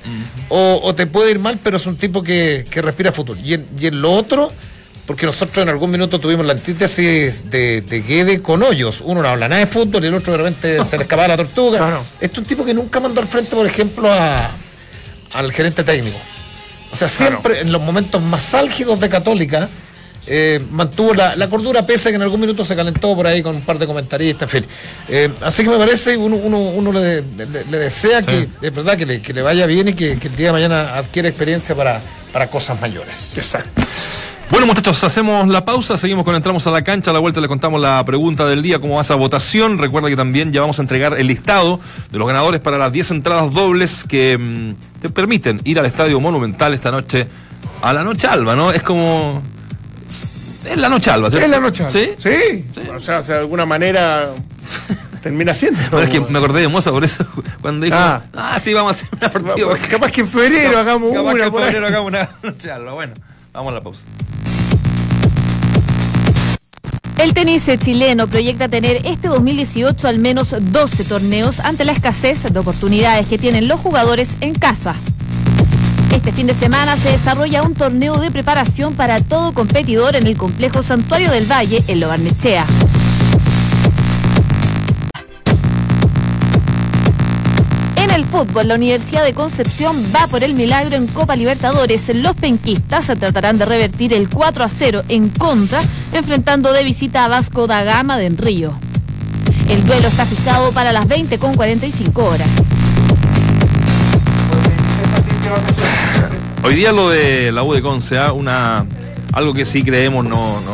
o, 0.49 0.79
o 0.83 0.93
te 0.93 1.07
puede 1.07 1.31
ir 1.31 1.39
mal, 1.39 1.57
pero 1.63 1.77
es 1.77 1.87
un 1.87 1.97
tipo 1.97 2.21
que, 2.21 2.65
que 2.69 2.83
respira 2.83 3.11
futuro. 3.11 3.39
Y 3.43 3.55
en, 3.55 3.65
y 3.79 3.87
en 3.87 3.99
lo 3.99 4.11
otro... 4.11 4.51
Porque 5.09 5.25
nosotros 5.25 5.63
en 5.63 5.69
algún 5.69 5.89
minuto 5.89 6.19
tuvimos 6.19 6.45
la 6.45 6.53
antítesis 6.53 7.49
de, 7.49 7.81
de 7.81 8.01
Guede 8.03 8.43
con 8.43 8.61
hoyos. 8.61 9.01
Uno 9.03 9.23
no 9.23 9.27
habla 9.27 9.47
nada 9.49 9.61
de 9.61 9.65
fútbol 9.65 10.03
y 10.03 10.07
el 10.07 10.13
otro 10.13 10.33
de 10.33 10.37
repente 10.37 10.85
se 10.89 10.97
le 10.97 11.03
escapaba 11.05 11.29
la 11.29 11.37
tortuga. 11.37 11.79
Este 12.21 12.27
es 12.33 12.37
un 12.37 12.45
tipo 12.45 12.63
que 12.63 12.75
nunca 12.75 12.99
mandó 12.99 13.19
al 13.19 13.27
frente, 13.27 13.55
por 13.55 13.65
ejemplo, 13.65 14.13
a, 14.13 14.51
al 15.33 15.51
gerente 15.51 15.83
técnico. 15.83 16.19
O 16.91 16.95
sea, 16.95 17.09
siempre 17.09 17.61
en 17.61 17.71
los 17.71 17.81
momentos 17.81 18.21
más 18.21 18.53
álgidos 18.53 18.99
de 18.99 19.09
Católica 19.09 19.67
eh, 20.27 20.63
mantuvo 20.69 21.15
la, 21.15 21.35
la 21.35 21.47
cordura, 21.49 21.83
pese 21.87 22.09
a 22.09 22.11
que 22.11 22.17
en 22.17 22.21
algún 22.21 22.41
minuto 22.41 22.63
se 22.63 22.75
calentó 22.75 23.15
por 23.15 23.25
ahí 23.25 23.41
con 23.41 23.55
un 23.55 23.61
par 23.63 23.79
de 23.79 23.87
comentaristas, 23.87 24.43
en 24.53 24.61
fin. 24.61 24.69
Eh, 25.07 25.29
así 25.41 25.63
que 25.63 25.69
me 25.71 25.77
parece, 25.79 26.17
uno, 26.17 26.35
uno, 26.35 26.59
uno 26.59 26.91
le, 26.91 27.23
le- 27.23 27.65
le 27.67 27.77
desea 27.79 28.21
que, 28.21 28.47
es 28.61 28.75
verdad, 28.75 28.95
que 28.95 29.07
le, 29.07 29.23
que 29.23 29.33
le 29.33 29.41
vaya 29.41 29.65
bien 29.65 29.87
y 29.87 29.93
que, 29.95 30.19
que 30.19 30.27
el 30.27 30.35
día 30.35 30.47
de 30.49 30.51
mañana 30.53 30.93
adquiera 30.95 31.27
experiencia 31.29 31.73
para, 31.73 31.99
para 32.31 32.45
cosas 32.47 32.79
mayores. 32.79 33.35
Exacto. 33.39 33.81
Bueno, 34.49 34.65
muchachos, 34.65 35.03
hacemos 35.03 35.47
la 35.47 35.63
pausa, 35.63 35.95
seguimos 35.95 36.25
con 36.25 36.33
Entramos 36.35 36.65
a 36.65 36.71
la 36.71 36.81
cancha, 36.83 37.11
a 37.11 37.13
la 37.13 37.19
vuelta 37.19 37.39
le 37.39 37.47
contamos 37.47 37.79
la 37.79 38.03
pregunta 38.03 38.45
del 38.47 38.63
día, 38.63 38.79
cómo 38.79 38.95
va 38.95 39.01
esa 39.01 39.13
votación. 39.15 39.77
Recuerda 39.77 40.09
que 40.09 40.15
también 40.15 40.51
ya 40.51 40.61
vamos 40.61 40.79
a 40.79 40.81
entregar 40.81 41.13
el 41.19 41.27
listado 41.27 41.79
de 42.11 42.17
los 42.17 42.27
ganadores 42.27 42.59
para 42.59 42.77
las 42.79 42.91
10 42.91 43.11
entradas 43.11 43.51
dobles 43.53 44.03
que 44.03 44.37
mm, 44.39 45.01
te 45.01 45.09
permiten 45.11 45.61
ir 45.65 45.77
al 45.79 45.85
Estadio 45.85 46.19
Monumental 46.19 46.73
esta 46.73 46.89
noche 46.89 47.27
a 47.83 47.93
la 47.93 48.03
noche 48.03 48.27
alba, 48.27 48.55
¿no? 48.55 48.71
Es 48.71 48.81
como... 48.81 49.41
Es 50.07 50.77
la 50.77 50.89
noche 50.89 51.11
alba, 51.11 51.29
¿cierto? 51.29 51.45
Es 51.45 51.51
la 51.51 51.59
noche. 51.59 51.85
¿Sí? 51.91 52.09
Sí. 52.17 52.65
Sí. 52.73 52.87
O 52.89 52.99
sea, 52.99 53.21
de 53.21 53.33
alguna 53.35 53.65
manera 53.67 54.29
termina 55.21 55.53
siendo. 55.53 55.79
No, 55.91 55.99
es 55.99 56.09
que 56.09 56.19
me 56.21 56.39
acordé 56.39 56.61
de 56.61 56.67
Moza 56.67 56.91
por 56.91 57.03
eso, 57.03 57.23
cuando 57.61 57.85
dijo, 57.85 57.97
ah, 57.97 58.23
Ah. 58.35 58.59
sí, 58.59 58.73
vamos 58.73 58.93
a 58.93 58.95
hacer 58.95 59.09
una 59.15 59.29
partida. 59.31 59.77
Capaz 59.89 60.11
que 60.11 60.21
en 60.21 60.27
febrero 60.27 60.77
hagamos 60.79 61.13
Capaz 61.13 61.31
una. 61.33 61.37
que 61.39 61.47
en 61.47 61.53
febrero 61.53 61.87
hagamos 61.87 62.07
una 62.07 62.29
noche 62.43 62.71
alba. 62.71 62.93
Bueno, 62.93 63.13
vamos 63.59 63.71
a 63.71 63.75
la 63.75 63.83
pausa. 63.83 64.05
El 67.17 67.33
tenis 67.33 67.69
chileno 67.79 68.27
proyecta 68.27 68.69
tener 68.69 69.05
este 69.05 69.27
2018 69.27 70.07
al 70.07 70.19
menos 70.19 70.55
12 70.57 71.03
torneos 71.03 71.59
ante 71.59 71.83
la 71.83 71.91
escasez 71.91 72.43
de 72.53 72.57
oportunidades 72.57 73.27
que 73.27 73.37
tienen 73.37 73.67
los 73.67 73.81
jugadores 73.81 74.29
en 74.39 74.55
casa. 74.55 74.95
Este 76.13 76.31
fin 76.31 76.47
de 76.47 76.53
semana 76.53 76.95
se 76.95 77.11
desarrolla 77.11 77.61
un 77.61 77.73
torneo 77.73 78.17
de 78.17 78.31
preparación 78.31 78.95
para 78.95 79.19
todo 79.19 79.53
competidor 79.53 80.15
en 80.15 80.27
el 80.27 80.37
complejo 80.37 80.81
Santuario 80.81 81.29
del 81.29 81.45
Valle 81.45 81.83
en 81.87 81.99
Lobarnechea. 81.99 82.65
En 82.65 82.88
fútbol, 88.29 88.67
la 88.67 88.75
Universidad 88.75 89.23
de 89.23 89.33
Concepción 89.33 89.95
va 90.15 90.27
por 90.27 90.43
el 90.43 90.53
milagro 90.53 90.95
en 90.95 91.07
Copa 91.07 91.35
Libertadores. 91.35 92.09
Los 92.13 92.35
penquistas 92.35 93.07
tratarán 93.07 93.57
de 93.57 93.65
revertir 93.65 94.13
el 94.13 94.29
4 94.29 94.63
a 94.63 94.69
0 94.69 95.03
en 95.09 95.29
contra, 95.29 95.81
enfrentando 96.13 96.71
de 96.71 96.83
visita 96.83 97.25
a 97.25 97.27
Vasco 97.27 97.67
da 97.67 97.83
Gama 97.83 98.17
de 98.17 98.29
Río. 98.29 98.79
El 99.67 99.83
duelo 99.83 100.07
está 100.07 100.25
fijado 100.25 100.71
para 100.71 100.91
las 100.91 101.07
20 101.07 101.37
con 101.39 101.55
45 101.55 102.23
horas. 102.23 102.47
Hoy 106.63 106.75
día 106.75 106.91
lo 106.91 107.09
de 107.09 107.51
la 107.51 107.63
U 107.63 107.73
de 107.73 107.81
Conce, 107.81 108.17
¿ah? 108.17 108.31
una 108.31 108.85
algo 109.33 109.53
que 109.53 109.65
sí 109.65 109.83
creemos 109.83 110.25
no, 110.25 110.59
no 110.61 110.71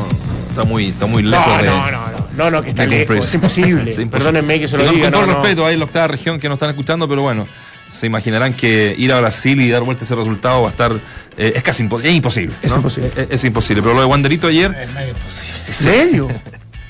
está 0.50 0.64
muy 0.64 0.88
está 0.88 1.06
muy 1.06 1.24
lejos 1.24 1.46
No, 1.48 1.62
de 1.62 1.70
no, 1.70 2.15
no, 2.38 2.44
no, 2.46 2.52
no, 2.52 2.58
no, 2.58 2.64
que 2.64 2.70
está 2.70 2.86
lejos, 2.86 3.16
es 3.28 3.34
imposible. 3.34 3.70
Es 3.90 3.98
imposible. 4.00 4.10
Perdónenme 4.10 4.60
que 4.60 4.68
se 4.68 4.78
lo 4.78 4.86
con- 4.86 4.96
diga. 4.96 5.06
Con 5.06 5.14
todo 5.14 5.26
no, 5.26 5.34
no. 5.34 5.40
respeto, 5.42 5.66
hay 5.66 5.78
la 5.78 5.84
octava 5.86 6.08
región 6.08 6.40
que 6.40 6.48
nos 6.50 6.56
están 6.58 6.70
escuchando, 6.70 7.08
pero 7.08 7.22
bueno, 7.22 7.48
se 7.90 8.08
imaginarán 8.08 8.54
que 8.56 8.96
ir 8.98 9.12
a 9.14 9.20
Brasil 9.20 9.60
y 9.62 9.70
dar 9.70 9.84
vuelta 9.84 10.04
ese 10.04 10.16
resultado 10.16 10.62
va 10.62 10.68
a 10.70 10.72
estar. 10.72 10.92
eh, 11.38 11.54
es 11.56 11.64
casi 11.64 11.84
impo- 11.84 12.02
es 12.04 12.14
imposible. 12.14 12.56
Es 12.62 12.72
¿no? 12.72 12.78
imposible. 12.78 13.12
Es, 13.16 13.28
es 13.30 13.44
imposible. 13.44 13.82
Pero 13.82 13.94
lo 13.96 14.02
de 14.02 14.06
Wanderito 14.08 14.48
ayer 14.48 14.76
Es 14.82 14.92
medio 14.94 15.10
imposible. 15.10 15.54
¿En 15.68 15.74
serio? 15.74 16.28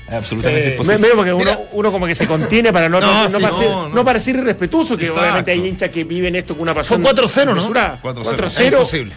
es 0.08 0.14
absolutamente 0.14 0.64
Sí. 0.66 0.72
Imposible. 0.72 0.98
Medio 0.98 1.16
porque 1.16 1.32
uno, 1.72 1.92
como 1.92 2.06
que 2.06 2.14
se 2.14 2.26
contiene 2.26 2.72
para 2.72 2.88
no, 2.88 3.00
no, 3.00 3.06
No, 3.06 3.22
no 3.24 3.28
sí, 3.28 3.42
parecer, 3.42 3.70
no, 3.70 3.88
no, 3.88 3.94
no. 3.94 4.04
parecer 4.04 4.36
irrespetuoso, 4.36 4.96
que 4.96 5.02
Exacto. 5.04 5.20
obviamente 5.22 5.50
hay 5.50 5.66
hinchas 5.66 5.90
que 5.90 6.04
viven 6.04 6.34
esto 6.36 6.54
con 6.54 6.62
una 6.62 6.74
pasión. 6.74 7.02
Fue 7.02 7.12
4-0, 7.12 7.44
¿no? 7.46 7.54
desmesurada. 7.54 7.98
4-0. 8.02 8.14
4-0. 8.24 8.46
Es 8.46 8.60
imposible. 8.60 9.14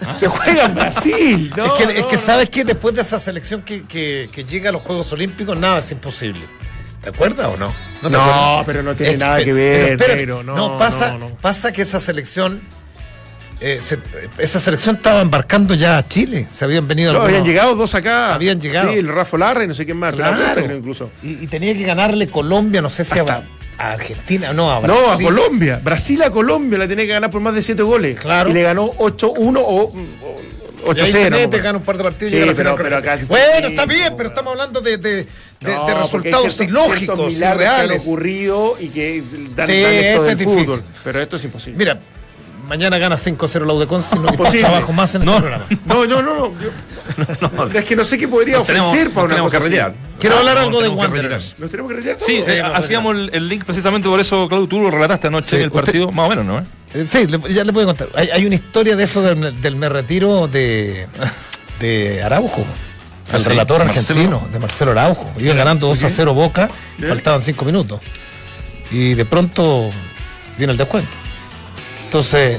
Se 0.14 0.28
juega 0.28 0.64
en 0.66 0.74
Brasil. 0.74 1.52
No, 1.56 1.64
es 1.66 1.72
que, 1.72 1.82
es 1.94 2.00
no, 2.02 2.08
que 2.08 2.16
no. 2.16 2.22
¿sabes 2.22 2.50
qué? 2.50 2.64
Después 2.64 2.94
de 2.94 3.00
esa 3.02 3.18
selección 3.18 3.62
que, 3.62 3.82
que, 3.84 4.28
que 4.32 4.44
llega 4.44 4.70
a 4.70 4.72
los 4.72 4.82
Juegos 4.82 5.12
Olímpicos, 5.12 5.56
nada 5.58 5.78
es 5.78 5.90
imposible. 5.92 6.46
¿Te 7.02 7.10
acuerdas 7.10 7.46
o 7.46 7.56
no? 7.56 7.72
te 8.02 8.10
No, 8.10 8.20
acuerdas? 8.20 8.64
pero 8.66 8.82
no 8.82 8.96
tiene 8.96 9.12
Es- 9.12 9.18
nada 9.18 9.38
que 9.38 9.44
pero 9.54 9.56
ver, 9.56 10.16
negro, 10.16 10.42
no, 10.42 10.76
pasa, 10.76 11.10
no, 11.12 11.18
no. 11.30 11.34
pasa 11.36 11.70
que 11.72 11.82
esa 11.82 12.00
selección, 12.00 12.60
eh, 13.60 13.78
se- 13.80 14.00
esa 14.38 14.58
selección 14.58 14.96
estaba 14.96 15.20
embarcando 15.22 15.74
ya 15.74 15.98
a 15.98 16.06
Chile. 16.08 16.48
Se 16.52 16.64
habían 16.64 16.86
venido 16.88 17.12
No, 17.12 17.18
algunos- 17.20 17.38
habían 17.40 17.46
llegado 17.54 17.74
dos 17.76 17.94
acá. 17.94 18.34
Habían 18.34 18.60
llegado. 18.60 18.90
Sí, 18.92 18.98
el 18.98 19.08
Rafa 19.08 19.38
Larra 19.38 19.64
y 19.64 19.66
no 19.68 19.74
sé 19.74 19.84
quién 19.86 19.98
más. 19.98 20.10
pero 20.12 20.24
Claro. 20.24 20.42
Acosta, 20.42 20.62
creo, 20.64 20.76
incluso. 20.76 21.10
Y, 21.22 21.44
y 21.44 21.46
tenía 21.46 21.74
que 21.74 21.84
ganarle 21.84 22.28
Colombia, 22.28 22.82
no 22.82 22.90
sé 22.90 23.04
si 23.04 23.18
a, 23.18 23.22
Hasta- 23.22 23.44
a 23.78 23.92
Argentina, 23.92 24.52
no, 24.52 24.70
a 24.70 24.80
Brasil. 24.80 25.00
No, 25.04 25.10
a 25.12 25.16
Colombia. 25.16 25.80
Brasil 25.82 26.22
a 26.22 26.30
Colombia 26.30 26.78
la 26.78 26.88
tenía 26.88 27.04
que 27.06 27.12
ganar 27.12 27.30
por 27.30 27.40
más 27.40 27.54
de 27.54 27.62
7 27.62 27.82
goles. 27.82 28.18
Claro. 28.18 28.50
Y 28.50 28.52
le 28.54 28.62
ganó 28.62 28.92
8-1 28.94 29.62
o 29.64 29.92
mm, 29.92 30.08
o 30.88 30.94
Y 30.94 31.00
ahí 31.00 31.10
se 31.12 31.26
8-0. 31.26 31.30
mete, 31.30 31.56
no, 31.58 31.62
gana 31.64 31.78
un 31.78 31.84
par 31.84 31.96
de 31.98 32.04
partidos 32.04 32.30
Sí, 32.30 32.36
y 32.36 32.40
pero- 32.40 32.54
final 32.56 32.74
pero 32.76 32.88
con- 32.90 32.98
acá- 32.98 33.18
Bueno, 33.26 33.68
está 33.68 33.86
bien, 33.86 34.14
pero 34.16 34.28
estamos 34.28 34.52
hablando 34.52 34.80
de, 34.80 34.98
de, 34.98 35.10
de- 35.16 35.26
No, 35.62 35.86
de 35.86 35.94
resultados 35.94 36.54
ciertos- 36.54 36.60
ilógicos, 36.60 37.32
milagros 37.34 37.38
que 37.38 37.44
han 37.46 37.54
irreales. 37.76 38.02
ocurrido 38.02 38.76
y 38.78 38.88
que 38.88 39.22
dan, 39.56 39.66
Sí, 39.66 39.80
dan 39.82 39.92
esto 39.94 40.22
del 40.22 40.32
es 40.32 40.38
difícil. 40.38 40.64
fútbol. 40.64 40.84
Pero 41.02 41.20
esto 41.22 41.36
es 41.36 41.44
imposible. 41.44 41.78
Mira, 41.78 42.00
mañana 42.66 42.98
gana 42.98 43.16
5-0 43.16 43.64
la 43.66 43.72
U 43.72 43.78
de 43.80 43.86
Conce 43.86 44.16
y 44.16 44.18
no 44.18 44.26
hay 44.28 44.34
Imposible. 44.34 44.60
trabajo 44.64 44.92
más 44.92 45.14
en 45.14 45.24
No. 45.24 45.32
este 45.36 45.40
programa. 45.42 45.66
No, 45.86 46.04
no, 46.06 46.22
no, 46.22 46.34
no. 46.34 46.52
yo- 47.72 47.78
es 47.78 47.84
que 47.84 47.96
no 47.96 48.04
sé 48.04 48.18
qué 48.18 48.28
podría 48.28 48.58
Nos 48.58 48.66
tenemos, 48.66 48.88
ofrecer 48.88 49.10
para 49.10 49.24
una 49.26 49.34
tenemos 49.34 49.52
cosa 49.52 49.68
que. 49.68 49.94
Quiero 50.18 50.38
hablar 50.38 50.56
Ah, 50.58 50.62
algo 50.62 50.72
nos 50.72 50.82
de 50.82 50.88
Wanderers. 50.88 51.56
¿Nos 51.58 51.70
tenemos 51.70 51.90
que 51.92 51.98
arreglar 51.98 52.16
Sí, 52.20 52.42
eh, 52.46 52.62
hacíamos 52.74 53.14
el, 53.16 53.30
el 53.32 53.48
link 53.48 53.64
precisamente 53.64 54.08
por 54.08 54.18
eso, 54.20 54.48
Claudio, 54.48 54.66
tú 54.68 54.80
lo 54.80 54.90
relataste 54.90 55.26
anoche 55.28 55.48
Sí, 55.50 55.56
en 55.56 55.62
el 55.62 55.68
usted- 55.68 55.80
partido, 55.84 56.10
más 56.12 56.26
o 56.26 56.28
menos, 56.30 56.44
¿no? 56.46 56.58
Eh, 56.94 57.06
Sí, 57.10 57.26
le- 57.26 57.52
ya 57.52 57.64
les 57.64 57.72
voy 57.74 57.82
a 57.84 57.86
contar. 57.86 58.08
Hay, 58.14 58.28
hay 58.30 58.46
una 58.46 58.54
historia 58.54 58.96
de 58.96 59.04
eso 59.04 59.20
del, 59.22 59.60
del 59.60 59.76
me 59.76 59.88
retiro 59.88 60.48
de, 60.48 61.06
de 61.80 62.22
Araujo. 62.22 62.64
Ah, 63.30 63.36
El 63.36 63.42
sí, 63.42 63.48
relator 63.48 63.84
Marcelo. 63.84 64.20
argentino, 64.20 64.48
de 64.52 64.58
Marcelo 64.58 64.90
Araujo. 64.92 65.32
Iban 65.38 65.56
ganando 65.56 65.88
2 65.88 66.04
a 66.04 66.08
0 66.08 66.32
Boca, 66.34 66.70
faltaban 67.06 67.42
5 67.42 67.64
minutos. 67.64 68.00
Y 68.90 69.14
de 69.14 69.24
pronto 69.24 69.90
viene 70.56 70.72
el 70.72 70.78
descuento. 70.78 71.10
Entonces, 72.06 72.58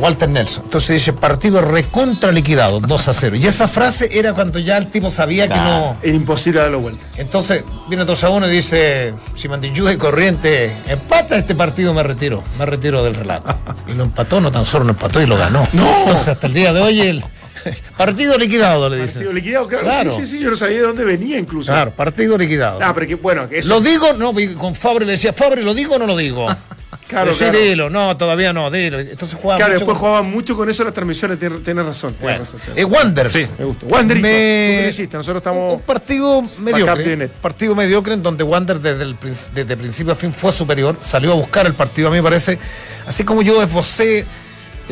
Walter 0.00 0.28
Nelson. 0.28 0.64
Entonces 0.64 0.94
dice, 0.96 1.12
partido 1.12 1.60
recontra 1.60 2.32
liquidado, 2.32 2.80
2 2.80 3.08
a 3.08 3.14
0. 3.14 3.36
Y 3.36 3.46
esa 3.46 3.68
frase 3.68 4.08
era 4.12 4.32
cuando 4.32 4.58
ya 4.58 4.78
el 4.78 4.88
tipo 4.88 5.10
sabía 5.10 5.46
que 5.46 5.56
no... 5.56 5.98
Era 6.02 6.16
imposible 6.16 6.60
darlo 6.60 6.80
vuelta. 6.80 7.04
Entonces 7.16 7.62
viene 7.88 8.04
2 8.04 8.24
a 8.24 8.30
1 8.30 8.48
y 8.48 8.50
dice, 8.50 9.14
si 9.34 9.48
Mandillú 9.48 9.84
de 9.84 9.98
Corriente 9.98 10.72
empata 10.88 11.36
este 11.36 11.54
partido, 11.54 11.92
me 11.92 12.02
retiro, 12.02 12.42
me 12.58 12.66
retiro 12.66 13.04
del 13.04 13.14
relato. 13.14 13.54
Y 13.86 13.92
lo 13.92 14.04
empató, 14.04 14.40
no 14.40 14.50
tan 14.50 14.64
solo 14.64 14.84
lo 14.84 14.90
empató 14.90 15.20
y 15.20 15.26
lo 15.26 15.36
ganó. 15.36 15.68
Entonces 15.72 16.28
hasta 16.28 16.46
el 16.46 16.54
día 16.54 16.72
de 16.72 16.80
hoy 16.80 17.00
el 17.00 17.24
partido 17.96 18.38
liquidado, 18.38 18.88
le 18.88 19.02
dicen. 19.02 19.16
Partido 19.16 19.32
liquidado, 19.34 19.68
claro. 19.68 19.84
Claro. 19.84 20.10
Sí, 20.10 20.20
sí, 20.20 20.26
sí, 20.26 20.40
yo 20.40 20.50
no 20.50 20.56
sabía 20.56 20.78
de 20.78 20.82
dónde 20.84 21.04
venía 21.04 21.38
incluso. 21.38 21.70
Claro, 21.70 21.94
partido 21.94 22.38
liquidado. 22.38 22.78
Ah, 22.82 22.92
pero 22.94 23.06
que 23.06 23.16
bueno, 23.16 23.46
que 23.48 23.58
eso. 23.58 23.68
¿Lo 23.68 23.80
digo? 23.82 24.14
No, 24.14 24.32
con 24.56 24.74
Fabre 24.74 25.04
le 25.04 25.12
decía, 25.12 25.34
Fabre, 25.34 25.62
¿lo 25.62 25.74
digo 25.74 25.96
o 25.96 25.98
no 25.98 26.06
lo 26.06 26.16
digo? 26.16 26.48
Claro, 27.10 27.32
sí, 27.32 27.40
claro. 27.40 27.58
dilo, 27.58 27.90
no, 27.90 28.16
todavía 28.16 28.52
no, 28.52 28.70
dilo. 28.70 28.98
Entonces 29.00 29.36
jugaba 29.38 29.58
Claro, 29.58 29.72
mucho 29.72 29.78
después 29.80 29.98
con- 29.98 30.08
jugaban 30.08 30.30
mucho 30.30 30.56
con 30.56 30.70
eso 30.70 30.84
las 30.84 30.94
transmisiones, 30.94 31.38
tienes, 31.38 31.84
razón. 31.84 32.14
tienes 32.14 32.20
Bueno, 32.22 32.38
razón, 32.38 32.60
tienes 32.60 32.78
eh. 32.82 33.28
Sí. 33.28 33.46
Me 33.58 33.64
gustó. 33.64 33.86
Wanderito, 33.86 34.22
Me- 34.26 34.30
tú 34.30 34.36
que 34.78 34.82
lo 34.84 34.88
hiciste, 34.88 35.16
nosotros 35.16 35.42
Un 35.46 35.50
estamos. 35.52 35.82
partido 35.82 36.42
mediocre. 36.60 37.16
net. 37.16 37.30
Partido 37.32 37.74
mediocre 37.74 38.14
en 38.14 38.22
donde 38.22 38.44
Wander 38.44 38.80
desde, 38.80 39.02
el, 39.02 39.16
prin- 39.16 39.34
desde 39.52 39.76
principio 39.76 40.12
a 40.12 40.16
fin 40.16 40.32
fue 40.32 40.52
superior. 40.52 40.96
Salió 41.00 41.32
a 41.32 41.34
buscar 41.34 41.66
el 41.66 41.74
partido, 41.74 42.08
a 42.08 42.10
mí 42.10 42.18
me 42.18 42.22
parece. 42.22 42.58
Así 43.06 43.24
como 43.24 43.42
yo 43.42 43.60
esbocé 43.62 44.24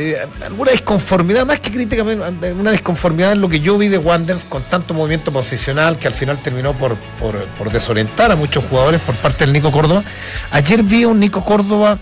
eh, 0.00 0.16
alguna 0.44 0.70
disconformidad, 0.70 1.44
más 1.44 1.58
que 1.58 1.72
crítica, 1.72 2.04
una 2.04 2.70
disconformidad 2.70 3.32
en 3.32 3.40
lo 3.40 3.48
que 3.48 3.58
yo 3.58 3.76
vi 3.76 3.88
de 3.88 3.98
Wanderers 3.98 4.44
con 4.44 4.62
tanto 4.62 4.94
movimiento 4.94 5.32
posicional 5.32 5.98
que 5.98 6.06
al 6.06 6.14
final 6.14 6.38
terminó 6.38 6.72
por, 6.72 6.96
por, 7.18 7.72
desorientar 7.72 8.30
a 8.30 8.36
muchos 8.36 8.64
jugadores 8.66 9.00
por 9.00 9.16
parte 9.16 9.44
del 9.44 9.52
Nico 9.52 9.72
Córdoba. 9.72 10.04
Ayer 10.52 10.84
vi 10.84 11.02
a 11.02 11.08
un 11.08 11.18
Nico 11.18 11.44
Córdoba, 11.44 11.98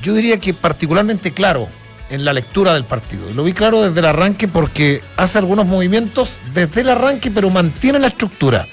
yo 0.00 0.14
diría 0.14 0.38
que 0.38 0.54
particularmente 0.54 1.32
claro 1.32 1.68
en 2.10 2.24
la 2.24 2.32
lectura 2.32 2.74
del 2.74 2.84
partido. 2.84 3.28
Y 3.28 3.34
lo 3.34 3.42
vi 3.42 3.54
claro 3.54 3.82
desde 3.82 3.98
el 3.98 4.06
arranque 4.06 4.46
porque 4.46 5.02
hace 5.16 5.38
algunos 5.38 5.66
movimientos 5.66 6.38
desde 6.54 6.82
el 6.82 6.90
arranque, 6.90 7.32
pero 7.32 7.50
mantiene 7.50 7.98
la 7.98 8.06
estructura. 8.06 8.68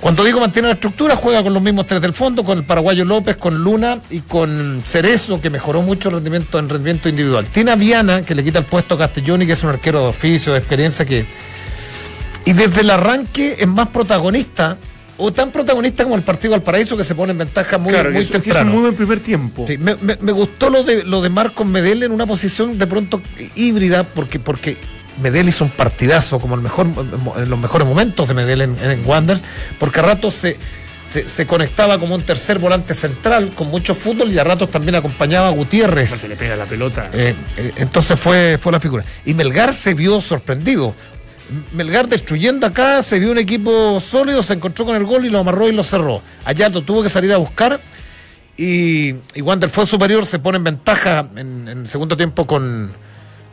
Cuando 0.00 0.24
digo 0.24 0.40
mantiene 0.40 0.68
la 0.68 0.74
estructura, 0.74 1.14
juega 1.14 1.42
con 1.42 1.52
los 1.52 1.62
mismos 1.62 1.86
tres 1.86 2.00
del 2.00 2.14
fondo, 2.14 2.42
con 2.42 2.56
el 2.56 2.64
paraguayo 2.64 3.04
López, 3.04 3.36
con 3.36 3.62
Luna 3.62 4.00
y 4.08 4.20
con 4.20 4.82
Cerezo, 4.84 5.40
que 5.42 5.50
mejoró 5.50 5.82
mucho 5.82 6.08
el 6.08 6.14
rendimiento 6.14 6.58
en 6.58 6.70
rendimiento 6.70 7.08
individual. 7.10 7.46
Tiene 7.46 7.72
a 7.72 7.76
Viana, 7.76 8.22
que 8.22 8.34
le 8.34 8.42
quita 8.42 8.58
el 8.60 8.64
puesto 8.64 8.94
a 8.94 8.98
Castelloni, 8.98 9.44
que 9.46 9.52
es 9.52 9.62
un 9.62 9.70
arquero 9.70 10.00
de 10.00 10.06
oficio, 10.08 10.52
de 10.54 10.58
experiencia, 10.58 11.04
que. 11.04 11.26
Y 12.46 12.54
desde 12.54 12.80
el 12.80 12.88
arranque 12.90 13.56
es 13.58 13.68
más 13.68 13.88
protagonista, 13.88 14.78
o 15.18 15.30
tan 15.34 15.50
protagonista 15.50 16.04
como 16.04 16.16
el 16.16 16.22
partido 16.22 16.54
al 16.54 16.62
paraíso, 16.62 16.96
que 16.96 17.04
se 17.04 17.14
pone 17.14 17.32
en 17.32 17.38
ventaja 17.38 17.76
muy, 17.76 17.92
claro, 17.92 18.10
muy 18.10 18.22
hizo 18.22 18.32
temprano. 18.32 18.62
un 18.70 18.72
muy 18.72 18.80
buen 18.80 18.94
primer 18.94 19.20
tiempo. 19.20 19.66
Sí, 19.68 19.76
me, 19.76 19.96
me- 19.96 20.16
me 20.18 20.32
gustó 20.32 20.70
lo 20.70 20.82
de 20.82 21.04
lo 21.04 21.20
de 21.20 21.28
Marcos 21.28 21.66
Medel 21.66 22.02
en 22.04 22.12
una 22.12 22.26
posición 22.26 22.78
de 22.78 22.86
pronto 22.86 23.20
híbrida, 23.54 24.04
porque, 24.04 24.38
porque 24.38 24.78
Medel 25.20 25.48
hizo 25.48 25.64
un 25.64 25.70
partidazo, 25.70 26.38
como 26.38 26.54
el 26.54 26.60
mejor, 26.60 26.86
en 26.86 27.50
los 27.50 27.58
mejores 27.58 27.86
momentos 27.86 28.28
de 28.28 28.34
Medel 28.34 28.60
en, 28.62 28.76
en 28.82 29.06
Wanderers, 29.06 29.42
porque 29.78 30.00
a 30.00 30.02
ratos 30.02 30.34
se, 30.34 30.56
se, 31.02 31.26
se 31.28 31.46
conectaba 31.46 31.98
como 31.98 32.14
un 32.14 32.22
tercer 32.22 32.58
volante 32.58 32.94
central 32.94 33.50
con 33.54 33.68
mucho 33.68 33.94
fútbol 33.94 34.30
y 34.32 34.38
a 34.38 34.44
ratos 34.44 34.70
también 34.70 34.94
acompañaba 34.94 35.48
a 35.48 35.50
Gutiérrez. 35.50 36.10
Se 36.10 36.28
le 36.28 36.36
pega 36.36 36.56
la 36.56 36.66
pelota. 36.66 37.10
Eh, 37.12 37.34
eh, 37.56 37.72
entonces 37.76 38.18
fue, 38.18 38.58
fue 38.60 38.72
la 38.72 38.80
figura. 38.80 39.04
Y 39.24 39.34
Melgar 39.34 39.72
se 39.72 39.94
vio 39.94 40.20
sorprendido. 40.20 40.94
Melgar 41.72 42.06
destruyendo 42.08 42.66
acá, 42.66 43.02
se 43.02 43.18
vio 43.18 43.32
un 43.32 43.38
equipo 43.38 43.98
sólido, 43.98 44.42
se 44.42 44.54
encontró 44.54 44.84
con 44.84 44.94
el 44.94 45.04
gol 45.04 45.24
y 45.24 45.30
lo 45.30 45.40
amarró 45.40 45.68
y 45.68 45.72
lo 45.72 45.82
cerró. 45.82 46.22
Lo 46.72 46.82
tuvo 46.82 47.02
que 47.02 47.08
salir 47.08 47.32
a 47.32 47.38
buscar 47.38 47.80
y, 48.56 49.16
y 49.34 49.40
Wander 49.40 49.70
fue 49.70 49.86
superior, 49.86 50.26
se 50.26 50.38
pone 50.38 50.58
en 50.58 50.64
ventaja 50.64 51.26
en, 51.34 51.66
en 51.66 51.78
el 51.80 51.88
segundo 51.88 52.16
tiempo 52.16 52.46
con, 52.46 52.92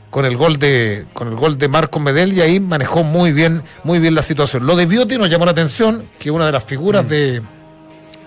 con 0.10 0.26
el 0.26 0.38
gol 0.38 0.58
de 0.58 1.06
con 1.14 1.28
el 1.28 1.36
gol 1.36 1.58
de 1.58 1.68
Marco 1.68 2.00
Medel 2.00 2.34
y 2.34 2.42
ahí 2.42 2.60
manejó 2.60 3.04
muy 3.04 3.34
bien 3.34 3.64
muy 3.84 4.00
bien 4.00 4.16
la 4.16 4.22
situación. 4.22 4.66
Lo 4.66 4.76
de 4.76 4.86
Bioti 4.86 5.18
nos 5.18 5.30
llamó 5.30 5.46
la 5.46 5.52
atención, 5.52 6.04
que 6.20 6.32
una 6.32 6.46
de 6.46 6.52
las 6.52 6.64
figuras 6.64 7.08
de, 7.08 7.42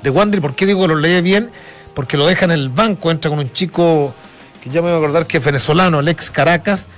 de 0.03 0.11
Wander, 0.11 0.41
¿por 0.41 0.55
qué 0.55 0.67
digo 0.67 0.83
que 0.83 0.89
lo 0.89 0.97
lee 0.97 1.21
bien? 1.21 1.51
Porque 1.95 2.17
lo 2.17 2.27
deja 2.27 2.45
en 2.45 2.53
el 2.53 2.69
banco, 2.69 3.11
entra 3.11 3.31
con 3.31 3.39
un 3.39 3.53
chico 3.53 4.15
que 4.61 4.71
ya 4.71 4.83
me 4.83 4.89
voy 4.89 4.93
a 4.93 4.97
acordar 4.97 5.27
que 5.27 5.39
es 5.39 5.45
venezolano, 5.45 6.01
el 6.01 6.09
ex 6.09 6.31
Caracas, 6.31 6.89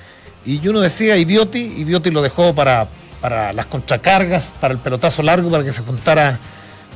y 0.45 0.67
uno 0.67 0.81
decía 0.81 1.17
Ibioti, 1.17 1.61
y 1.61 1.85
Bioti 1.85 2.11
lo 2.11 2.21
dejó 2.21 2.55
para, 2.55 2.89
para 3.21 3.53
las 3.53 3.67
contracargas, 3.67 4.53
para 4.61 4.75
el 4.75 4.81
pelotazo 4.81 5.23
largo, 5.23 5.51
para 5.51 5.63
que 5.63 5.73
se 5.73 5.83
juntara 5.83 6.39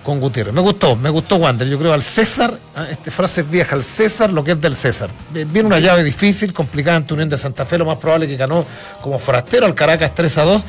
con 0.06 0.20
Gutiérrez. 0.20 0.54
Me 0.54 0.60
gustó, 0.62 0.96
me 0.96 1.10
gustó 1.10 1.36
Wander. 1.36 1.68
Yo 1.68 1.78
creo 1.78 1.92
al 1.92 2.02
César, 2.02 2.56
ah, 2.74 2.86
esta 2.90 3.10
frase 3.10 3.42
es 3.42 3.50
vieja, 3.50 3.74
al 3.74 3.82
César 3.82 4.32
lo 4.32 4.42
que 4.44 4.52
es 4.52 4.60
del 4.60 4.74
César. 4.76 5.10
Viene 5.32 5.64
una 5.64 5.80
llave 5.80 6.02
difícil, 6.04 6.52
complicada 6.54 6.96
ante 6.96 7.12
Unión 7.12 7.28
de 7.28 7.36
Santa 7.36 7.64
Fe, 7.66 7.76
lo 7.76 7.84
más 7.84 7.98
probable 7.98 8.26
que 8.28 8.36
ganó 8.36 8.64
como 9.02 9.18
forastero 9.18 9.66
al 9.66 9.74
Caracas 9.74 10.12
3 10.14 10.38
a 10.38 10.42
2. 10.44 10.64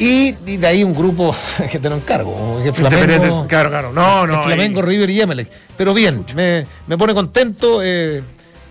Y, 0.00 0.34
y 0.46 0.56
de 0.58 0.66
ahí 0.68 0.84
un 0.84 0.94
grupo 0.94 1.34
que 1.72 1.78
te 1.80 1.88
lo 1.90 1.96
encargo, 1.96 2.60
que 2.62 2.68
es 2.68 2.78
Independientes, 2.78 3.18
Flamengo, 3.30 3.46
claro, 3.48 3.70
claro. 3.70 3.92
No, 3.92 4.26
no. 4.28 4.34
el 4.38 4.44
Flamengo, 4.44 4.80
ahí- 4.80 4.86
River 4.86 5.10
y 5.10 5.20
Emelec. 5.22 5.50
Pero 5.76 5.92
bien, 5.94 6.24
me, 6.36 6.64
me 6.86 6.96
pone 6.96 7.14
contento. 7.14 7.80
eh, 7.82 8.22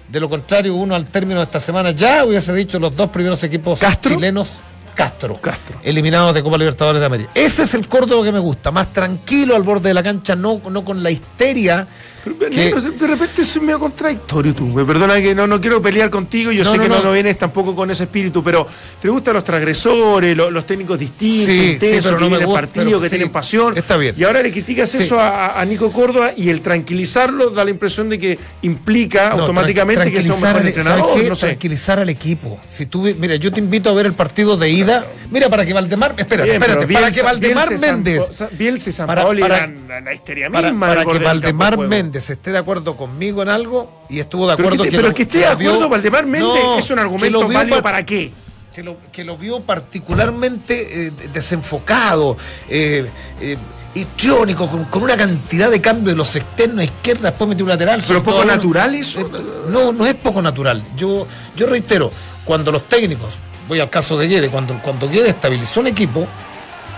de 0.08 0.20
lo 0.22 0.30
contrario, 0.30 0.74
uno 0.76 0.96
al 0.96 1.06
término 1.08 1.40
de 1.42 1.44
esta 1.44 1.60
semana 1.60 1.92
ya 1.92 2.24
hubiese 2.24 2.54
dicho 2.54 2.80
los 2.80 2.96
dos 2.96 3.10
primeros 3.10 3.44
equipos 3.44 3.78
¿Castro? 3.80 4.16
chilenos. 4.16 4.62
Castro, 4.98 5.40
Castro. 5.40 5.80
eliminados 5.84 6.34
de 6.34 6.42
Copa 6.42 6.58
Libertadores 6.58 7.00
de 7.00 7.06
América. 7.06 7.30
Ese 7.36 7.62
es 7.64 7.76
el 7.76 7.88
Córdoba 7.88 8.26
que 8.26 8.32
me 8.32 8.40
gusta, 8.40 8.72
más 8.72 8.92
tranquilo 8.92 9.56
al 9.56 9.62
borde 9.62 9.90
de 9.90 9.94
la 9.94 10.02
cancha, 10.02 10.36
no, 10.36 10.60
no 10.72 10.84
con 10.84 11.04
la 11.04 11.12
histeria. 11.12 11.88
Pero, 12.24 12.38
que- 12.50 12.50
negro, 12.56 12.82
de 12.82 13.08
repente 13.08 13.42
es 13.42 13.62
medio 13.62 13.80
contradictorio 13.80 14.54
tú. 14.54 14.66
Me 14.68 14.84
perdona 14.86 15.16
que 15.22 15.34
no, 15.34 15.48
no 15.48 15.62
quiero 15.62 15.82
pelear 15.82 16.10
contigo. 16.10 16.52
Yo 16.52 16.64
No, 16.64 16.72
sé 16.72 16.78
no, 16.78 16.84
que 16.84 16.90
no, 16.90 17.12
vienes 17.12 17.38
tampoco 17.38 17.76
con 17.76 17.90
ese 17.92 18.04
espíritu, 18.04 18.44
pero 18.44 18.68
te 19.02 19.08
gustan 19.10 19.36
los 19.36 19.44
transgresores, 19.44 20.36
lo- 20.36 20.52
los, 20.52 20.66
técnicos 20.66 21.00
distintos, 21.00 21.46
Sí, 21.48 21.60
sí, 21.60 21.70
intensos, 21.74 22.06
pero 22.06 22.18
que 22.18 22.24
vienen 22.30 22.46
gusta, 22.48 22.60
pero 22.62 23.00
que 23.00 23.06
sí, 23.06 23.10
tienen 23.12 23.30
pasión. 23.30 23.78
está 23.78 23.98
bien. 23.98 24.16
Y 24.18 24.24
ahora 24.24 24.42
le 24.42 24.52
criticas 24.52 24.90
Sí. 24.90 25.04
eso 25.04 25.20
a, 25.20 25.60
a 25.60 25.66
Nico 25.66 25.92
Córdoba 25.92 26.32
y 26.36 26.50
el 26.50 26.62
tranquilizarlo 26.62 27.50
da 27.52 27.64
la 27.64 27.72
impresión 27.72 28.10
de 28.10 28.20
que 28.20 28.38
implica 28.62 29.32
automáticamente 29.32 30.12
que 30.12 30.22
sea 30.22 30.34
un 30.34 30.42
mejor 30.42 30.66
entrenador. 30.66 31.08
¿sabes 31.10 31.22
qué? 31.24 31.30
No 31.30 31.36
sé. 31.36 31.46
Tranquilizar 31.48 32.00
al 32.00 32.10
equipo. 32.10 32.60
Si 32.72 32.86
tú, 32.86 33.04
mira, 33.20 33.36
yo 33.36 33.52
te 33.52 33.60
invito 33.60 33.90
a 33.90 33.94
ver 33.94 34.06
el 34.06 34.14
partido 34.14 34.58
de 34.58 34.70
ida. 34.70 35.06
Mira, 35.32 35.50
para 35.50 35.66
que 35.66 35.74
Valdemar, 35.74 36.16
espérate, 36.18 36.50
Bien, 36.52 36.62
espérate, 36.62 36.94
para 36.94 37.12
que 37.12 37.22
Valdemar 37.22 37.68
Bielsa 37.70 37.86
Méndez, 37.94 38.44
Bielsa 38.58 38.90
y 38.90 38.94
San 38.94 39.06
Para- 39.08 39.26
para- 39.28 39.68
la, 39.88 40.02
la 40.02 40.14
histeria 40.14 40.50
para, 40.50 40.70
misma. 40.70 40.88
para 40.88 41.00
del 41.02 41.08
que 41.08 41.14
borde 41.14 41.24
del 41.24 41.54
Méndez 42.20 42.34
esté 42.34 42.52
de 42.52 42.58
acuerdo 42.58 42.96
conmigo 42.96 43.42
en 43.42 43.50
algo 43.50 44.04
y 44.10 44.20
estuvo 44.20 44.48
de 44.50 44.56
Pero 44.56 44.70
acuerdo 44.70 44.84
que, 44.84 44.90
te- 44.92 44.98
lo- 44.98 45.02
pero 45.04 45.14
que 45.14 45.22
esté 45.24 45.38
de 45.40 45.46
lo 45.50 45.58
vio- 45.58 45.70
acuerdo 45.72 45.90
Valdemar 45.90 46.26
Méndez 46.26 46.64
No, 46.64 46.78
es 46.78 46.90
un 46.90 46.96
que 46.96 47.02
argumento 47.02 47.48
válido 47.48 47.78
pa- 47.78 47.84
para 47.84 48.06
qué. 48.06 48.32
que 48.74 48.84
lo, 48.84 48.98
que 49.12 49.24
lo 49.24 49.38
vio 49.38 49.60
particularmente 49.62 51.08
eh, 51.08 51.12
desenfocado, 51.34 52.38
eh, 52.70 53.08
eh, 53.42 53.58
histriónico, 53.96 54.68
con, 54.68 54.86
con 54.86 55.04
una 55.04 55.16
cantidad 55.18 55.70
de 55.72 55.82
cambio 55.82 56.12
de 56.12 56.16
los 56.18 56.36
externos 56.36 56.84
izquierda, 56.86 57.30
después 57.30 57.50
metió 57.50 57.66
un 57.66 57.70
lateral. 57.70 58.04
Pero 58.08 58.22
poco 58.24 58.38
todo- 58.38 58.46
natural 58.46 58.94
eso. 58.96 59.22
Eh, 59.22 59.26
No, 59.70 59.92
no 59.92 60.06
es 60.06 60.16
poco 60.16 60.42
natural. 60.42 60.84
Yo, 60.96 61.26
yo 61.56 61.66
reitero, 61.68 62.12
cuando 62.46 62.72
los 62.72 62.84
técnicos, 62.88 63.34
voy 63.68 63.80
al 63.80 63.90
caso 63.90 64.18
de 64.18 64.28
Guede, 64.28 64.50
cuando, 64.50 64.80
cuando 64.82 65.10
Guede 65.10 65.30
estabilizó 65.30 65.80
el 65.82 65.88
equipo, 65.88 66.28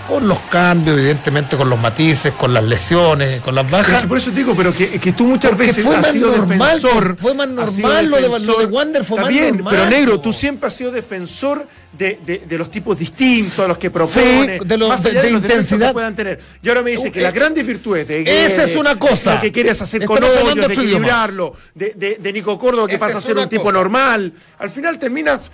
con 0.09 0.27
los 0.27 0.39
cambios, 0.49 0.97
evidentemente 0.97 1.55
con 1.55 1.69
los 1.69 1.79
matices, 1.79 2.33
con 2.33 2.53
las 2.53 2.63
lesiones, 2.63 3.41
con 3.41 3.53
las 3.53 3.69
bajas. 3.69 4.01
que 4.01 4.07
por 4.07 4.17
eso 4.17 4.31
te 4.31 4.37
digo, 4.37 4.55
pero 4.55 4.73
que, 4.73 4.99
que 4.99 5.11
tú 5.13 5.27
muchas 5.27 5.51
Porque 5.51 5.67
veces 5.67 5.83
fue 5.83 5.95
has 5.95 6.01
más 6.01 6.11
sido 6.11 6.35
normal, 6.35 6.57
defensor. 6.81 7.15
fue 7.19 7.33
más 7.35 7.47
normal, 7.47 8.09
lo 8.09 8.15
de- 8.17 8.45
lo 8.45 8.59
de 8.59 8.65
Wander 8.65 9.05
fue 9.05 9.17
Está 9.17 9.21
más 9.29 9.31
bien, 9.33 9.55
normal, 9.57 9.75
pero 9.77 9.89
negro, 9.89 10.19
tú 10.19 10.33
siempre 10.33 10.67
has 10.67 10.73
sido 10.73 10.91
defensor 10.91 11.67
de, 11.97 12.19
de- 12.25 12.39
de 12.39 12.57
los 12.57 12.71
tipos 12.71 12.97
distintos, 12.97 13.59
a 13.59 13.67
los 13.67 13.77
que 13.77 13.91
propone, 13.91 14.59
de 14.65 14.77
los- 14.77 14.89
más 14.89 15.05
allá 15.05 15.21
de, 15.21 15.31
los 15.31 15.41
intensidad. 15.43 15.87
que 15.89 15.93
puedan 15.93 16.15
tener. 16.15 16.39
Y 16.63 16.69
ahora 16.69 16.81
me 16.81 16.91
dice 16.91 17.11
que 17.11 17.19
Eh, 17.19 17.23
las 17.23 17.33
grandes 17.33 17.65
virtudes 17.67 18.07
de 18.07 18.45
esa 18.45 18.63
es 18.63 18.75
una 18.75 18.97
cosa. 18.97 19.35
lo 19.35 19.41
que 19.41 19.51
quieres 19.51 19.81
hacer 19.81 20.05
con 20.05 20.23
Estamos 20.23 20.51
hoyos, 20.53 20.67
de 20.67 20.73
equilibrarlo, 20.73 21.53
de, 21.75 22.31
Nico 22.33 22.57
Córdoba 22.57 22.87
que 22.87 22.95
Esa 22.95 23.05
pasa 23.05 23.17
a 23.19 23.21
ser 23.21 23.37
un 23.37 23.47
tipo 23.49 23.71
normal. 23.71 24.33
Al 24.57 24.69
final 24.69 24.97
terminas 24.97 25.51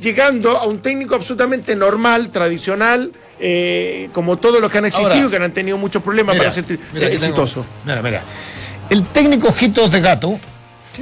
llegando 0.00 0.56
a 0.56 0.66
un 0.66 0.78
técnico 0.80 1.14
absolutamente 1.14 1.74
normal, 1.76 2.30
tradicional, 2.30 3.12
eh, 3.40 4.08
como 4.12 4.36
todos 4.36 4.60
los 4.60 4.70
que 4.70 4.78
han 4.78 4.86
existido, 4.86 5.12
Ahora, 5.12 5.30
que 5.38 5.44
han 5.44 5.52
tenido 5.52 5.78
muchos 5.78 6.02
problemas 6.02 6.34
Mira, 6.34 6.44
para 6.44 6.50
ser 6.50 6.64
mira, 6.64 6.80
eh, 6.82 6.86
aquí 6.86 7.00
tengo- 7.00 7.14
exitoso. 7.14 7.66
mira, 7.84 8.02
mira. 8.02 8.22
El 8.90 9.04
técnico 9.04 9.48
Ojitos 9.48 9.90
de 9.92 10.00
Gato, 10.00 10.40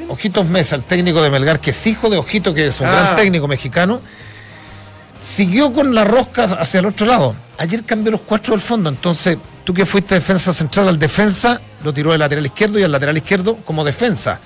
Ojitos 0.09 0.45
Mesa, 0.47 0.77
el 0.77 0.83
técnico 0.83 1.23
de 1.23 1.31
Melgar, 1.31 1.61
que 1.61 1.71
es 1.71 1.87
hijo 1.87 2.11
de 2.11 2.17
Ojito, 2.19 2.53
que 2.53 2.67
es 2.67 2.81
un 2.81 2.87
Ah. 2.89 2.93
gran 2.93 3.17
técnico 3.17 3.49
mexicano, 3.49 4.01
siguió 5.21 5.73
con 5.73 5.95
la 5.95 6.05
rosca 6.05 6.45
hacia 6.45 6.81
el 6.81 6.87
otro 6.87 7.07
lado. 7.07 7.35
Ayer 7.59 7.85
cambió 7.85 8.13
los 8.13 8.21
cuatro 8.21 8.53
del 8.53 8.61
fondo, 8.61 8.91
entonces 8.91 9.39
tú 9.65 9.73
que 9.73 9.87
fuiste 9.87 10.15
defensa 10.15 10.53
central 10.53 10.89
al 10.89 10.99
defensa, 10.99 11.61
lo 11.83 11.93
tiró 11.93 12.11
del 12.11 12.21
lateral 12.21 12.45
izquierdo 12.45 12.79
y 12.79 12.83
al 12.83 12.93
lateral 12.93 13.17
izquierdo 13.17 13.57
como 13.65 13.85
defensa. 13.85 14.39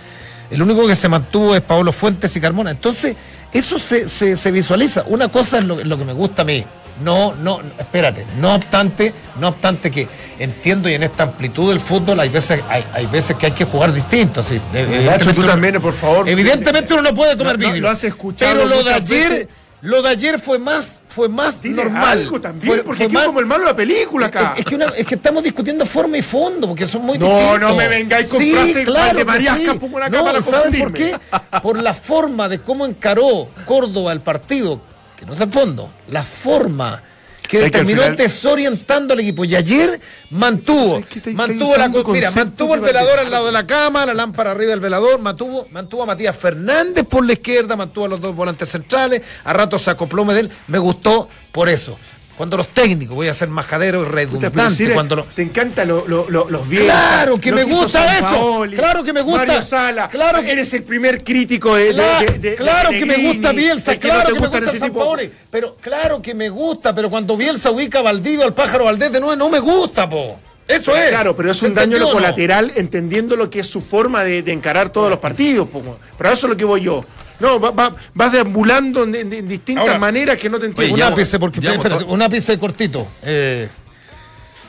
El 0.51 0.63
único 0.63 0.87
que 0.87 0.95
se 0.95 1.09
mantuvo 1.09 1.55
es 1.55 1.61
Pablo 1.63 1.93
Fuentes 1.93 2.35
y 2.37 2.41
Carmona. 2.41 2.71
Entonces, 2.73 3.17
eso 3.53 3.79
se, 3.79 4.09
se- 4.09 4.37
se 4.37 4.51
visualiza. 4.51 5.05
Una 5.07 5.29
cosa 5.29 5.59
es 5.59 5.65
lo, 5.65 5.83
lo 5.85 5.97
que 5.99 6.05
me 6.05 6.13
gusta 6.13 6.43
a 6.43 6.45
mí. 6.45 6.65
No, 7.05 7.33
no, 7.35 7.61
espérate. 7.79 8.27
No 8.39 8.55
obstante, 8.57 9.15
no 9.41 9.49
obstante 9.49 9.91
que 9.91 10.07
entiendo 10.39 10.89
y 10.91 10.95
en 10.95 11.03
esta 11.03 11.23
amplitud 11.23 11.71
del 11.71 11.81
fútbol 11.81 12.21
hay 12.21 12.29
veces, 12.29 12.61
hay, 12.69 12.85
hay 12.93 13.07
veces 13.07 13.37
que 13.37 13.47
hay 13.47 13.53
que 13.53 13.65
jugar 13.65 13.93
distinto. 13.95 14.43
sí. 14.43 14.61
Nacho, 15.07 15.33
tú 15.33 15.43
también, 15.43 15.81
por 15.81 15.95
favor. 15.95 16.29
Evidentemente 16.29 16.93
uno 16.93 17.03
no 17.03 17.15
puede 17.15 17.37
comer 17.39 17.59
No, 17.59 17.75
lo 17.77 17.89
has 17.89 18.05
escuchado 18.05 18.53
Pero 18.55 18.67
lo 18.69 18.83
de 18.83 18.93
ayer, 18.93 19.31
veces. 19.31 19.49
Lo 19.83 20.03
de 20.03 20.11
ayer 20.11 20.39
fue 20.39 20.59
más, 20.59 21.01
fue 21.09 21.29
más 21.29 21.63
Dile 21.63 21.85
normal. 21.85 22.19
algo 22.19 22.41
también, 22.41 22.67
Fue- 22.75 22.83
porque 22.85 23.05
fue 23.05 23.13
más- 23.13 23.27
como 23.27 23.41
el 23.41 23.47
malo 23.47 23.65
de 23.65 23.71
la 23.71 23.77
película 23.77 24.27
acá. 24.27 24.53
es, 24.55 24.61
es 24.61 24.67
que 24.67 24.75
una- 24.75 24.87
es 24.97 25.07
que 25.07 25.15
estamos 25.15 25.43
discutiendo 25.43 25.87
forma 25.87 26.19
y 26.19 26.23
fondo, 26.23 26.69
porque 26.69 26.87
son 26.87 27.03
muy 27.03 27.17
No, 27.19 27.27
distintos. 27.27 27.61
no 27.61 27.77
me 27.77 27.89
vengáis 27.89 28.29
con 28.29 28.43
frases 28.43 28.85
claro 28.85 29.13
de 29.13 29.17
que 29.19 29.25
Mariasca, 29.25 29.73
sí. 29.73 29.79
pongo 29.79 29.97
una 29.97 30.09
No, 30.09 30.19
cámara 30.19 30.41
para 30.41 30.59
¿saben 30.63 30.79
por 30.81 30.93
qué? 30.93 31.17
Por 31.63 31.83
la 31.83 31.95
forma 31.95 32.49
de 32.49 32.61
cómo 32.61 32.85
encaró 32.85 33.49
Córdoba 33.65 34.13
el 34.13 34.21
partido, 34.21 34.81
que 35.19 35.25
no 35.27 35.33
es 35.33 35.41
el 35.41 35.51
fondo, 35.51 35.91
la 36.09 36.23
forma 36.23 37.03
que 37.51 37.57
¿Sabes 37.59 37.73
que 37.73 37.79
terminó 37.79 38.03
final- 38.03 38.17
desorientando 38.17 39.13
al 39.15 39.21
equipo. 39.21 39.45
Y 39.45 39.57
ayer 39.57 40.01
mantuvo, 40.31 40.93
¿Sabes 40.93 41.07
que 41.07 41.19
estáis- 41.19 41.35
mantuvo 41.37 41.77
la, 41.77 41.89
mira, 41.89 42.31
mantuvo 42.31 42.75
el 42.77 42.81
de 42.81 42.87
velador 42.87 43.19
al 43.19 43.29
lado 43.31 43.47
de 43.47 43.53
la 43.53 43.67
cama, 43.67 44.07
la 44.07 44.15
lámpara 44.15 44.53
arriba 44.53 44.71
del 44.71 44.79
velador, 44.79 45.19
mantuvo, 45.21 45.67
mantuvo 45.73 46.05
a 46.05 46.07
Matías 46.07 46.37
Fernández 46.37 47.05
por 47.07 47.27
la 47.27 47.33
izquierda, 47.33 47.75
mantuvo 47.75 48.05
a 48.05 48.09
los 48.09 48.21
dos 48.21 48.37
volantes 48.37 48.69
centrales, 48.69 49.23
a 49.43 49.53
ratos 49.53 49.83
se 49.83 49.91
acopló 49.91 50.25
Medel, 50.25 50.49
me 50.69 50.79
gustó 50.79 51.29
por 51.51 51.69
eso. 51.69 51.99
Cuando 52.41 52.57
los 52.57 52.69
técnicos, 52.69 53.15
voy 53.15 53.29
a 53.29 53.35
ser 53.35 53.51
majadero 53.51 54.01
y 54.01 54.07
redundante, 54.07 54.51
pero 54.57 54.71
si 54.71 54.85
eres- 54.85 54.95
cuando 54.95 55.15
lo- 55.17 55.25
te 55.25 55.43
encantan 55.43 55.87
lo- 55.89 56.07
lo- 56.09 56.25
lo- 56.31 56.49
los 56.49 56.67
Bielsa, 56.67 56.87
Claro 56.95 57.39
que 57.39 57.51
lo 57.51 57.57
me 57.59 57.65
gusta 57.65 58.17
eso. 58.19 58.65
Claro 58.75 59.05
que 59.05 59.13
me 59.13 59.21
gusta. 59.21 59.45
Mario 59.47 59.61
Sala, 59.63 60.09
Claro 60.09 60.41
que- 60.41 60.51
eres 60.53 60.73
el 60.73 60.83
primer 60.85 61.23
crítico 61.23 61.75
de, 61.75 61.91
Claro, 61.93 62.33
de- 62.33 62.39
de- 62.39 62.55
claro 62.55 62.91
de 62.93 62.99
que 62.99 63.05
me 63.05 63.17
gusta 63.19 63.53
Bielsa, 63.53 63.91
de 63.91 63.99
que 64.01 64.09
no 64.09 64.15
claro 64.15 64.29
que 64.35 64.41
me 64.41 64.47
gusta 64.49 64.61
tipo- 64.73 64.79
Sampaoli, 64.87 65.31
pero 65.51 65.77
claro 65.83 66.23
que 66.23 66.35
me 66.35 66.49
gusta, 66.49 66.95
pero 66.95 67.11
cuando 67.11 67.37
Bielsa 67.37 67.71
ubica 67.73 67.99
a 67.99 68.03
Valdivia 68.03 68.47
al 68.47 68.55
pájaro 68.55 68.85
Valdés 68.87 69.13
de 69.13 69.21
nuevo, 69.21 69.37
no 69.37 69.51
me 69.51 69.59
gusta, 69.61 70.09
po. 70.09 70.41
Eso 70.67 70.97
es. 70.97 71.11
Claro, 71.11 71.37
pero 71.37 71.51
es 71.51 71.59
¿Se 71.59 71.67
un 71.67 71.75
daño 71.75 71.85
entendió 71.97 72.07
o 72.07 72.11
no? 72.11 72.15
colateral 72.15 72.73
entendiendo 72.75 73.37
lo 73.37 73.51
que 73.51 73.61
es 73.61 73.67
su 73.67 73.83
forma 73.83 74.25
de, 74.25 74.43
de 74.43 74.53
encarar 74.53 74.89
todos 74.89 75.11
los 75.11 75.19
partidos. 75.19 75.69
po. 75.69 75.83
Pero 76.17 76.31
eso 76.33 76.47
es 76.47 76.51
lo 76.53 76.57
que 76.57 76.65
voy 76.65 76.81
yo. 76.81 77.05
No, 77.41 77.59
va- 77.59 77.71
va- 77.71 77.93
vas 78.15 78.33
deambulando 78.33 79.05
en, 79.05 79.15
en- 79.15 79.33
en 79.33 79.49
distintas 79.49 79.85
Ahora, 79.87 79.99
maneras 79.99 80.37
que 80.39 80.49
no 80.51 80.59
te 80.59 80.67
entiendo. 80.67 80.95
Un 80.95 81.01
ya- 81.01 81.09
ápice, 81.09 81.39
porque 81.39 81.61
ya- 81.61 81.75
espérate, 81.75 82.05
un 82.05 82.21
ápice 82.23 82.59
cortito. 82.59 83.07
Eh, 83.23 83.69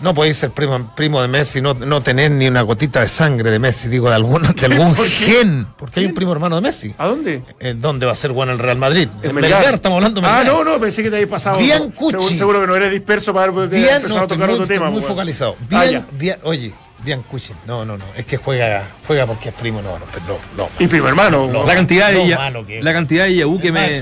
no 0.02 0.16
podéis 0.16 0.38
ser 0.38 0.50
primo, 0.50 0.96
primo 0.96 1.22
de 1.22 1.28
Messi, 1.28 1.62
no, 1.62 1.76
no 1.76 2.02
tener 2.02 2.32
ni 2.32 2.48
una 2.48 2.64
gotita 2.64 3.02
de 3.02 3.08
sangre 3.08 3.52
de 3.52 3.60
Messi, 3.60 3.88
digo, 3.88 4.10
de 4.10 4.16
algún, 4.22 4.42
de 4.42 4.66
algún 4.66 4.96
¿Por 4.96 5.06
qué? 5.06 5.12
gen. 5.12 5.68
Porque 5.78 6.00
hay 6.00 6.08
un 6.08 6.14
primo 6.16 6.32
hermano 6.32 6.56
de 6.56 6.62
Messi. 6.62 6.96
¿A 6.98 7.08
dónde? 7.08 7.44
Eh, 7.60 7.76
¿Dónde 7.78 8.08
va 8.08 8.14
a 8.14 8.16
ser 8.16 8.32
bueno 8.32 8.52
el 8.52 8.58
Real 8.58 8.78
Madrid? 8.80 9.08
En 9.22 9.36
Melgar. 9.36 9.60
Melgar, 9.60 9.74
estamos 9.76 9.98
hablando 9.98 10.20
de 10.22 10.28
Ah, 10.28 10.44
no, 10.44 10.64
no, 10.64 10.80
pensé 10.80 11.04
que 11.04 11.12
te 11.12 11.18
había 11.18 11.30
pasado. 11.30 11.60
Biancucci. 11.60 12.12
Seguro, 12.18 12.36
seguro 12.36 12.62
que 12.62 12.68
no 12.68 12.76
eres 12.76 12.90
disperso 12.92 13.32
para 13.34 13.52
haber 13.52 13.70
Bien, 13.70 13.98
empezado 13.98 14.20
no, 14.20 14.24
a 14.26 14.28
tocar 14.28 14.50
estoy 14.50 14.54
otro 14.64 14.66
muy, 14.66 14.68
tema. 14.68 14.90
muy 14.90 15.02
focalizado. 15.04 15.56
Ah, 15.72 15.82
Bien, 15.84 15.92
ya. 15.92 16.06
bien, 16.12 16.38
oye, 16.44 16.74
bien 17.04 17.22
Cuchin. 17.24 17.56
No, 17.66 17.84
no, 17.86 17.98
no. 17.98 18.06
Es 18.16 18.26
que 18.26 18.38
juega, 18.38 18.84
juega 19.08 19.26
porque 19.26 19.50
es 19.50 19.56
primo, 19.56 19.82
no, 19.82 19.98
no, 20.00 20.06
pero 20.12 20.40
no, 20.58 20.64
no. 20.64 20.70
Y 20.80 20.88
primo 20.88 21.08
hermano. 21.08 21.48
No, 21.48 21.66
La 21.66 21.76
cantidad 21.76 22.10
de 22.12 22.24
que 22.66 22.78
es. 22.78 22.84
la 22.84 22.94
cantidad 22.94 23.26
de 23.26 23.36
Yahoo 23.36 23.60
que 23.60 23.72
me, 23.72 24.00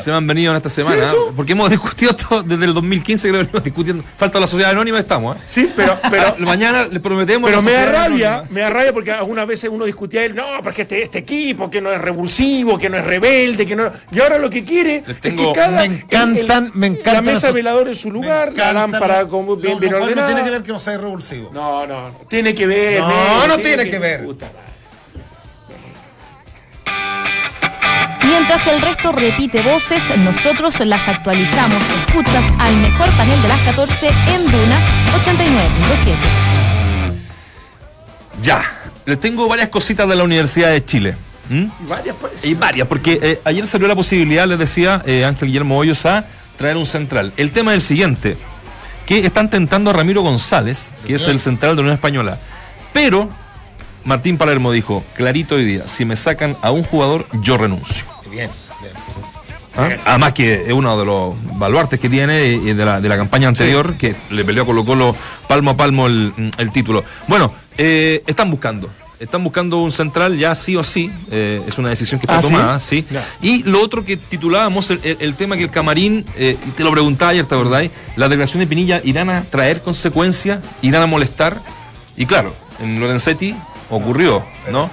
se 0.00 0.10
me 0.10 0.16
han 0.16 0.26
venido 0.26 0.50
en 0.52 0.56
esta 0.56 0.68
semana, 0.70 0.96
¿Cierto? 1.02 1.32
porque 1.36 1.52
hemos 1.52 1.70
discutido 1.70 2.10
esto 2.12 2.42
desde 2.42 2.64
el 2.64 2.74
2015 2.74 3.28
que 3.28 3.32
lo 3.32 3.38
venimos 3.38 3.64
discutiendo. 3.64 4.04
Falta 4.16 4.38
la 4.40 4.46
sociedad 4.46 4.72
anónima, 4.72 4.98
estamos, 4.98 5.36
¿eh? 5.36 5.40
Sí, 5.46 5.70
pero, 5.76 5.96
pero, 6.10 6.34
mañana 6.38 6.86
le 6.90 7.00
prometemos 7.00 7.48
pero 7.50 7.60
la 7.62 7.64
me 7.66 7.72
da 7.72 7.86
rabia, 7.86 8.32
anónima. 8.34 8.54
me 8.54 8.60
da 8.60 8.70
rabia 8.70 8.92
porque 8.92 9.12
algunas 9.12 9.46
veces 9.46 9.70
uno 9.72 9.84
discutía 9.84 10.24
él, 10.24 10.34
no, 10.34 10.44
porque 10.62 10.82
este, 10.82 11.02
este 11.02 11.18
equipo 11.18 11.70
que 11.70 11.80
no 11.80 11.92
es 11.92 12.00
revulsivo, 12.00 12.78
que 12.78 12.88
no 12.90 12.96
es 12.98 13.04
rebelde, 13.04 13.66
que 13.66 13.76
no. 13.76 13.90
Y 14.12 14.20
ahora 14.20 14.38
lo 14.38 14.50
que 14.50 14.64
quiere 14.64 15.02
Les 15.06 15.16
es 15.22 15.34
que 15.34 15.52
cada. 15.54 15.80
Me 15.86 16.00
encantan- 16.00 16.70
me 16.74 16.86
encantan 16.88 17.14
La 17.14 17.22
mesa 17.22 17.50
velador 17.50 17.88
en 17.88 17.94
su 17.96 18.10
lugar, 18.10 18.52
la 18.54 18.72
lámpara 18.72 19.26
como 19.26 19.56
bien, 19.56 19.78
bien 19.78 19.94
ordenada. 19.94 20.28
tiene 20.28 20.42
que 20.44 20.50
ver 20.50 20.62
que 20.62 20.72
no 20.72 20.78
sea 20.78 20.96
revulsivo. 20.98 21.50
No, 21.52 21.86
no, 21.86 22.08
no. 22.10 22.18
Tiene 22.34 22.52
que 22.52 22.66
ver. 22.66 23.00
No, 23.00 23.06
negro, 23.06 23.46
no 23.46 23.58
tiene 23.58 23.88
que 23.88 23.98
ver. 24.00 24.24
Puta. 24.24 24.50
Mientras 28.24 28.66
el 28.66 28.82
resto 28.82 29.12
repite 29.12 29.62
voces, 29.62 30.02
nosotros 30.18 30.80
las 30.80 31.06
actualizamos. 31.06 31.80
Escuchas 32.08 32.44
al 32.58 32.76
mejor 32.78 33.08
panel 33.10 33.40
de 33.40 33.46
las 33.46 33.60
14 33.60 34.08
en 34.08 34.50
Duna 34.50 34.78
89.7. 35.22 36.16
Ya, 38.42 38.64
les 39.06 39.20
tengo 39.20 39.46
varias 39.46 39.68
cositas 39.68 40.08
de 40.08 40.16
la 40.16 40.24
Universidad 40.24 40.72
de 40.72 40.84
Chile. 40.84 41.14
¿Mm? 41.48 41.66
Y 41.84 41.86
varias 41.86 42.16
parecidas. 42.16 42.44
Hay 42.46 42.54
varias, 42.54 42.88
porque 42.88 43.20
eh, 43.22 43.40
ayer 43.44 43.64
salió 43.68 43.86
la 43.86 43.94
posibilidad, 43.94 44.48
les 44.48 44.58
decía 44.58 45.04
eh, 45.06 45.24
Ángel 45.24 45.46
Guillermo 45.46 45.78
Hoyos, 45.78 46.04
a 46.04 46.24
traer 46.56 46.76
un 46.78 46.86
central. 46.86 47.32
El 47.36 47.52
tema 47.52 47.70
es 47.70 47.76
el 47.76 47.82
siguiente, 47.82 48.36
que 49.06 49.24
están 49.26 49.50
tentando 49.50 49.90
a 49.90 49.92
Ramiro 49.92 50.22
González, 50.22 50.92
que 51.06 51.16
es 51.16 51.28
el 51.28 51.38
central 51.38 51.72
de 51.72 51.76
la 51.76 51.80
Unión 51.82 51.94
Española. 51.94 52.38
Pero 52.92 53.28
Martín 54.04 54.38
Palermo 54.38 54.72
dijo, 54.72 55.04
clarito 55.14 55.56
hoy 55.56 55.64
día, 55.64 55.86
si 55.86 56.04
me 56.04 56.16
sacan 56.16 56.56
a 56.62 56.70
un 56.70 56.84
jugador, 56.84 57.26
yo 57.40 57.56
renuncio. 57.56 58.04
Bien, 58.30 58.50
bien. 58.80 58.92
¿ah? 59.76 59.96
Además 60.06 60.32
que 60.32 60.66
es 60.66 60.72
uno 60.72 60.98
de 60.98 61.04
los 61.04 61.34
baluartes 61.58 62.00
que 62.00 62.08
tiene 62.08 62.46
y 62.46 62.72
de 62.72 62.84
la, 62.84 63.00
de 63.00 63.08
la 63.08 63.16
campaña 63.16 63.48
anterior, 63.48 63.96
que 63.96 64.14
le 64.30 64.44
peleó 64.44 64.62
a 64.62 64.66
Colo 64.66 64.84
Colo 64.84 65.16
palmo 65.48 65.70
a 65.70 65.76
palmo 65.76 66.06
el, 66.06 66.32
el 66.58 66.70
título. 66.70 67.04
Bueno, 67.26 67.52
eh, 67.76 68.22
están 68.26 68.50
buscando. 68.50 68.90
Están 69.24 69.42
buscando 69.42 69.78
un 69.82 69.90
central 69.90 70.36
ya 70.38 70.54
sí 70.54 70.76
o 70.76 70.84
sí, 70.84 71.10
eh, 71.30 71.62
es 71.66 71.78
una 71.78 71.88
decisión 71.88 72.20
que 72.20 72.24
está 72.26 72.38
¿Ah, 72.38 72.42
sí? 72.42 72.48
tomada, 72.48 72.78
sí. 72.78 73.04
Y 73.40 73.62
lo 73.62 73.80
otro 73.82 74.04
que 74.04 74.16
titulábamos, 74.16 74.90
el, 74.90 75.00
el- 75.02 75.16
el 75.20 75.34
tema 75.34 75.56
que 75.56 75.62
el 75.64 75.70
camarín, 75.70 76.24
eh, 76.36 76.56
y 76.66 76.70
te 76.72 76.84
lo 76.84 76.90
preguntaba 76.90 77.30
ayer, 77.30 77.46
¿te 77.46 77.54
acordáis? 77.54 77.90
Las 78.16 78.28
declaraciones 78.28 78.68
de 78.68 78.70
Pinilla 78.70 79.00
irán 79.02 79.30
a 79.30 79.42
traer 79.44 79.80
consecuencias, 79.82 80.60
irán 80.82 81.02
a 81.02 81.06
molestar. 81.06 81.60
Y 82.16 82.26
claro, 82.26 82.54
en 82.80 83.00
Lorenzetti 83.00 83.54
ocurrió, 83.90 84.44
¿no? 84.70 84.90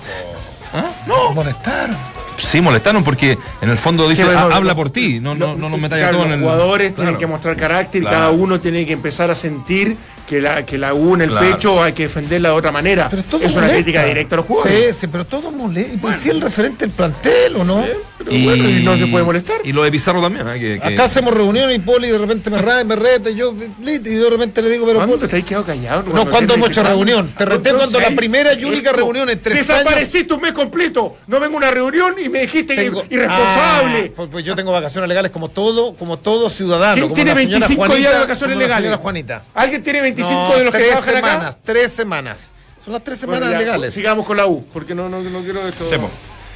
¿Ah? 0.74 0.86
No, 1.08 1.34
molestar. 1.34 1.90
Sí, 2.38 2.62
molestaron 2.62 3.04
porque 3.04 3.38
en 3.62 3.70
el 3.70 3.78
fondo 3.78 4.08
dice, 4.10 4.22
Sí, 4.22 4.26
bueno, 4.28 4.40
"Ah, 4.46 4.50
no, 4.50 4.56
habla 4.56 4.72
no, 4.72 4.76
por 4.78 4.90
ti, 4.90 5.20
no, 5.20 5.36
no, 5.36 5.56
no 5.56 5.70
nos 5.70 5.80
metáis 5.80 6.04
a 6.04 6.10
Claro, 6.10 6.18
todos 6.24 6.26
en 6.26 6.32
los 6.32 6.40
el. 6.40 6.44
jugadores 6.46 6.96
tienen 6.96 7.18
que 7.18 7.28
mostrar 7.28 7.56
carácter 7.56 8.02
Claro. 8.02 8.16
cada 8.18 8.32
uno 8.32 8.60
tiene 8.60 8.86
que 8.86 8.94
empezar 8.94 9.30
a 9.30 9.36
sentir 9.36 9.96
que 10.32 10.40
la, 10.40 10.66
que 10.66 10.78
la 10.78 10.94
U 10.94 11.16
en 11.16 11.24
el 11.24 11.30
Claro. 11.32 11.46
pecho 11.52 11.84
hay 11.84 11.92
que 11.92 12.04
defenderla 12.04 12.50
de 12.52 12.56
otra 12.56 12.72
manera. 12.72 13.10
Pero 13.10 13.22
todo 13.24 13.44
es 13.44 13.54
una 13.54 13.68
crítica 13.68 14.06
directa 14.06 14.36
a 14.36 14.38
los 14.38 14.46
jugadores. 14.46 14.96
Sí, 14.96 15.02
sí, 15.02 15.08
pero 15.08 15.26
todo 15.26 15.52
molesta. 15.52 15.94
¿Y 15.94 15.98
por 15.98 16.14
si 16.16 16.30
el 16.30 16.40
referente 16.40 16.86
del 16.86 16.92
plantel 16.96 17.58
o 17.58 17.66
no? 17.66 17.84
Pero 18.18 18.32
bueno, 18.32 18.70
y 18.70 18.84
no 18.86 18.96
se 18.96 19.08
puede 19.08 19.26
molestar. 19.26 19.58
Y 19.66 19.74
lo 19.74 19.84
de 19.84 19.92
Pizarro 19.92 20.22
también, 20.22 20.48
¿eh? 20.48 20.54
que, 20.54 20.80
que- 20.80 20.88
Acá 20.94 21.04
hacemos 21.06 21.34
reuniones 21.34 21.76
y 21.76 21.80
Poli 21.80 22.08
de 22.08 22.18
repente 22.18 22.50
me 22.50 22.62
rae, 22.62 22.86
me 22.86 22.96
reta 22.96 23.30
y 23.30 23.36
yo, 23.36 23.54
y 23.82 23.98
de 23.98 24.30
repente 24.30 24.62
le 24.62 24.70
digo, 24.70 24.86
pero 24.86 25.00
¿Cuándo 25.00 25.18
Poli, 25.18 25.28
te 25.30 25.38
has 25.38 25.44
quedado 25.44 25.66
callado? 25.66 26.04
No, 26.14 26.26
¿cuándo 26.30 26.54
hemos 26.54 26.70
hecho 26.70 26.82
reunión? 26.84 27.28
Te 27.38 27.44
reté 27.44 27.72
No 27.74 27.80
cuando 27.80 28.00
la 28.00 28.12
primera 28.12 28.54
y 28.54 28.64
única 28.64 28.92
Esto. 28.92 29.02
reunión 29.02 29.30
en 29.30 29.38
tres 29.42 29.58
años. 29.70 29.80
Desapareciste 29.84 30.34
un 30.34 30.42
mes 30.42 30.54
completo. 30.54 31.18
No 31.28 31.40
vengo 31.42 31.56
a 31.56 31.58
una 31.58 31.72
reunión 31.72 32.16
y 32.24 32.30
me 32.30 32.42
dijiste 32.42 32.74
que 32.76 32.84
Tengo- 32.84 33.04
irresponsable. 33.10 34.06
Ah, 34.08 34.14
pues, 34.16 34.30
pues 34.32 34.46
yo 34.46 34.56
tengo 34.56 34.72
vacaciones 34.72 35.08
legales 35.10 35.32
como 35.32 35.50
todo, 35.50 35.94
como 35.96 36.18
todo 36.20 36.50
ciudadano. 36.50 36.94
¿Quién 36.94 37.04
como 37.06 37.16
tiene 37.16 37.32
la 37.32 37.36
señora 37.38 37.58
25 37.60 37.82
Juanita, 37.86 38.00
días 38.00 38.14
de 38.14 38.20
vacaciones 38.20 38.58
legales? 38.58 38.96
Juanita. 38.98 39.44
¿Alguien 39.56 39.82
tiene 39.84 40.02
25 40.02 40.21
No, 40.30 40.56
de 40.58 40.64
los 40.66 40.72
que 40.74 40.80
tres 40.80 40.90
trabajan 40.92 41.16
semanas, 41.16 41.56
acá? 41.56 41.64
tres 41.64 41.92
semanas. 41.94 42.52
Son 42.84 42.94
las 42.94 43.04
tres 43.04 43.20
Bueno, 43.26 43.36
semanas 43.46 43.54
ya, 43.54 43.66
legales. 43.66 43.94
Sigamos 43.94 44.26
con 44.26 44.38
la 44.38 44.46
U, 44.48 44.66
porque 44.74 44.96
no, 44.96 45.08
no, 45.10 45.22
no 45.22 45.40
quiero 45.42 45.68
esto. 45.68 45.86
Sí, 45.90 45.98
po. 45.98 46.10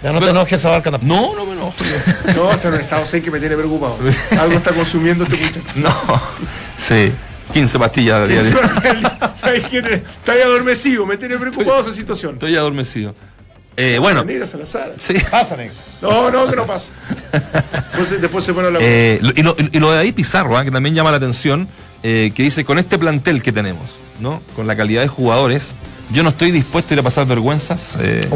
Ya 0.04 0.12
no 0.12 0.20
te 0.20 0.30
enojes 0.30 0.60
esa 0.60 0.70
barca 0.70 0.92
tampoco. 0.92 1.14
No, 1.14 1.36
no 1.36 1.46
me 1.46 1.54
enojo. 1.54 1.74
No, 2.36 2.52
está 2.52 2.68
en 2.68 2.74
un 2.76 2.80
estado 2.82 3.06
6 3.06 3.24
que 3.24 3.32
me 3.32 3.40
tiene 3.40 3.56
preocupado. 3.56 3.98
Algo 4.40 4.58
está 4.58 4.72
consumiendo 4.72 5.24
este 5.24 5.38
muchacho. 5.38 5.62
No. 5.76 5.94
Sí. 6.78 7.12
15 7.54 7.80
pastillas 7.80 8.28
de 8.28 8.42
día. 8.42 8.60
Está 9.36 10.32
ahí 10.32 10.42
adormecido, 10.42 11.06
me 11.06 11.16
tiene 11.16 11.38
preocupado 11.38 11.80
esa 11.80 11.94
situación. 11.94 12.34
Estoy 12.34 12.56
adormecido. 12.56 13.14
Eh, 13.78 13.98
bueno. 14.02 14.24
Mira, 14.26 14.46
Salazar. 14.46 14.94
Sí. 14.98 15.14
Pásame. 15.30 15.70
No, 16.02 16.32
no, 16.32 16.48
que 16.48 16.56
no 16.56 16.66
pasa. 16.66 16.90
Después, 17.32 18.22
después 18.22 18.44
se 18.44 18.54
pone 18.54 18.70
a 18.70 18.72
la 18.72 18.80
Eh, 18.82 19.20
y, 19.36 19.42
lo, 19.44 19.56
y 19.60 19.80
lo 19.80 19.92
de 19.92 20.00
ahí 20.00 20.12
Pizarro, 20.12 20.58
¿ah? 20.58 20.64
que 20.64 20.72
también 20.72 20.96
llama 20.96 21.12
la 21.12 21.18
atención, 21.18 21.70
eh, 22.08 22.32
que 22.36 22.44
dice, 22.44 22.64
con 22.64 22.78
este 22.78 23.00
plantel 23.00 23.42
que 23.42 23.52
tenemos, 23.52 23.98
¿no? 24.20 24.44
Con 24.56 24.68
la 24.68 24.76
calidad 24.76 25.02
de 25.02 25.08
jugadores, 25.08 25.74
yo 26.12 26.22
no 26.22 26.30
estoy 26.30 26.52
dispuesto 26.52 26.94
a 26.94 26.96
ir 26.96 27.00
a 27.00 27.04
pasar 27.04 27.26
vergüenzas. 27.26 27.98
eh, 28.00 28.30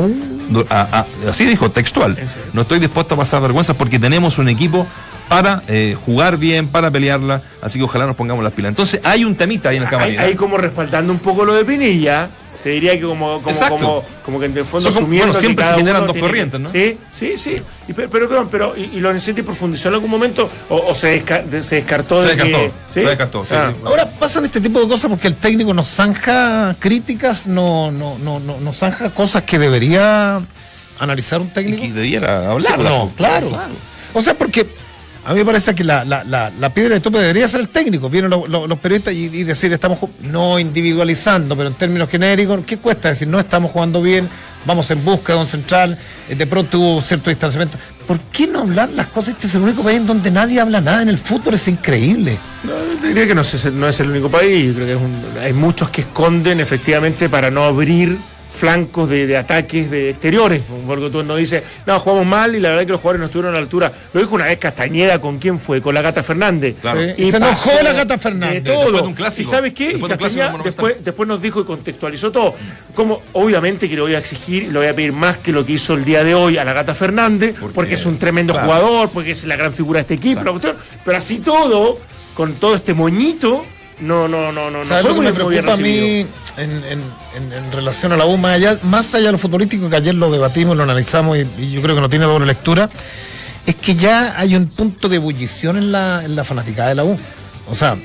a- 0.72 0.82
a- 1.26 1.30
así 1.30 1.46
dijo, 1.46 1.70
textual. 1.70 2.18
No 2.54 2.62
estoy 2.64 2.80
dispuesto 2.80 3.14
a 3.14 3.18
pasar 3.18 3.42
vergüenzas 3.44 3.76
porque 3.76 4.00
tenemos 4.00 4.40
un 4.40 4.50
equipo 4.50 4.88
para 5.28 5.62
eh, 5.68 5.96
jugar 6.04 6.38
bien, 6.38 6.68
para 6.68 6.90
pelearla, 6.90 7.44
así 7.62 7.78
que 7.78 7.86
ojalá 7.86 8.08
nos 8.08 8.16
pongamos 8.16 8.44
las 8.44 8.54
pilas. 8.54 8.70
Entonces 8.70 9.02
hay 9.04 9.24
un 9.24 9.36
temita 9.36 9.70
ahí 9.70 9.78
en 9.78 9.84
el 9.84 9.90
camarín. 9.90 10.20
ahí 10.20 10.34
como 10.34 10.58
respaldando 10.58 11.14
un 11.14 11.20
poco 11.20 11.46
lo 11.46 11.54
de 11.54 11.64
Pinilla. 11.64 12.28
Te 12.64 12.70
diría 12.72 12.92
que 13.00 13.04
como, 13.04 13.38
como, 13.42 13.50
Exacto. 13.50 13.76
como, 13.78 14.04
como 14.26 14.40
que 14.40 14.48
en 14.48 14.58
el 14.58 14.66
fondo 14.66 14.92
Son 14.92 15.08
bueno, 15.08 15.34
siempre 15.34 15.64
que 15.64 15.72
se 15.72 15.78
generan 15.78 16.06
dos 16.06 16.14
que- 16.14 16.20
corrientes, 16.20 16.60
¿no? 16.60 16.70
Sí, 16.70 16.98
sí, 17.10 17.38
sí. 17.38 17.56
Y, 17.88 17.94
pero, 17.94 18.10
pero, 18.10 18.28
pero, 18.28 18.50
pero, 18.50 18.74
¿y, 18.78 18.84
y 18.98 19.00
Lorenzetti 19.00 19.42
profundizó 19.44 19.88
en 19.88 19.94
algún 19.94 20.10
momento? 20.12 20.50
¿O, 20.68 20.76
o 20.76 20.94
se, 20.94 21.24
desca- 21.26 21.44
de- 21.46 21.64
se 21.64 21.76
descartó 21.76 22.22
Se 22.22 22.30
de 22.30 22.36
que- 22.36 22.44
descartó, 22.44 22.74
¿sí? 22.90 22.94
se 22.94 23.00
descartó, 23.06 23.46
sí, 23.46 23.54
Ah. 23.56 23.72
sí. 23.74 23.82
Ahora 23.86 24.10
pasan 24.20 24.44
este 24.44 24.60
tipo 24.60 24.82
de 24.82 24.88
cosas 24.90 25.10
porque 25.10 25.28
el 25.28 25.36
técnico 25.36 25.74
nos 25.74 25.88
zanja 25.88 26.76
críticas, 26.80 27.48
no, 27.48 27.92
no, 27.92 28.18
no, 28.20 28.42
no, 28.42 28.60
nos 28.60 28.76
zanja 28.78 29.10
cosas 29.12 29.44
que 29.44 29.58
debería 29.58 30.42
analizar 31.00 31.40
un 31.40 31.50
técnico. 31.52 31.86
Y 31.86 31.92
debiera 31.92 32.52
hablar. 32.52 32.78
no, 32.80 33.10
claro. 33.16 33.52
O 34.14 34.22
sea, 34.22 34.34
porque 34.34 34.68
a 35.26 35.34
mí 35.34 35.40
me 35.40 35.46
parece 35.46 35.76
que 35.76 35.84
la, 35.84 36.04
la, 36.06 36.24
la, 36.24 36.52
la 36.60 36.74
piedra 36.74 36.96
de 36.96 37.02
tope 37.02 37.20
debería 37.20 37.48
ser 37.48 37.60
el 37.62 37.70
técnico. 37.70 38.10
Vienen 38.10 38.30
los, 38.32 38.48
los- 38.50 38.80
periodistas 38.80 39.14
y, 39.14 39.26
y 39.26 39.44
decir, 39.44 39.72
estamos 39.74 40.00
no 40.22 40.58
individualizando, 40.60 41.56
pero 41.58 41.70
en 41.70 41.76
términos 41.76 42.10
genéricos, 42.10 42.62
¿qué 42.66 42.78
cuesta 42.78 43.10
decir, 43.10 43.28
no 43.28 43.40
estamos 43.40 43.72
jugando 43.72 44.02
bien, 44.02 44.28
vamos 44.66 44.90
en 44.92 45.04
busca 45.04 45.34
de 45.34 45.40
un 45.40 45.46
central, 45.46 45.98
eh, 46.30 46.36
de 46.36 46.48
pronto 46.48 46.80
hubo 46.80 47.02
cierto 47.02 47.30
distanciamiento? 47.30 47.78
¿Por 48.08 48.20
qué 48.32 48.48
no 48.48 48.62
hablar 48.62 48.90
las 48.94 49.08
cosas? 49.08 49.34
Este 49.36 49.48
es 49.48 49.56
el 49.56 49.62
único 49.62 49.84
país 49.84 49.98
en 50.00 50.08
donde 50.08 50.32
nadie 50.32 50.60
habla 50.60 50.82
nada. 50.82 51.02
En 51.04 51.10
el 51.10 51.18
fútbol 51.18 51.54
es 51.56 51.68
increíble. 51.68 52.40
No, 52.64 53.08
diría 53.08 53.28
que 53.28 53.36
no 53.36 53.42
es, 53.42 53.66
no 53.74 53.88
es 53.88 54.00
el 54.00 54.10
único 54.10 54.30
país. 54.32 54.68
Yo 54.68 54.74
creo 54.76 54.86
que 54.88 54.94
es 54.94 55.00
un- 55.00 55.42
hay 55.44 55.54
muchos 55.54 55.90
que 55.90 56.02
esconden 56.02 56.60
efectivamente 56.60 57.30
para 57.30 57.52
no 57.52 57.66
abrir 57.66 58.18
flancos 58.52 59.08
de, 59.10 59.28
de 59.28 59.38
ataques 59.38 59.90
de 59.92 60.10
exteriores. 60.10 60.62
Porque 60.86 61.10
tú 61.10 61.24
no 61.24 61.36
dices, 61.36 61.64
no, 61.86 62.00
jugamos 62.00 62.26
mal 62.26 62.56
y 62.56 62.60
la 62.60 62.70
verdad 62.70 62.82
es 62.84 62.86
que 62.88 62.92
los 62.94 63.02
jugadores 63.02 63.20
no 63.20 63.26
estuvieron 63.28 63.52
a 63.52 63.58
la 63.58 63.64
altura. 63.64 63.92
Lo 64.14 64.20
dijo 64.20 64.36
una 64.36 64.46
vez 64.46 64.58
Castañeda 64.58 65.20
con 65.22 65.38
quién 65.40 65.60
fue, 65.60 65.82
con 65.82 65.94
la 65.94 66.02
Gata 66.02 66.24
Fernández. 66.24 66.76
Claro. 66.82 67.02
Sí. 67.02 67.24
Y 67.24 67.32
se 67.32 67.38
enojó 67.38 67.72
la 67.84 67.94
Gata 67.94 68.18
Fernández. 68.18 68.64
De 68.64 68.72
todo. 68.72 68.82
Después 68.84 69.02
de 69.04 69.08
un 69.08 69.14
clásico. 69.14 69.42
¿Y 69.48 69.52
sabes 69.52 69.74
qué? 69.74 69.90
Después 69.90 69.96
Y 69.96 70.08
de 70.08 70.14
un 70.14 70.18
clásico 70.18 70.42
Castañeda 70.42 70.64
después, 70.64 70.96
después 71.04 71.28
nos 71.30 71.42
dijo 71.42 71.62
y 71.62 71.64
contextualizó 71.66 72.32
todo. 72.32 72.56
Como 72.96 73.22
obviamente 73.34 73.88
que 73.88 73.96
le 73.96 74.02
voy 74.02 74.16
a 74.16 74.20
exigir, 74.20 74.64
le 74.72 74.80
voy 74.80 74.88
a 74.88 74.96
pedir 74.96 75.14
más 75.14 75.38
que 75.38 75.52
lo 75.52 75.66
que 75.66 75.74
hizo 75.74 75.94
el 75.94 76.04
día 76.04 76.24
de 76.24 76.36
hoy 76.36 76.58
a 76.58 76.66
la 76.66 76.74
Gata 76.74 76.94
Fernández, 76.94 77.56
Porque- 77.60 77.76
porque 77.76 77.94
es 77.96 78.06
un 78.06 78.18
tremendo 78.18 78.54
claro. 78.54 78.68
jugador, 78.68 79.10
porque 79.10 79.32
es 79.32 79.44
la 79.46 79.56
gran 79.56 79.72
figura 79.74 80.00
de 80.00 80.02
este 80.02 80.14
equipo. 80.16 80.44
la 80.44 80.52
cuestión. 80.52 80.76
Pero 81.06 81.18
así 81.18 81.38
todo, 81.40 82.00
con 82.34 82.54
todo 82.56 82.76
este 82.76 82.94
moñito, 82.94 83.66
no, 84.02 84.28
no, 84.28 84.52
no, 84.52 84.72
no, 84.72 84.84
¿Sabes 84.86 85.04
lo 85.06 85.14
que 85.16 85.22
me 85.22 85.34
preocupa 85.34 85.74
a 85.74 85.78
mí 85.78 86.26
en, 86.58 86.72
en- 86.86 87.04
en- 87.36 87.54
en 87.54 87.72
relación 87.72 88.12
a 88.12 88.18
la 88.18 88.26
U, 88.26 88.38
más 88.38 88.56
allá, 88.56 88.78
más 88.84 89.14
allá 89.16 89.28
de 89.28 89.32
lo 89.34 89.38
futbolístico, 89.38 89.90
que 89.90 89.96
ayer 89.98 90.16
lo 90.16 90.32
debatimos, 90.32 90.78
lo 90.78 90.84
analizamos 90.84 91.38
y, 91.38 91.48
y 91.62 91.72
yo 91.72 91.82
creo 91.82 91.96
que 91.96 92.02
no 92.02 92.10
tiene 92.10 92.26
doble 92.26 92.46
lectura, 92.46 92.90
es 93.66 93.76
que 93.76 93.96
ya 93.96 94.40
hay 94.40 94.56
un 94.56 94.68
punto 94.68 95.10
de 95.10 95.18
ebullición 95.18 95.78
en 95.78 95.92
la, 95.92 96.24
en 96.24 96.36
la 96.36 96.44
fanaticada 96.44 96.90
de 96.90 96.96
la 96.96 97.04
U. 97.04 97.18
O 97.70 97.76
sea... 97.76 97.98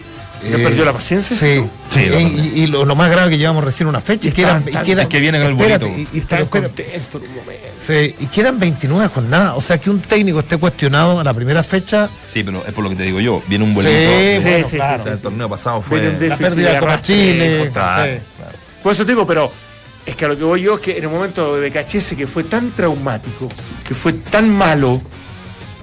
¿Ya 0.51 0.57
perdió 0.57 0.84
la 0.84 0.92
paciencia, 0.92 1.36
Sí, 1.36 1.61
y, 2.01 2.07
lo- 2.07 2.20
y- 2.20 2.53
y 2.55 2.66
lo, 2.66 2.84
lo 2.84 2.95
más 2.97 3.11
grave 3.11 3.30
que 3.30 3.38
llevamos 3.38 3.62
recién 3.64 3.88
una 3.88 4.01
fecha 4.01 4.28
y 4.28 4.32
quedan, 4.32 4.62
y 4.66 4.72
quedan- 4.72 5.01
es 5.01 5.09
que 5.09 5.20
viene 5.20 5.38
con 5.38 5.49
el 5.49 5.55
bolito. 5.55 5.86
y- 5.86 6.09
y- 6.12 6.18
Están 6.18 6.47
contentos 6.47 7.22
sí, 7.80 8.14
y 8.18 8.26
quedan 8.26 8.59
29 8.59 9.09
jornadas. 9.09 9.55
O 9.57 9.61
sea 9.61 9.78
que 9.78 9.90
un 9.90 10.01
técnico 10.01 10.40
esté 10.40 10.57
cuestionado 10.57 11.20
a 11.20 11.24
la 11.24 11.32
primera 11.34 11.62
fecha. 11.62 12.09
Sí, 12.28 12.42
pero 12.42 12.64
es 12.66 12.72
por 12.72 12.84
lo 12.84 12.90
que 12.90 12.97
te 12.97 13.03
digo 13.05 13.20
yo. 13.20 13.42
Viene 13.47 13.64
un 13.64 13.74
bolito. 13.74 13.92
Sí, 13.95 14.38
Sí, 14.38 14.45
bueno, 14.45 14.66
sí, 14.68 14.76
claro. 14.76 15.01
O 15.01 15.05
sea, 15.05 15.12
el 15.12 15.20
torneo 15.22 15.49
pasado 15.49 15.82
fue. 15.82 16.01
Viene 16.01 16.16
un 16.16 16.28
La 16.28 16.36
pérdida 16.36 17.03
Chile. 17.03 17.70
Claro. 17.72 18.12
Por 18.82 18.92
eso 18.92 19.05
te 19.07 19.12
digo, 19.12 19.26
pero 19.26 19.51
es 20.05 20.16
que 20.16 20.24
a 20.24 20.28
lo 20.28 20.36
que 20.36 20.45
voy 20.45 20.62
yo 20.62 20.74
es 20.74 20.80
que 20.80 20.97
en 20.99 21.05
el 21.05 21.11
momento 21.11 21.55
de 21.55 21.61
Becachese, 21.62 22.16
que 22.16 22.26
fue 22.26 22.45
tan 22.45 22.70
traumático, 22.72 23.49
que 23.86 23.95
fue 23.95 24.12
tan 24.12 24.51
malo, 24.51 25.01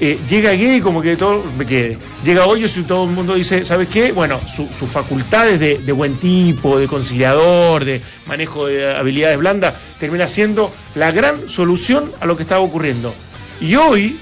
eh, 0.04 0.18
llega 0.28 0.52
Guede 0.52 0.78
y 0.78 0.82
como 0.82 1.02
que 1.02 1.16
todo 1.16 1.44
me 1.58 1.66
quede. 1.66 1.98
Llega 2.26 2.46
Hoyos 2.48 2.76
y 2.76 2.82
todo 2.84 3.06
el 3.06 3.12
mundo 3.12 3.36
dice, 3.36 3.64
¿sabes 3.64 3.88
qué? 3.88 4.12
Bueno, 4.12 4.40
su- 4.48 4.68
sus 4.68 4.90
facultades 4.90 5.60
de, 5.60 5.92
buen 5.94 6.16
tipo, 6.18 6.80
de 6.80 6.88
conciliador, 6.88 7.86
de 7.86 8.02
manejo 8.26 8.66
de 8.66 8.96
habilidades 8.96 9.38
blandas, 9.38 9.76
termina 10.00 10.28
siendo 10.28 10.74
la 10.96 11.12
gran 11.12 11.48
solución 11.48 12.12
a 12.20 12.26
lo 12.26 12.36
que 12.36 12.44
estaba 12.44 12.62
ocurriendo. 12.62 13.14
Y 13.62 13.76
hoy, 13.76 14.18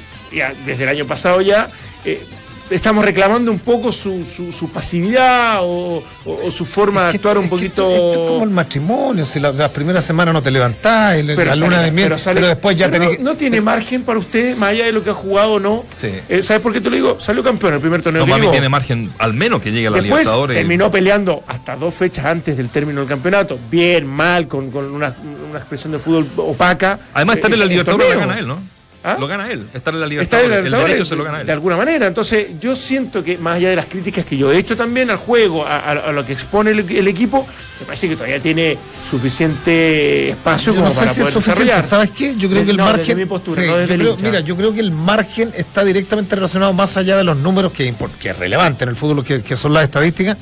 desde 0.65 0.83
el 0.83 0.89
año 0.89 1.05
pasado 1.05 1.39
ya, 1.41 1.69
eh, 2.05 2.21
estamos 2.69 3.03
reclamando 3.05 3.51
un 3.51 3.59
poco 3.59 3.91
su, 3.91 4.23
su- 4.25 4.51
su 4.51 4.69
pasividad 4.71 5.59
o, 5.63 6.03
o- 6.25 6.39
o 6.45 6.51
su 6.51 6.65
forma 6.65 7.03
de 7.03 7.07
Es 7.07 7.11
que 7.13 7.17
actuar 7.17 7.37
esto- 7.37 7.39
un 7.39 7.45
es 7.45 7.49
que 7.49 7.55
poquito... 7.69 7.89
Esto, 7.91 8.07
esto 8.09 8.23
es 8.25 8.29
como 8.31 8.43
el 8.43 8.49
matrimonio, 8.51 9.25
si 9.25 9.39
la- 9.39 9.51
las 9.51 9.71
primeras 9.71 10.03
semanas 10.05 10.33
no 10.33 10.41
te 10.41 10.51
levantás, 10.51 11.17
y 11.19 11.23
la, 11.23 11.35
la 11.35 11.45
sale- 11.53 11.59
luna 11.61 11.81
de 11.81 11.91
miel, 11.91 12.05
pero, 12.07 12.17
sale- 12.19 12.41
después 12.41 12.77
ya 12.77 12.89
pero 12.89 13.05
tenés 13.05 13.19
no, 13.19 13.31
no 13.31 13.37
tiene 13.37 13.61
margen 13.61 14.03
para 14.03 14.19
usted, 14.19 14.55
más 14.57 14.69
allá 14.71 14.85
de 14.85 14.91
lo 14.91 15.03
que 15.03 15.09
ha 15.09 15.13
jugado 15.13 15.53
o 15.53 15.59
no. 15.59 15.85
Sí. 15.95 16.09
Eh, 16.29 16.43
¿Sabes 16.43 16.61
por 16.61 16.73
qué 16.73 16.81
te 16.81 16.89
lo 16.89 16.95
digo? 16.95 17.19
Salió 17.19 17.43
campeón 17.43 17.73
el 17.73 17.79
primer 17.79 18.01
torneo 18.01 18.25
No, 18.25 18.33
que 18.35 18.39
llegó. 18.41 18.51
tiene 18.51 18.69
margen, 18.69 19.11
al 19.17 19.33
menos 19.33 19.61
que 19.61 19.71
llegue 19.71 19.87
a 19.87 19.91
la 19.91 19.97
Después 19.97 20.21
Libertadores. 20.21 20.57
terminó 20.57 20.91
peleando 20.91 21.43
hasta 21.47 21.75
dos 21.75 21.93
fechas 21.93 22.25
antes 22.25 22.55
del 22.57 22.69
término 22.69 22.99
del 23.01 23.09
campeonato. 23.09 23.57
Bien, 23.69 24.05
mal, 24.05 24.47
con, 24.47 24.69
con 24.71 24.85
una, 24.91 25.15
una 25.49 25.59
expresión 25.59 25.91
de 25.91 25.99
fútbol 25.99 26.27
opaca. 26.37 26.99
Además, 27.13 27.37
estar 27.37 27.51
Eh, 27.51 27.53
en 27.55 27.59
la 27.59 27.63
el 27.65 27.69
Libertadores 27.71 28.17
gana 28.17 28.39
él, 28.39 28.47
¿no? 28.47 28.59
¿Ah? 29.03 29.15
Lo 29.17 29.27
gana 29.27 29.49
él. 29.49 29.63
Estar 29.73 29.93
en 29.93 29.99
la 30.01 30.07
la 30.07 30.57
el 30.57 30.71
derecho 30.71 31.05
se 31.05 31.15
lo 31.15 31.23
gana 31.23 31.39
él. 31.41 31.45
De 31.47 31.53
alguna 31.53 31.77
manera. 31.77 32.05
Entonces, 32.05 32.47
yo 32.59 32.75
siento 32.75 33.23
que 33.23 33.37
más 33.37 33.55
allá 33.55 33.69
de 33.69 33.77
las 33.77 33.85
críticas 33.85 34.25
que 34.25 34.35
yo 34.35 34.51
he 34.51 34.57
hecho 34.57 34.75
también 34.75 35.09
al 35.09 35.15
juego, 35.17 35.65
a, 35.65 35.77
a- 35.77 35.91
a 35.91 36.11
lo 36.11 36.25
que 36.25 36.33
expone 36.33 36.71
el, 36.71 36.79
el 36.79 37.07
equipo, 37.07 37.47
me 37.79 37.85
parece 37.85 38.09
que 38.09 38.15
todavía 38.15 38.41
tiene 38.41 38.77
suficiente 39.09 40.29
espacio 40.31 40.73
Yo 40.73 40.79
como 40.81 40.89
no 40.89 40.93
sé 40.93 40.99
para 40.99 41.13
si 41.13 41.21
es 41.21 41.27
poder 41.27 41.33
suficiente. 41.33 41.63
desarrollar. 41.65 41.89
¿Sabes 41.89 42.09
qué? 42.11 42.35
Yo 42.35 42.49
creo 42.49 42.61
Eh, 42.61 42.65
que 42.65 42.71
el 42.71 42.77
no, 42.77 42.85
desde 42.87 42.97
margen. 42.97 43.17
mi 43.17 43.25
postura, 43.25 43.61
sí, 43.61 43.67
no 43.67 43.77
desde 43.77 43.87
yo 43.87 43.93
el 43.95 43.99
creo- 44.01 44.11
hincha. 44.13 44.23
mira, 44.25 44.39
yo 44.41 44.55
creo 44.57 44.73
que 44.73 44.79
el 44.81 44.91
margen 44.91 45.51
está 45.55 45.83
directamente 45.83 46.35
relacionado 46.35 46.73
más 46.73 46.97
allá 46.97 47.15
de 47.17 47.23
los 47.23 47.37
números, 47.37 47.71
que 47.71 47.87
es 48.23 48.37
relevante 48.37 48.83
en 48.83 48.89
el 48.89 48.95
fútbol, 48.95 49.23
que, 49.23 49.41
que 49.41 49.55
son 49.55 49.73
las 49.73 49.83
estadísticas. 49.83 50.37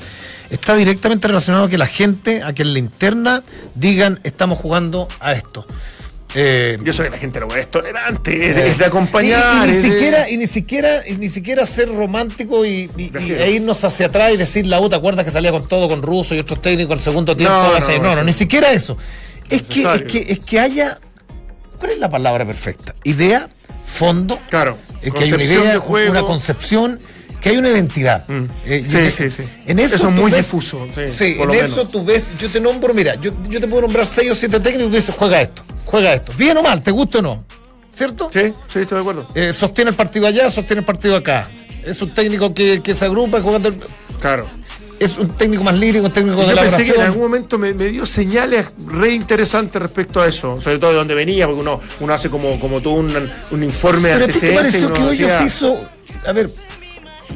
Está 0.49 0.75
directamente 0.75 1.27
relacionado 1.27 1.65
a 1.65 1.69
que 1.69 1.77
la 1.77 1.87
gente, 1.87 2.41
a 2.41 2.53
que 2.53 2.63
en 2.63 2.73
la 2.73 2.79
interna 2.79 3.43
digan 3.75 4.19
estamos 4.23 4.57
jugando 4.57 5.07
a 5.19 5.33
esto. 5.33 5.65
Eh, 6.39 6.77
Yo 6.83 6.93
soy 6.93 7.05
que 7.05 7.11
la 7.11 7.17
gente 7.17 7.39
lo 7.39 7.55
es 7.55 7.69
tolerante, 7.71 8.49
es, 8.49 8.55
de- 8.55 8.67
es 8.67 8.77
de 8.77 8.85
acompañar. 8.85 9.65
Y, 9.65 9.69
y 9.69 9.71
ni 9.71 9.75
de- 9.75 9.81
siquiera, 9.81 10.29
y 10.29 10.37
ni 10.37 10.45
siquiera, 10.47 11.07
y 11.07 11.13
ni 11.15 11.29
siquiera 11.29 11.65
ser 11.65 11.89
romántico 11.89 12.63
y, 12.63 12.89
y- 12.95 13.03
y- 13.05 13.09
Prefiero. 13.09 13.43
e 13.43 13.51
irnos 13.51 13.83
hacia 13.83 14.05
atrás 14.05 14.33
y 14.33 14.37
decir 14.37 14.67
la 14.67 14.79
U, 14.79 14.87
¿te 14.87 14.95
acuerdas 14.95 15.25
que 15.25 15.31
salía 15.31 15.51
con 15.51 15.67
todo, 15.67 15.87
con 15.87 16.01
ruso 16.03 16.35
y 16.35 16.39
otros 16.39 16.61
técnicos 16.61 16.93
al 16.93 17.01
segundo 17.01 17.35
tiempo? 17.35 17.55
No, 17.55 17.79
no, 17.79 17.97
no, 18.03 18.15
no, 18.15 18.19
sí. 18.21 18.25
ni 18.25 18.33
siquiera 18.33 18.71
eso. 18.71 18.97
Es 19.49 19.63
que, 19.63 19.81
es 19.83 20.01
que, 20.03 20.25
es 20.29 20.39
que 20.39 20.59
haya. 20.59 20.99
¿Cuál 21.79 21.91
es 21.91 21.97
la 21.99 22.09
palabra 22.09 22.45
perfecta? 22.45 22.93
Idea, 23.03 23.49
fondo. 23.85 24.39
Claro. 24.49 24.77
Es 25.01 25.13
que 25.13 25.23
hay 25.23 25.33
una 25.33 25.43
idea, 25.43 25.71
de 25.73 25.77
juego. 25.79 26.11
una 26.11 26.21
concepción, 26.23 26.99
que 27.41 27.49
hay 27.49 27.57
una 27.57 27.69
identidad. 27.69 28.27
Mm. 28.27 28.45
Eh, 28.65 28.85
Sí, 28.89 29.11
sí, 29.11 29.31
sí. 29.31 29.43
En 29.65 29.79
eso, 29.79 29.95
Eso 29.95 30.09
es 30.09 30.13
muy 30.15 30.31
ves- 30.31 30.45
difuso, 30.45 30.87
sí, 31.07 31.25
en 31.39 31.51
eso 31.51 31.75
menos. 31.75 31.91
tú 31.91 32.03
ves, 32.05 32.31
yo 32.39 32.49
te 32.49 32.59
nombro, 32.59 32.93
mira, 32.93 33.15
yo, 33.15 33.31
yo 33.49 33.59
te 33.59 33.67
puedo 33.67 33.83
nombrar 33.83 34.05
seis 34.05 34.31
o 34.31 34.35
siete 34.35 34.59
técnicos 34.59 34.87
y 34.87 34.89
tú 34.89 34.95
dices, 34.95 35.15
juega 35.17 35.41
esto, 35.41 35.63
juega 35.85 36.13
esto. 36.13 36.33
Bien 36.37 36.57
o 36.57 36.63
mal, 36.63 36.81
te 36.81 36.91
gusta 36.91 37.19
o 37.19 37.21
no. 37.21 37.43
¿Cierto? 37.93 38.29
Sí, 38.31 38.53
sí, 38.71 38.79
estoy 38.79 38.95
de 38.95 38.99
acuerdo. 39.01 39.27
Eh, 39.33 39.53
sostiene 39.53 39.89
el 39.91 39.95
partido 39.95 40.27
allá, 40.27 40.49
sostiene 40.49 40.81
el 40.81 40.85
partido 40.85 41.15
acá. 41.15 41.47
Es 41.85 42.01
un 42.01 42.11
técnico 42.13 42.53
que, 42.53 42.81
que 42.83 42.93
se 42.93 43.05
agrupa 43.05 43.41
jugando. 43.41 43.69
el- 43.69 43.79
Claro. 44.21 44.47
Es 44.99 45.17
un 45.19 45.29
técnico 45.29 45.63
más 45.63 45.75
lírico, 45.77 46.05
un 46.07 46.11
técnico 46.11 46.41
de 46.41 46.55
Yo 46.55 46.61
pensé 46.61 46.83
que 46.85 46.91
en 46.95 47.01
algún 47.01 47.21
momento 47.21 47.57
me, 47.59 47.71
me 47.75 47.85
dio 47.85 48.03
señales 48.05 48.65
re 48.87 49.11
interesantes 49.13 49.79
respecto 49.79 50.19
a 50.21 50.27
eso, 50.27 50.59
sobre 50.59 50.79
todo 50.79 50.89
de 50.91 50.97
dónde 50.97 51.13
venía, 51.13 51.45
porque 51.45 51.61
uno, 51.61 51.79
uno 51.99 52.13
hace 52.13 52.29
como, 52.31 52.59
como 52.59 52.81
todo 52.81 52.95
un, 52.95 53.29
un 53.51 53.63
informe 53.63 54.09
de 54.09 54.13
Pero 54.15 54.25
a 54.25 54.27
ti 54.27 54.39
te 54.39 54.57
antecedentes. 54.57 54.83
pareció 54.83 54.93
que 55.17 55.23
decía- 55.23 55.43
hizo. 55.45 55.87
A 56.25 56.31
ver. 56.33 56.49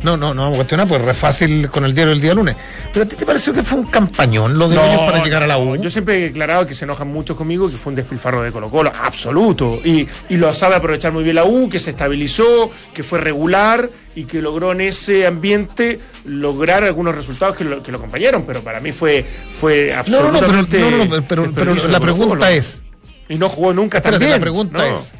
No, 0.03 0.17
no, 0.17 0.33
no 0.33 0.43
vamos 0.43 0.55
a 0.55 0.57
cuestionar, 0.59 0.87
pues 0.87 1.01
re 1.01 1.13
fácil 1.13 1.69
con 1.69 1.85
el 1.85 1.93
diario 1.93 2.13
el 2.13 2.21
día 2.21 2.33
lunes. 2.33 2.55
Pero 2.91 3.05
a 3.05 3.07
ti 3.07 3.15
te 3.15 3.25
pareció 3.25 3.53
que 3.53 3.61
fue 3.61 3.79
un 3.79 3.85
campañón 3.85 4.57
lo 4.57 4.67
de 4.67 4.77
Hoyos 4.77 5.01
para 5.01 5.23
llegar 5.23 5.43
a 5.43 5.47
la 5.47 5.57
U. 5.57 5.75
Yo 5.75 5.89
siempre 5.89 6.17
he 6.17 6.21
declarado 6.21 6.65
que 6.65 6.73
se 6.73 6.85
enojan 6.85 7.07
mucho 7.09 7.35
conmigo, 7.35 7.69
que 7.69 7.77
fue 7.77 7.91
un 7.91 7.95
despilfarro 7.97 8.41
de 8.41 8.51
Colo 8.51 8.69
Colo, 8.69 8.91
absoluto. 9.03 9.79
Y, 9.83 10.07
y 10.29 10.37
lo 10.37 10.53
sabe 10.53 10.75
aprovechar 10.75 11.11
muy 11.11 11.23
bien 11.23 11.35
la 11.35 11.43
U, 11.45 11.69
que 11.69 11.79
se 11.79 11.91
estabilizó, 11.91 12.71
que 12.93 13.03
fue 13.03 13.19
regular 13.19 13.89
y 14.15 14.23
que 14.23 14.41
logró 14.41 14.71
en 14.71 14.81
ese 14.81 15.27
ambiente 15.27 15.99
lograr 16.25 16.83
algunos 16.83 17.13
resultados 17.15 17.55
que 17.55 17.63
lo, 17.63 17.83
que 17.83 17.91
lo 17.91 17.97
acompañaron. 17.99 18.43
Pero 18.47 18.61
para 18.63 18.79
mí 18.79 18.91
fue, 18.91 19.23
fue 19.59 19.93
No, 20.07 20.21
no, 20.21 20.31
no, 20.31 20.39
pero, 20.39 20.59
absolutamente. 20.59 20.79
no, 20.79 21.05
no, 21.05 21.23
pero- 21.27 21.45
la 21.45 21.51
Colo-Colo. 21.99 21.99
pregunta 22.01 22.51
es. 22.51 22.83
Y 23.29 23.35
no 23.35 23.49
jugó 23.49 23.73
nunca 23.73 23.99
Espérate, 23.99 24.29
la 24.29 24.39
pregunta 24.39 24.87
es. 24.87 25.13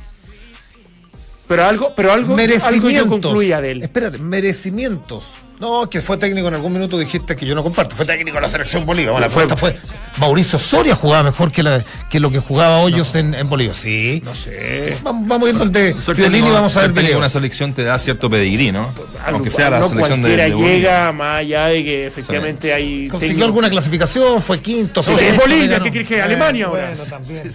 Pero 1.51 1.65
algo, 1.65 1.93
pero 1.95 2.13
algo, 2.13 2.33
algo 2.33 2.37
yo 2.37 2.47
Merecimientos. 2.47 3.09
concluía 3.09 3.59
de 3.59 3.71
él. 3.71 3.83
Espérate, 3.83 4.17
merecimientos. 4.19 5.25
No, 5.59 5.87
que 5.89 5.99
fue 6.01 6.15
técnico 6.17 6.47
en 6.47 6.53
algún 6.55 6.71
minuto 6.73 6.97
dijiste 6.97 7.35
que 7.35 7.45
yo 7.45 7.53
no 7.53 7.61
comparto. 7.61 7.95
Fue 7.95 8.05
técnico 8.05 8.35
de 8.37 8.41
la 8.41 8.47
selección 8.47 8.83
Bolivia. 8.85 9.11
Bueno, 9.11 9.29
Fue- 9.29 9.47
fue, 9.49 9.57
fue. 9.73 9.75
Mauricio 10.17 10.57
Soria 10.57 10.95
jugaba 10.95 11.23
mejor 11.23 11.51
que, 11.51 11.61
la, 11.61 11.83
que 12.09 12.19
lo 12.21 12.31
que 12.31 12.39
jugaba 12.39 12.79
Hoyos 12.79 13.13
en, 13.15 13.35
en 13.35 13.47
Bolivia. 13.49 13.73
Sí. 13.73 14.21
No 14.25 14.33
sé. 14.33 14.97
Vamos, 15.03 15.27
vamos 15.27 15.47
a 15.47 15.51
ir 15.51 15.57
donde 15.59 15.93
Piolini 15.93 16.37
técnico- 16.39 16.53
vamos 16.53 16.75
a 16.77 16.81
ver 16.81 16.89
técnico 16.91 17.05
video. 17.07 17.17
una 17.19 17.29
selección 17.29 17.73
te 17.73 17.83
da 17.83 17.99
cierto 17.99 18.27
pedigrí, 18.29 18.71
¿no? 18.71 18.91
Aunque 19.27 19.51
sea 19.51 19.69
la 19.69 19.79
no 19.81 19.89
selección 19.89 20.21
de, 20.21 20.29
cualquiera 20.29 20.45
de 20.45 20.53
Bolivia. 20.55 20.75
llega, 20.77 21.11
más 21.11 21.39
allá 21.41 21.65
de 21.67 21.83
que 21.83 22.07
efectivamente 22.07 22.73
hay. 22.73 23.07
Consiguió 23.09 23.35
técnicos- 23.35 23.45
alguna 23.45 23.69
clasificación, 23.69 24.41
fue 24.41 24.61
quinto. 24.61 25.01
No, 25.05 25.11
es 25.11 25.19
sexto, 25.25 25.41
Bolivia, 25.43 25.67
ganó. 25.67 25.83
¿qué 25.83 25.91
crees 25.91 26.07
que 26.07 26.15
es? 26.15 26.21
Bueno, 26.21 26.33
Alemania 26.43 26.65
ahora. 26.65 26.87
bueno, 26.87 27.03
también. 27.03 27.43
Sí, 27.43 27.51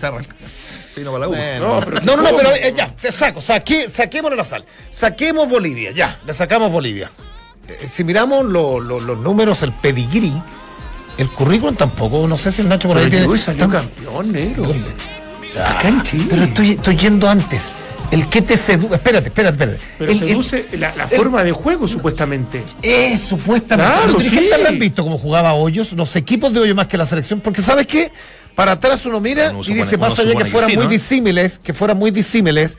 se 1.04 1.10
para 1.10 1.18
la 1.18 1.28
U. 1.28 1.30
Bueno. 1.30 1.74
No, 1.74 1.80
pero 1.80 2.00
No, 2.00 2.16
no, 2.16 2.36
pero 2.36 2.54
eh, 2.54 2.72
ya, 2.74 2.88
te 2.88 3.12
saco, 3.12 3.40
saqué, 3.40 3.88
saquémosle 3.90 4.36
la 4.36 4.44
sal. 4.44 4.64
Saquemos 4.90 5.48
Bolivia, 5.48 5.90
ya, 5.92 6.20
le 6.26 6.32
sacamos 6.32 6.72
Bolivia. 6.72 7.10
Eh, 7.68 7.86
si 7.86 8.04
miramos 8.04 8.44
lo- 8.46 8.80
lo- 8.80 9.00
los 9.00 9.18
números, 9.18 9.62
el 9.62 9.72
pedigrí, 9.72 10.32
el 11.18 11.28
currículum 11.30 11.74
tampoco, 11.76 12.26
no 12.26 12.36
sé 12.36 12.50
si 12.50 12.62
el 12.62 12.68
Nacho 12.68 12.88
por 12.88 12.98
ahí 12.98 13.04
tiene. 13.04 13.20
Uruguay 13.24 13.40
salió 13.40 13.68
campeón, 13.68 14.32
negro. 14.32 14.64
Acá 15.66 15.88
en 15.88 16.02
Chile. 16.02 16.26
Pero 16.30 16.42
estoy, 16.44 16.70
estoy 16.72 16.96
yendo 16.96 17.28
antes. 17.28 17.72
El 18.10 18.28
que 18.28 18.40
te 18.40 18.56
seduce. 18.56 18.94
Espérate, 18.94 19.28
espérate, 19.28 19.54
espérate. 19.64 19.80
Pero 19.98 20.12
El- 20.12 20.22
el- 20.22 20.28
seduce 20.28 20.66
la, 20.78 20.94
la 20.94 21.08
forma 21.08 21.42
de 21.42 21.50
juego, 21.52 21.88
supuestamente. 21.88 22.62
Es 22.82 23.20
supuestamente. 23.22 23.92
Claro, 24.04 24.20
sí. 24.20 24.50
haberlo 24.52 24.78
visto 24.78 25.02
cómo 25.02 25.18
jugaba 25.18 25.54
Hoyos, 25.54 25.92
los 25.92 26.14
equipos 26.14 26.52
de 26.52 26.60
Hoyos 26.60 26.76
más 26.76 26.86
que 26.86 26.96
la 26.96 27.04
selección, 27.06 27.40
porque 27.40 27.62
¿sabes 27.62 27.86
qué? 27.86 28.12
Para 28.56 28.72
atrás 28.72 29.06
uno 29.06 29.20
mira 29.20 29.50
Uno 29.50 29.60
y 29.60 29.64
supone- 29.64 29.74
dice, 29.84 29.98
pasa 29.98 30.22
ya 30.24 30.32
que 30.32 30.38
que 30.38 30.44
fueran 30.46 30.70
sí, 30.70 30.76
muy 30.76 30.84
¿no? 30.86 30.90
disímiles, 30.90 31.60
que 31.62 31.72
fueran 31.74 31.96
muy 31.98 32.10
disímiles. 32.10 32.76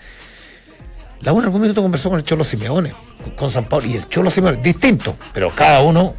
La 1.22 1.32
una 1.32 1.42
en 1.44 1.46
algún 1.46 1.62
minuto 1.62 1.82
conversó 1.82 2.10
con 2.10 2.18
el 2.20 2.26
Cholo 2.26 2.44
Simeone, 2.44 2.94
con 3.36 3.50
San 3.50 3.66
Pablo, 3.66 3.88
y 3.88 3.94
el 3.96 4.10
Cholo 4.10 4.30
Simeone, 4.30 4.58
distinto, 4.62 5.16
pero 5.34 5.50
cada 5.52 5.82
uno. 5.82 6.14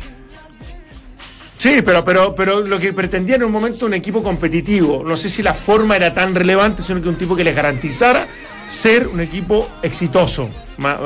Sí, 1.57 1.83
pero, 1.85 2.05
pero, 2.05 2.35
pero 2.37 2.61
lo 2.61 2.79
que 2.79 2.93
pretendía 2.93 3.35
en 3.37 3.43
un 3.43 3.51
momento 3.53 3.85
un 3.87 3.95
equipo 3.95 4.23
competitivo. 4.23 5.03
No 5.05 5.17
sé 5.17 5.29
si 5.29 5.43
la 5.43 5.55
forma 5.55 5.97
era 5.97 6.15
tan 6.15 6.35
relevante, 6.35 6.83
sino 6.83 7.03
que 7.03 7.09
un 7.09 7.17
tipo 7.19 7.35
que 7.35 7.43
les 7.43 7.55
garantizara 7.55 8.27
ser 8.69 9.09
un 9.09 9.21
equipo 9.21 9.69
exitoso, 9.83 10.49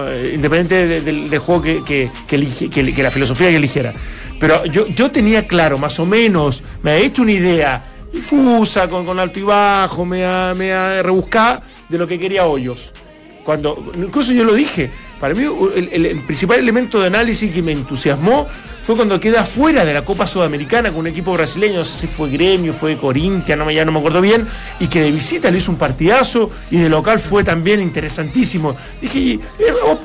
eh, 0.09 0.33
independiente 0.35 0.87
de- 0.87 1.01
del, 1.01 1.39
juego 1.39 1.63
que, 1.63 1.83
que, 1.85 2.11
que 2.27 2.37
elige- 2.37 2.69
que- 2.69 2.93
que 2.95 3.03
la 3.03 3.11
filosofía 3.11 3.49
que 3.49 3.57
eligiera. 3.57 3.95
Pero 4.39 4.67
yo, 4.67 4.87
yo 4.89 5.11
tenía 5.11 5.47
claro, 5.47 5.79
más 5.79 5.99
o 6.01 6.05
menos, 6.05 6.63
me 6.83 6.91
ha 6.91 6.97
hecho 6.97 7.23
una 7.23 7.33
idea 7.33 7.83
difusa, 8.13 8.89
con, 8.89 9.05
con 9.07 9.19
alto 9.19 9.39
y 9.39 9.43
bajo, 9.43 10.05
me 10.05 10.25
ha, 10.25 11.03
rebuscada 11.03 11.63
de 11.89 11.99
lo 11.99 12.07
que 12.07 12.19
quería 12.19 12.47
Hoyos. 12.47 12.93
Cuando, 13.43 13.93
incluso 13.97 14.33
yo 14.33 14.45
lo 14.45 14.55
dije, 14.55 14.91
para 15.23 15.35
mí 15.37 15.45
el, 15.77 15.89
el- 15.93 16.07
el 16.07 16.21
principal 16.23 16.59
elemento 16.59 16.99
de 17.01 17.07
análisis 17.07 17.49
que 17.53 17.63
me 17.63 17.71
entusiasmó 17.71 18.49
fue 18.81 18.97
cuando 18.97 19.21
queda 19.21 19.45
fuera 19.45 19.85
de 19.85 19.95
la 19.95 20.03
Copa 20.03 20.27
Sudamericana 20.27 20.91
con 20.91 20.99
un 21.03 21.07
equipo 21.07 21.33
brasileño, 21.33 21.77
no 21.79 21.85
sé 21.85 22.01
si 22.01 22.07
fue 22.09 22.29
Gremio, 22.29 22.73
fue 22.73 22.97
Corintia, 22.97 23.55
no 23.55 23.65
me, 23.65 23.73
ya 23.73 23.85
no 23.85 23.93
me 23.93 24.01
acuerdo 24.01 24.21
bien, 24.21 24.45
y 24.81 24.89
que 24.89 25.01
de 25.03 25.13
visita 25.13 25.49
le 25.53 25.59
hizo 25.59 25.71
un 25.71 25.79
partidazo 25.79 26.51
y 26.73 26.79
de 26.79 26.89
local 26.89 27.21
fue 27.21 27.45
también 27.45 27.81
interesantísimo. 27.81 28.75
Dije, 29.01 29.35
eh, 29.35 29.41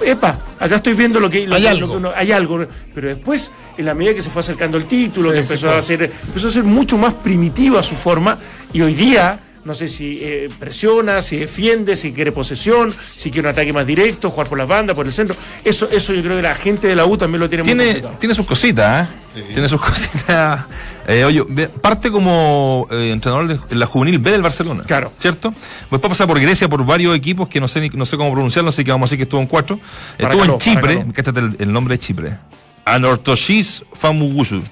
epa, 0.06 0.40
acá 0.60 0.76
estoy 0.76 0.94
viendo 0.94 1.20
lo 1.20 1.28
que, 1.32 1.48
lo 1.48 1.56
Hay 1.56 1.66
algo. 1.66 1.88
lo 1.88 1.92
que 1.94 1.98
uno- 1.98 2.12
hay 2.16 2.32
algo. 2.32 2.68
Pero 2.94 3.08
después, 3.08 3.52
en 3.80 3.86
la 3.86 3.96
medida 3.96 4.14
que 4.14 4.22
se 4.22 4.30
fue 4.30 4.42
acercando 4.42 4.78
el 4.78 4.86
título, 4.86 5.32
Sí, 5.32 5.38
que 5.38 5.42
sí, 5.42 5.48
empezó 5.48 5.66
claro. 5.66 5.80
a 5.80 5.82
ser, 5.82 6.12
empezó 6.28 6.48
a 6.48 6.52
ser 6.52 6.64
mucho 6.64 7.00
más 7.00 7.16
primitiva 7.16 7.82
su 7.82 7.96
forma, 7.96 8.38
y 8.72 8.82
hoy 8.82 8.94
día 8.94 9.40
no 9.68 9.74
sé 9.76 9.88
si 9.90 10.20
eh, 10.22 10.50
presiona, 10.60 11.22
si 11.22 11.38
defiende, 11.38 11.96
si 11.96 12.14
quiere 12.14 12.32
posesión, 12.32 12.96
si 13.16 13.30
quiere 13.30 13.48
un 13.48 13.52
ataque 13.52 13.74
más 13.74 13.86
directo, 13.86 14.30
jugar 14.32 14.48
por 14.50 14.58
las 14.58 14.68
bandas, 14.68 14.96
por 14.96 15.06
el 15.06 15.12
centro. 15.12 15.36
Eso, 15.64 15.90
eso 15.92 16.14
yo 16.14 16.24
creo 16.24 16.38
que 16.38 16.42
la 16.42 16.56
gente 16.56 16.88
de 16.88 16.96
la 16.96 17.06
U 17.06 17.18
también 17.18 17.42
lo 17.42 17.50
tiene, 17.50 17.64
muy 17.64 17.68
Tiene, 17.68 17.86
complicado. 17.92 18.16
tiene 18.20 18.34
sus 18.34 18.46
cositas, 18.48 19.10
¿eh? 19.36 19.44
Tiene 19.54 19.68
sus 19.68 19.80
cositas. 19.90 20.62
Eh, 21.08 21.24
oye, 21.26 21.44
parte 21.82 22.10
como 22.10 22.88
eh, 22.90 23.12
entrenador 23.12 23.68
de 23.68 23.76
la 23.76 23.86
juvenil 23.86 24.18
B 24.20 24.32
del 24.32 24.42
Barcelona. 24.42 24.84
Claro. 24.88 25.12
¿Cierto? 25.20 25.54
Después 25.92 26.02
pasa 26.02 26.26
por 26.26 26.40
Grecia 26.40 26.68
por 26.68 26.84
varios 26.86 27.16
equipos 27.16 27.48
que 27.48 27.60
no 27.60 27.68
sé 27.68 27.82
ni- 27.82 27.90
no 27.90 28.06
sé 28.06 28.18
cómo 28.18 28.32
pronunciarlo, 28.32 28.70
así 28.70 28.84
que 28.84 28.92
vamos 28.92 29.08
a 29.08 29.10
decir 29.10 29.18
que 29.20 29.24
estuvo 29.24 29.42
en 29.42 29.48
cuatro. 29.48 29.80
Estuvo 30.18 30.44
en 30.46 30.58
Chipre, 30.58 31.06
cáchate 31.14 31.40
el, 31.42 31.56
el 31.60 31.72
nombre 31.74 31.96
de 31.96 32.00
Chipre. 32.00 32.38
Anortoshis 32.86 33.84
Famugusu. 33.94 34.64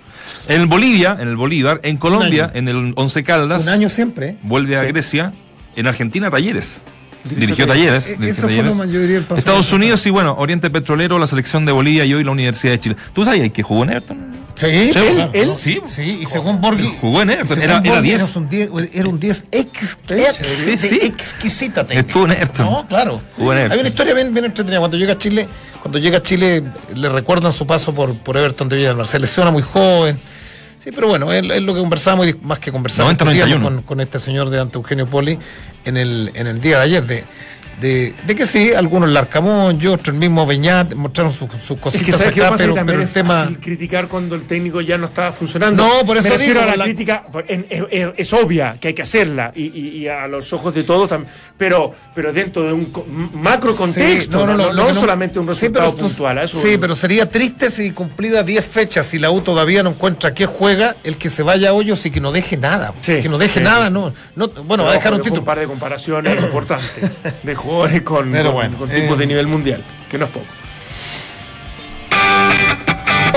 En 0.47 0.69
Bolivia, 0.69 1.17
en 1.19 1.27
el 1.27 1.35
Bolívar, 1.35 1.79
en 1.83 1.97
Colombia, 1.97 2.51
en 2.53 2.67
el 2.67 2.93
Once 2.95 3.23
Caldas. 3.23 3.63
Un 3.63 3.69
año 3.69 3.89
siempre. 3.89 4.37
Vuelve 4.43 4.77
a 4.77 4.83
Grecia. 4.83 5.33
En 5.75 5.87
Argentina, 5.87 6.29
Talleres. 6.29 6.81
Dirigió 7.23 7.65
Talleres. 7.65 8.11
Eh, 8.11 8.17
dirigió 8.19 8.45
Talleres. 8.45 8.79
Estados 9.35 9.73
Unidos 9.73 10.05
y 10.05 10.09
bueno, 10.11 10.35
Oriente 10.37 10.69
Petrolero, 10.69 11.17
la 11.17 11.27
selección 11.27 11.65
de 11.65 11.71
Bolivia 11.71 12.05
y 12.05 12.13
hoy 12.13 12.23
la 12.23 12.31
Universidad 12.31 12.73
de 12.73 12.79
Chile. 12.79 12.95
¿Tú 13.13 13.25
sabías 13.25 13.49
que 13.51 13.63
jugó 13.63 13.83
en 13.83 13.89
Everton? 13.89 14.44
Sí, 14.55 14.67
Sí, 14.67 14.91
claro, 14.91 15.29
él- 15.33 15.51
sí. 15.53 15.81
Sí, 15.85 16.19
y 16.21 16.25
según 16.27 16.61
Borghi. 16.61 16.95
Jugó 17.01 17.21
en 17.21 17.29
Everton, 17.31 17.61
era- 17.61 17.77
era 17.83 17.89
Borghi, 17.95 18.01
10. 18.09 18.15
eras 18.21 18.35
un 18.37 18.47
10, 18.49 18.69
Era 18.93 19.09
un 19.09 19.19
10 19.19 19.45
ex, 19.51 19.97
ex- 20.09 20.37
sí, 20.47 20.77
sí. 20.77 20.99
exquisita 21.01 21.85
técnica. 21.85 22.07
Estuvo 22.07 22.25
en 22.25 22.31
Everton. 22.31 22.65
No, 22.65 22.87
claro. 22.87 23.21
Jugó 23.35 23.53
en. 23.53 23.71
Hay 23.71 23.79
una 23.79 23.89
historia 23.89 24.13
bien, 24.13 24.33
bien 24.33 24.45
entretenida. 24.45 24.79
Cuando 24.79 24.95
llega 24.97 25.13
a 25.13 25.17
Chile, 25.17 25.47
cuando 25.81 25.99
llega 25.99 26.19
a 26.19 26.23
Chile, 26.23 26.63
le 26.95 27.09
recuerdan 27.09 27.51
su 27.51 27.67
paso 27.67 27.93
por, 27.93 28.15
por 28.17 28.37
Everton 28.37 28.69
de 28.69 28.77
Villa 28.77 28.87
del 28.89 28.97
Mar. 28.97 29.07
Se 29.07 29.19
lesiona 29.19 29.51
muy 29.51 29.61
joven. 29.61 30.19
Sí, 30.81 30.91
pero 30.93 31.07
bueno, 31.07 31.33
es, 31.33 31.43
es 31.43 31.61
lo 31.63 31.73
que 31.73 31.79
conversamos, 31.79 32.27
y 32.27 32.35
más 32.43 32.59
que 32.59 32.71
conversamos 32.71 33.07
90, 33.07 33.25
discutíamos 33.25 33.59
91. 33.63 33.75
con, 33.77 33.85
con 33.97 34.01
este 34.01 34.19
señor 34.19 34.51
de 34.51 34.59
Ante 34.61 34.77
Eugenio 34.77 35.07
Poli 35.07 35.37
en 35.83 35.97
el, 35.97 36.31
en 36.35 36.45
el 36.45 36.61
día 36.61 36.77
de 36.77 36.83
ayer. 36.83 37.03
De, 37.07 37.23
de, 37.81 38.13
de 38.25 38.35
que 38.35 38.45
sí, 38.45 38.73
algunos 38.73 39.09
Larcamón, 39.09 39.79
yo, 39.79 39.93
otro, 39.93 40.13
el 40.13 40.19
mismo 40.19 40.45
Beñat, 40.45 40.93
mostraron 40.93 41.31
sus, 41.33 41.49
Es 41.51 41.79
cositas 41.79 42.05
que 42.05 42.11
sabes 42.13 42.33
qué 42.33 42.41
acá, 42.41 42.51
pasa 42.51 42.63
pero, 42.63 42.73
que 42.73 42.79
también 42.79 42.97
pero 42.97 43.01
el 43.01 43.07
es 43.07 43.13
tema. 43.13 43.41
fácil 43.41 43.59
criticar 43.59 44.07
cuando 44.07 44.35
el 44.35 44.43
técnico 44.43 44.81
ya 44.81 44.97
no 44.97 45.07
está 45.07 45.31
funcionando. 45.31 45.85
No, 45.85 46.05
por 46.05 46.17
eso 46.17 46.29
Me 46.29 46.37
digo, 46.37 46.61
a 46.61 46.65
la, 46.65 46.75
la- 46.75 46.83
crítica, 46.85 47.23
en- 47.47 47.65
es, 47.69 47.83
es- 47.91 48.09
es 48.17 48.33
obvia 48.33 48.77
que 48.79 48.89
hay 48.89 48.93
que 48.93 49.01
hacerla 49.01 49.51
y, 49.55 49.63
y- 49.65 49.97
y 49.97 50.07
a 50.07 50.27
los 50.27 50.51
ojos 50.53 50.73
de 50.73 50.83
todos 50.83 51.09
también, 51.09 51.31
pero, 51.57 51.93
pero 52.13 52.31
dentro 52.31 52.63
de 52.63 52.73
un 52.73 52.91
macro 53.33 53.75
contexto, 53.75 54.39
Sí, 54.39 54.45
no, 54.45 54.55
no, 54.57 54.71
lo 54.71 54.87
que 54.87 54.93
solamente 54.93 55.39
un 55.39 55.45
sí, 55.47 55.49
resultado 55.53 55.85
pero 55.91 55.97
tú- 55.97 56.07
puntual. 56.07 56.37
eso 56.39 56.61
sí, 56.61 56.77
pero 56.79 56.95
sería 56.95 57.27
triste 57.27 57.69
si 57.69 57.91
cumplida 57.91 58.43
10 58.43 58.65
fechas 58.65 59.13
y 59.13 59.19
la 59.19 59.31
U 59.31 59.41
todavía 59.41 59.83
no 59.83 59.89
encuentra 59.91 60.33
qué 60.33 60.45
juega, 60.45 60.95
el 61.03 61.17
que 61.17 61.29
se 61.29 61.43
vaya 61.43 61.69
a 61.69 61.73
hoyos 61.73 62.05
y 62.05 62.11
que 62.11 62.21
no 62.21 62.31
deje 62.31 62.57
nada. 62.57 62.93
Sí, 63.01 63.21
que 63.21 63.29
no 63.29 63.37
deje 63.37 63.59
sí, 63.59 63.63
nada, 63.65 63.87
sí, 63.87 63.93
no, 63.93 64.13
no. 64.35 64.47
Bueno, 64.47 64.65
Pero 64.67 64.83
va 64.83 64.89
a 64.91 64.93
dejar 64.93 65.11
un 65.13 65.17
dejó 65.19 65.23
título. 65.25 65.41
un 65.41 65.45
par 65.45 65.59
de 65.59 65.65
comparaciones 65.67 66.41
importantes 66.43 67.11
de 67.43 67.55
jugadores 67.65 68.01
con, 68.03 68.31
Pero 68.31 68.45
con- 68.45 68.53
bueno, 68.53 68.77
con 68.77 68.91
eh. 68.91 69.01
tipos 69.01 69.17
de 69.17 69.27
nivel 69.27 69.47
mundial, 69.47 69.83
que 70.09 70.17
no 70.17 70.25
es 70.25 70.31
poco. 70.31 70.45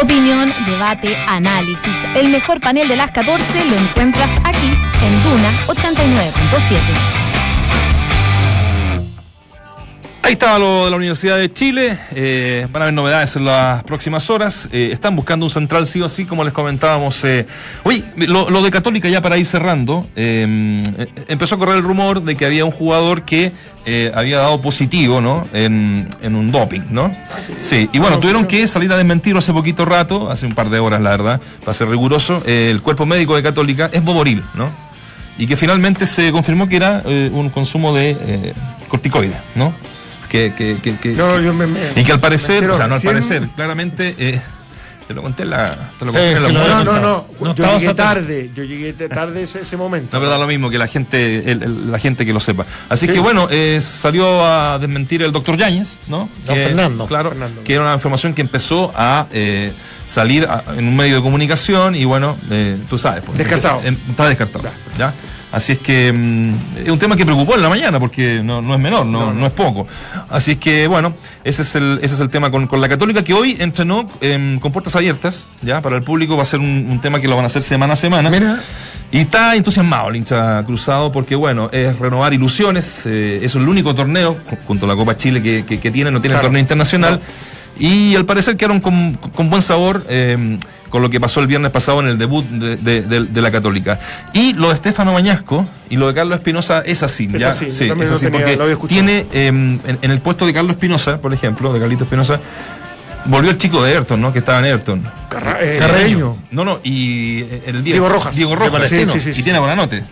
Opinión, 0.00 0.54
debate, 0.66 1.16
análisis. 1.26 1.96
El 2.14 2.28
mejor 2.28 2.60
panel 2.60 2.86
de 2.86 2.96
las 2.96 3.10
14 3.10 3.64
lo 3.68 3.76
encuentras 3.76 4.30
aquí 4.44 4.68
en 4.68 5.22
Duna 5.24 5.50
89.7. 5.66 7.27
Ahí 10.20 10.32
estaba 10.32 10.58
lo 10.58 10.84
de 10.84 10.90
la 10.90 10.96
Universidad 10.98 11.38
de 11.38 11.50
Chile. 11.50 11.98
eh, 12.10 12.66
van 12.70 12.82
a 12.82 12.84
haber 12.86 12.94
novedades 12.94 13.36
en 13.36 13.46
las 13.46 13.82
próximas 13.84 14.28
horas. 14.28 14.68
Eh, 14.72 14.90
están 14.92 15.16
buscando 15.16 15.46
un 15.46 15.50
central 15.50 15.86
sí 15.86 16.02
o 16.02 16.08
sí, 16.08 16.26
como 16.26 16.44
les 16.44 16.52
comentábamos. 16.52 17.24
Eh. 17.24 17.46
Oye, 17.84 18.04
lo, 18.16 18.50
lo 18.50 18.60
de 18.60 18.70
Católica, 18.70 19.08
ya 19.08 19.22
para 19.22 19.38
ir 19.38 19.46
cerrando, 19.46 20.06
eh, 20.16 20.84
empezó 21.28 21.54
a 21.54 21.58
correr 21.58 21.76
el 21.76 21.82
rumor 21.82 22.22
de 22.22 22.36
que 22.36 22.44
había 22.44 22.64
un 22.66 22.72
jugador 22.72 23.22
que 23.22 23.52
había 24.12 24.36
dado 24.40 24.60
positivo, 24.60 25.22
¿no? 25.22 25.46
En, 25.54 26.10
en 26.20 26.34
un 26.34 26.52
doping, 26.52 26.82
¿no? 26.90 27.10
Sí, 27.62 27.88
y 27.90 27.98
bueno, 27.98 28.18
tuvieron 28.18 28.46
que 28.46 28.68
salir 28.68 28.92
a 28.92 28.98
desmentirlo 28.98 29.38
hace 29.38 29.54
poquito 29.54 29.86
rato, 29.86 30.30
hace 30.30 30.44
un 30.44 30.54
par 30.54 30.68
de 30.68 30.78
horas, 30.78 31.00
la 31.00 31.08
verdad, 31.08 31.40
para 31.60 31.72
ser 31.72 31.88
riguroso. 31.88 32.42
El 32.44 32.82
cuerpo 32.82 33.06
médico 33.06 33.34
de 33.34 33.42
Católica 33.42 33.88
es 33.90 34.04
Boboril, 34.04 34.42
¿no? 34.52 34.70
Y 35.38 35.46
que 35.46 35.56
finalmente 35.56 36.04
se 36.04 36.32
confirmó 36.32 36.68
que 36.68 36.76
era 36.76 37.02
un 37.06 37.48
consumo 37.48 37.94
de 37.94 38.52
corticoides, 38.90 39.38
¿no? 39.54 39.72
Que, 40.28 40.52
que, 40.54 40.78
que, 40.82 40.96
que- 40.96 41.12
No, 41.14 41.40
yo 41.40 41.54
me- 41.54 41.66
me- 41.66 41.80
y 41.96 42.04
que 42.04 42.12
al 42.12 42.20
parecer, 42.20 42.62
me 42.64 42.72
o 42.72 42.76
sea, 42.76 42.86
no 42.86 42.96
al 42.96 43.02
parecer, 43.02 43.48
claramente, 43.56 44.14
eh, 44.18 44.40
te 45.06 45.14
lo 45.14 45.22
conté 45.22 45.44
en 45.44 45.50
la, 45.50 45.90
te 45.98 46.04
lo 46.04 46.12
Sí, 46.12 46.18
conté 46.18 46.34
en 46.36 46.42
la. 46.42 46.84
No, 46.84 46.84
no, 46.84 47.00
no. 47.00 47.26
No 47.40 47.54
yo 47.54 47.78
llegué 47.78 47.94
tarde. 47.94 48.50
Yo 48.54 48.62
llegué 48.64 48.92
tarde 48.92 49.42
ese, 49.42 49.60
ese 49.60 49.76
momento. 49.78 50.08
No, 50.14 50.20
pero 50.20 50.30
da 50.30 50.36
lo 50.36 50.46
mismo 50.46 50.68
que 50.68 50.76
la 50.76 50.86
gente, 50.86 51.50
el- 51.50 51.62
el- 51.62 51.90
la 51.90 51.98
gente 51.98 52.26
que 52.26 52.34
lo 52.34 52.40
sepa. 52.40 52.66
Así 52.90 53.06
Sí. 53.06 53.12
que 53.14 53.20
bueno, 53.20 53.48
eh, 53.50 53.80
salió 53.80 54.44
a 54.44 54.78
desmentir 54.78 55.22
el 55.22 55.32
doctor 55.32 55.56
Yáñez, 55.56 55.96
¿no? 56.08 56.28
Don 56.44 56.54
Que, 56.56 56.64
Fernando. 56.64 57.06
Claro, 57.06 57.30
Fernando. 57.30 57.64
que 57.64 57.72
era 57.72 57.82
una 57.84 57.94
información 57.94 58.34
que 58.34 58.42
empezó 58.42 58.92
a 58.94 59.26
eh, 59.32 59.72
salir 60.06 60.44
a- 60.44 60.62
en 60.76 60.86
un 60.86 60.94
medio 60.94 61.16
de 61.16 61.22
comunicación 61.22 61.94
y 61.94 62.04
bueno, 62.04 62.36
eh, 62.50 62.76
tú 62.90 62.98
sabes. 62.98 63.22
Pues, 63.24 63.38
Descartado. 63.38 63.80
eh, 63.84 63.96
está 64.10 64.28
descartado. 64.28 64.68
¿ya? 64.98 65.14
Así 65.50 65.72
es 65.72 65.78
que 65.78 66.12
mm, 66.12 66.78
es 66.84 66.90
un 66.90 66.98
tema 66.98 67.16
que 67.16 67.24
preocupó 67.24 67.54
en 67.54 67.62
la 67.62 67.70
mañana 67.70 67.98
porque 67.98 68.42
no, 68.44 68.60
no 68.60 68.74
es 68.74 68.80
menor, 68.80 69.06
no, 69.06 69.32
no 69.32 69.46
es 69.46 69.52
poco. 69.52 69.86
Así 70.28 70.52
es 70.52 70.56
que 70.58 70.86
bueno, 70.86 71.14
ese 71.42 71.62
es 71.62 71.74
el, 71.74 71.98
ese 72.02 72.14
es 72.16 72.20
el 72.20 72.28
tema 72.28 72.50
con, 72.50 72.66
con 72.66 72.80
la 72.82 72.88
Católica 72.88 73.24
que 73.24 73.32
hoy 73.32 73.56
entrenó 73.58 74.08
em, 74.20 74.58
con 74.60 74.72
puertas 74.72 74.94
abiertas, 74.94 75.48
ya 75.62 75.80
para 75.80 75.96
el 75.96 76.02
público 76.02 76.36
va 76.36 76.42
a 76.42 76.46
ser 76.46 76.60
un, 76.60 76.86
un 76.90 77.00
tema 77.00 77.18
que 77.20 77.28
lo 77.28 77.34
van 77.36 77.44
a 77.44 77.46
hacer 77.46 77.62
semana 77.62 77.94
a 77.94 77.96
semana. 77.96 78.28
Mira. 78.28 78.60
Y 79.10 79.20
está 79.20 79.56
entusiasmado 79.56 80.10
el 80.10 80.16
hincha 80.16 80.62
cruzado 80.64 81.10
porque, 81.10 81.34
bueno, 81.34 81.70
es 81.72 81.98
renovar 81.98 82.34
ilusiones. 82.34 83.02
eh, 83.06 83.40
es 83.42 83.54
el 83.54 83.66
único 83.66 83.94
torneo, 83.94 84.36
ju- 84.50 84.58
junto 84.66 84.84
a 84.84 84.88
la 84.90 84.96
Copa 84.96 85.16
Chile, 85.16 85.42
que, 85.42 85.64
que- 85.64 85.80
que 85.80 85.90
tiene, 85.90 86.10
no 86.10 86.20
tiene 86.20 86.34
Claro. 86.34 86.48
torneo 86.48 86.60
internacional. 86.60 87.22
Y 87.80 88.14
al 88.16 88.26
parecer 88.26 88.56
quedaron 88.58 88.80
con, 88.80 89.14
con 89.14 89.48
buen 89.48 89.62
sabor 89.62 90.04
eh, 90.10 90.58
con 90.88 91.02
lo 91.02 91.10
que 91.10 91.20
pasó 91.20 91.40
el 91.40 91.46
viernes 91.46 91.70
pasado 91.70 92.00
en 92.00 92.08
el 92.08 92.18
debut 92.18 92.44
de, 92.46 92.76
de- 92.76 93.02
de- 93.02 93.24
de 93.24 93.42
la 93.42 93.50
Católica. 93.50 93.98
Y 94.32 94.54
lo 94.54 94.68
de 94.68 94.74
Estefano 94.74 95.12
Mañasco 95.12 95.68
y 95.90 95.96
lo 95.96 96.08
de 96.08 96.14
Carlos 96.14 96.36
Espinosa 96.36 96.82
es 96.84 97.02
así. 97.02 97.28
Es 97.34 97.40
¿ya? 97.42 97.48
así, 97.48 97.70
Sí, 97.70 97.84
es 97.84 98.10
así, 98.10 98.26
tenía, 98.30 98.56
porque 98.56 98.86
tiene 98.88 99.26
eh, 99.32 99.46
en, 99.48 99.80
en 100.02 100.10
el 100.10 100.20
puesto 100.20 100.46
de 100.46 100.52
Carlos 100.54 100.72
Espinosa, 100.72 101.18
por 101.18 101.32
ejemplo, 101.34 101.72
de 101.72 101.80
Carlito 101.80 102.04
Espinosa, 102.04 102.40
volvió 103.26 103.50
el 103.50 103.58
chico 103.58 103.82
de 103.82 103.92
Everton, 103.92 104.20
¿no? 104.20 104.32
Que 104.32 104.38
estaba 104.38 104.58
en 104.60 104.64
Everton. 104.66 105.10
Carra- 105.28 105.58
eh, 105.60 105.76
Carreño. 105.78 106.36
No, 106.50 106.64
no, 106.64 106.80
y 106.82 107.40
eh, 107.42 107.62
el 107.66 107.84
Diego 107.84 108.08
Rojas. 108.08 108.34
Diego 108.36 108.56
Rojas. 108.56 108.88
Sí, 108.88 109.04
sí, 109.12 109.32
sí, 109.32 109.40
y 109.40 109.42
tiene 109.44 109.58
Bonanote. 109.58 110.02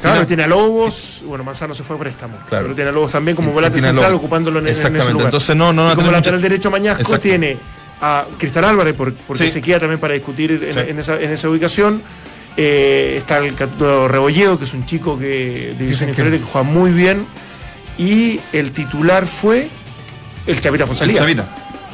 Claro, 0.00 0.16
Tiene- 0.16 0.26
tiene 0.26 0.42
a 0.42 0.46
Lobos. 0.48 1.22
Bueno, 1.24 1.44
Manzano 1.44 1.74
se 1.74 1.84
fue 1.84 1.94
a 1.94 1.98
préstamo. 2.00 2.36
Claro. 2.48 2.64
Pero 2.64 2.74
tiene 2.74 2.90
a 2.90 2.92
Lobos 2.92 3.12
también 3.12 3.36
como 3.36 3.52
volante 3.52 3.80
central, 3.80 4.12
ocupándolo 4.14 4.58
en, 4.58 4.66
en 4.66 4.72
ese 4.72 4.80
Exactamente, 4.80 5.12
lugar. 5.12 5.26
entonces 5.26 5.54
no- 5.54 5.72
no 5.72 5.92
Y 5.92 5.94
como 5.94 6.10
lateral 6.10 6.40
mucha- 6.40 6.48
derecho 6.48 6.70
Mañasco 6.72 7.02
Exacto. 7.02 7.22
tiene 7.22 7.56
a 8.02 8.26
Cristal 8.38 8.64
Álvarez, 8.64 8.94
por- 8.94 9.14
porque 9.14 9.44
Sí. 9.44 9.50
se 9.50 9.62
queda 9.62 9.78
también 9.80 10.00
para 10.00 10.12
discutir 10.14 10.50
en, 10.50 10.72
Sí. 10.74 10.78
en 10.80 10.98
esa, 10.98 11.20
en 11.20 11.30
esa 11.30 11.48
ubicación. 11.48 12.02
Eh, 12.56 13.14
está 13.16 13.38
el 13.38 13.54
Catuto 13.54 14.08
Rebolledo, 14.08 14.58
que 14.58 14.64
es 14.66 14.74
un 14.74 14.84
chico 14.84 15.18
que 15.18 15.72
de 15.78 15.84
división 15.84 16.10
inferior 16.10 16.34
que 16.36 16.44
juega 16.44 16.68
muy 16.68 16.90
bien. 16.90 17.26
Y 17.98 18.40
el 18.52 18.72
titular 18.72 19.26
fue 19.26 19.68
el 20.46 20.60
Chapita 20.60 20.86
Fonsalía. 20.86 21.16
Chavita. 21.18 21.46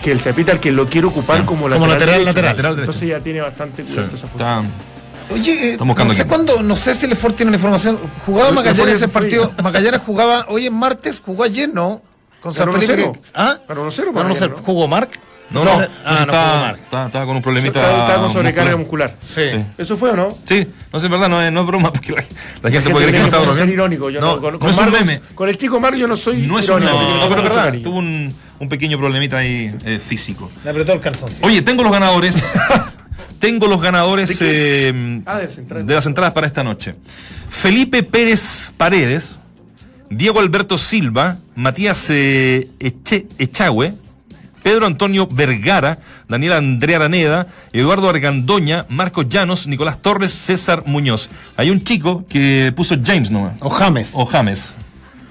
Que 0.02 0.12
el 0.12 0.20
Chapita 0.20 0.52
el 0.52 0.60
que 0.60 0.72
lo 0.72 0.86
quiere 0.88 1.06
ocupar 1.06 1.44
como 1.44 1.62
Como 1.62 1.68
lateral, 1.68 1.88
lateral, 1.88 2.06
derecho. 2.08 2.26
lateral. 2.26 2.50
Lateral 2.56 2.76
derecho. 2.76 2.90
Entonces 2.92 3.08
ya 3.08 3.20
tiene 3.20 3.40
bastante 3.40 3.84
Sí, 3.84 3.92
cubierto 3.92 4.16
esa 4.16 4.28
función. 4.28 4.64
está- 4.64 5.34
Oye, 5.34 5.74
eh, 5.74 5.76
no 5.78 5.94
sé 5.94 6.02
equipo. 6.22 6.28
cuándo, 6.28 6.62
no 6.62 6.74
sé 6.76 6.94
si 6.94 7.04
el 7.06 7.14
Ford 7.16 7.34
tiene 7.34 7.50
la 7.50 7.56
información. 7.58 7.98
Jugaba 8.24 8.50
Magallanes 8.52 8.96
ese 8.96 9.08
partido. 9.08 9.52
Magallanes 9.62 10.00
jugaba 10.00 10.46
hoy 10.48 10.66
en 10.66 10.74
martes, 10.74 11.20
jugó 11.24 11.44
ayer, 11.44 11.68
¿no? 11.72 12.00
Con 12.40 12.54
San 12.54 12.72
Felipe. 12.72 12.94
1-0. 12.94 13.12
que- 13.12 13.20
¿Ah? 13.34 13.58
Ganó 13.68 13.82
1-0 13.82 14.06
Ganó 14.12 14.28
Magallanes, 14.28 14.40
1-0. 14.42 14.56
¿no? 14.56 14.62
¿Jugó 14.62 14.88
Marc? 14.88 15.18
No, 15.50 15.64
no, 15.64 15.70
Ah, 15.70 15.76
no, 16.04 16.10
no 16.12 16.18
estaba, 16.20 16.70
estaba- 16.72 17.06
estaba 17.06 17.24
con 17.26 17.36
un 17.36 17.42
problemita. 17.42 17.80
Está, 17.80 17.98
está 18.04 18.16
con 18.20 18.30
sobrecarga 18.30 18.76
muscular. 18.76 19.14
muscular. 19.18 19.50
Sí. 19.50 19.56
Sí. 19.58 19.64
¿Eso 19.78 19.96
fue 19.96 20.10
o 20.10 20.16
no? 20.16 20.28
Sí, 20.44 20.66
no 20.92 21.00
sé, 21.00 21.06
es 21.06 21.10
verdad, 21.10 21.28
no 21.30 21.40
es, 21.42 21.50
no 21.50 21.60
es 21.60 21.66
broma, 21.66 21.90
porque 21.92 22.12
la, 22.12 22.22
la 22.62 22.70
gente, 22.70 22.90
puede 22.90 23.06
creer 23.08 23.24
que 23.24 23.30
no 23.30 23.36
ser 23.38 23.46
bromeando. 23.46 23.72
irónico. 23.72 24.10
Yo 24.10 24.20
no, 24.20 24.34
no, 24.36 24.40
con, 24.42 24.52
no 24.54 24.58
con 24.58 24.70
es 24.70 24.76
un 24.78 24.90
meme. 24.90 25.20
Con 25.34 25.48
el 25.48 25.56
chico 25.56 25.80
Mario 25.80 26.00
yo 26.00 26.06
no 26.08 26.16
soy 26.16 26.38
No 26.46 26.58
es 26.58 26.68
un 26.68 26.82
irónico. 26.82 26.98
meme. 26.98 27.10
yo 27.14 27.20
No, 27.24 27.28
pero 27.30 27.42
verdad, 27.42 27.74
tuvo 27.82 27.98
un, 27.98 28.34
un 28.58 28.68
pequeño 28.68 28.98
problemita 28.98 29.38
ahí 29.38 29.74
eh, 29.84 29.98
físico. 30.06 30.50
Le 30.64 30.70
apretó 30.70 30.92
el 30.92 31.00
calzoncito. 31.00 31.46
Oye, 31.46 31.62
tengo 31.62 31.82
los 31.82 31.92
ganadores. 31.92 32.52
tengo 33.38 33.68
los 33.68 33.80
ganadores 33.80 34.36
eh, 34.40 35.22
Ah, 35.24 35.38
de 35.38 35.44
las 35.46 35.56
entradas. 35.58 35.86
de 35.86 35.94
las 35.94 36.06
entradas 36.06 36.32
para 36.34 36.46
esta 36.46 36.62
noche. 36.62 36.94
Felipe 37.48 38.02
Pérez 38.02 38.72
Paredes, 38.76 39.40
Diego 40.10 40.40
Alberto 40.40 40.76
Silva, 40.76 41.38
Matías 41.54 42.06
eh, 42.10 42.68
Eche- 42.80 43.26
Echagüe, 43.38 43.94
Pedro 44.62 44.86
Antonio 44.86 45.26
Vergara, 45.30 45.98
Daniel 46.28 46.52
Andrea 46.54 46.96
Araneda, 46.96 47.46
Eduardo 47.72 48.08
Argandoña, 48.08 48.86
Marcos 48.88 49.26
Llanos, 49.28 49.66
Nicolás 49.66 50.00
Torres, 50.02 50.32
César 50.32 50.82
Muñoz. 50.86 51.28
Hay 51.56 51.70
un 51.70 51.82
chico 51.82 52.24
que 52.28 52.72
puso 52.76 52.96
James 53.04 53.30
nomás. 53.30 53.54
O 53.60 53.70
James. 53.70 54.10
O 54.12 54.26
James. 54.26 54.76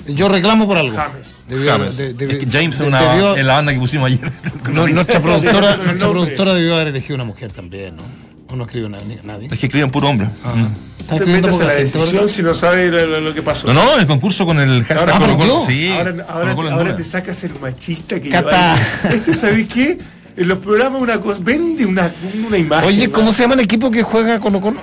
Yo 0.07 0.29
reclamo 0.29 0.65
por 0.65 0.77
algo. 0.77 0.95
James. 0.95 1.35
Debió- 1.49 1.69
James. 1.71 1.97
de- 1.97 2.13
de- 2.13 2.31
Es 2.31 2.37
que 2.37 2.47
James 2.49 2.77
de- 2.79 2.85
una, 2.87 3.01
debió- 3.01 3.37
en 3.37 3.45
la 3.47 3.53
banda 3.55 3.73
que 3.73 3.79
pusimos 3.79 4.07
ayer. 4.07 4.31
no, 4.71 4.87
nuestra 4.87 5.19
productora, 5.19 5.75
nuestra 5.77 6.09
productora 6.09 6.53
debió 6.53 6.75
haber 6.75 6.87
elegido 6.87 7.15
una 7.15 7.25
mujer 7.25 7.51
también, 7.51 7.97
¿no? 7.97 8.03
O 8.49 8.55
no 8.55 8.63
escribió 8.65 8.89
na- 8.89 8.97
nadie. 9.23 9.47
Es 9.51 9.59
que 9.59 9.65
escriben 9.65 9.91
puro 9.91 10.09
hombre. 10.09 10.27
Ah. 10.43 10.53
Mm. 10.55 10.69
No 11.09 11.17
te 11.17 11.25
metas 11.25 11.45
en 11.45 11.51
poca 11.51 11.65
la 11.65 11.73
decisión 11.73 12.27
si 12.29 12.43
no 12.43 12.53
sabes 12.53 12.91
lo, 12.91 13.05
lo- 13.05 13.21
lo 13.21 13.33
que 13.33 13.41
pasó. 13.41 13.67
No, 13.67 13.73
no, 13.73 13.97
el 13.97 14.07
concurso 14.07 14.45
con 14.45 14.59
el 14.59 14.83
hashtag 14.83 14.99
Ahora 14.99 15.19
Colo 15.19 15.37
Colo. 15.37 15.61
Sí, 15.65 15.87
ahora 15.89 16.09
ahora, 16.09 16.25
Colo 16.41 16.55
Colo 16.55 16.67
en 16.69 16.73
ahora 16.73 16.85
dura. 16.91 16.97
te 16.97 17.03
sacas 17.03 17.43
el 17.43 17.59
machista 17.59 18.19
que 18.19 18.29
Cata. 18.29 18.75
yo- 19.03 19.09
Es 19.09 19.23
que, 19.23 19.33
¿sabes 19.33 19.67
qué? 19.73 19.97
En 20.35 20.47
los 20.47 20.59
programas 20.59 21.01
una 21.01 21.19
cosa, 21.19 21.39
vende 21.41 21.85
una, 21.85 22.11
una 22.47 22.57
imagen. 22.57 22.87
Oye, 22.87 23.09
¿cómo 23.09 23.27
¿no? 23.27 23.31
se 23.31 23.41
llama 23.43 23.53
el 23.55 23.61
equipo 23.61 23.89
que 23.89 24.03
juega 24.03 24.39
Colo 24.39 24.59
Colo? 24.61 24.81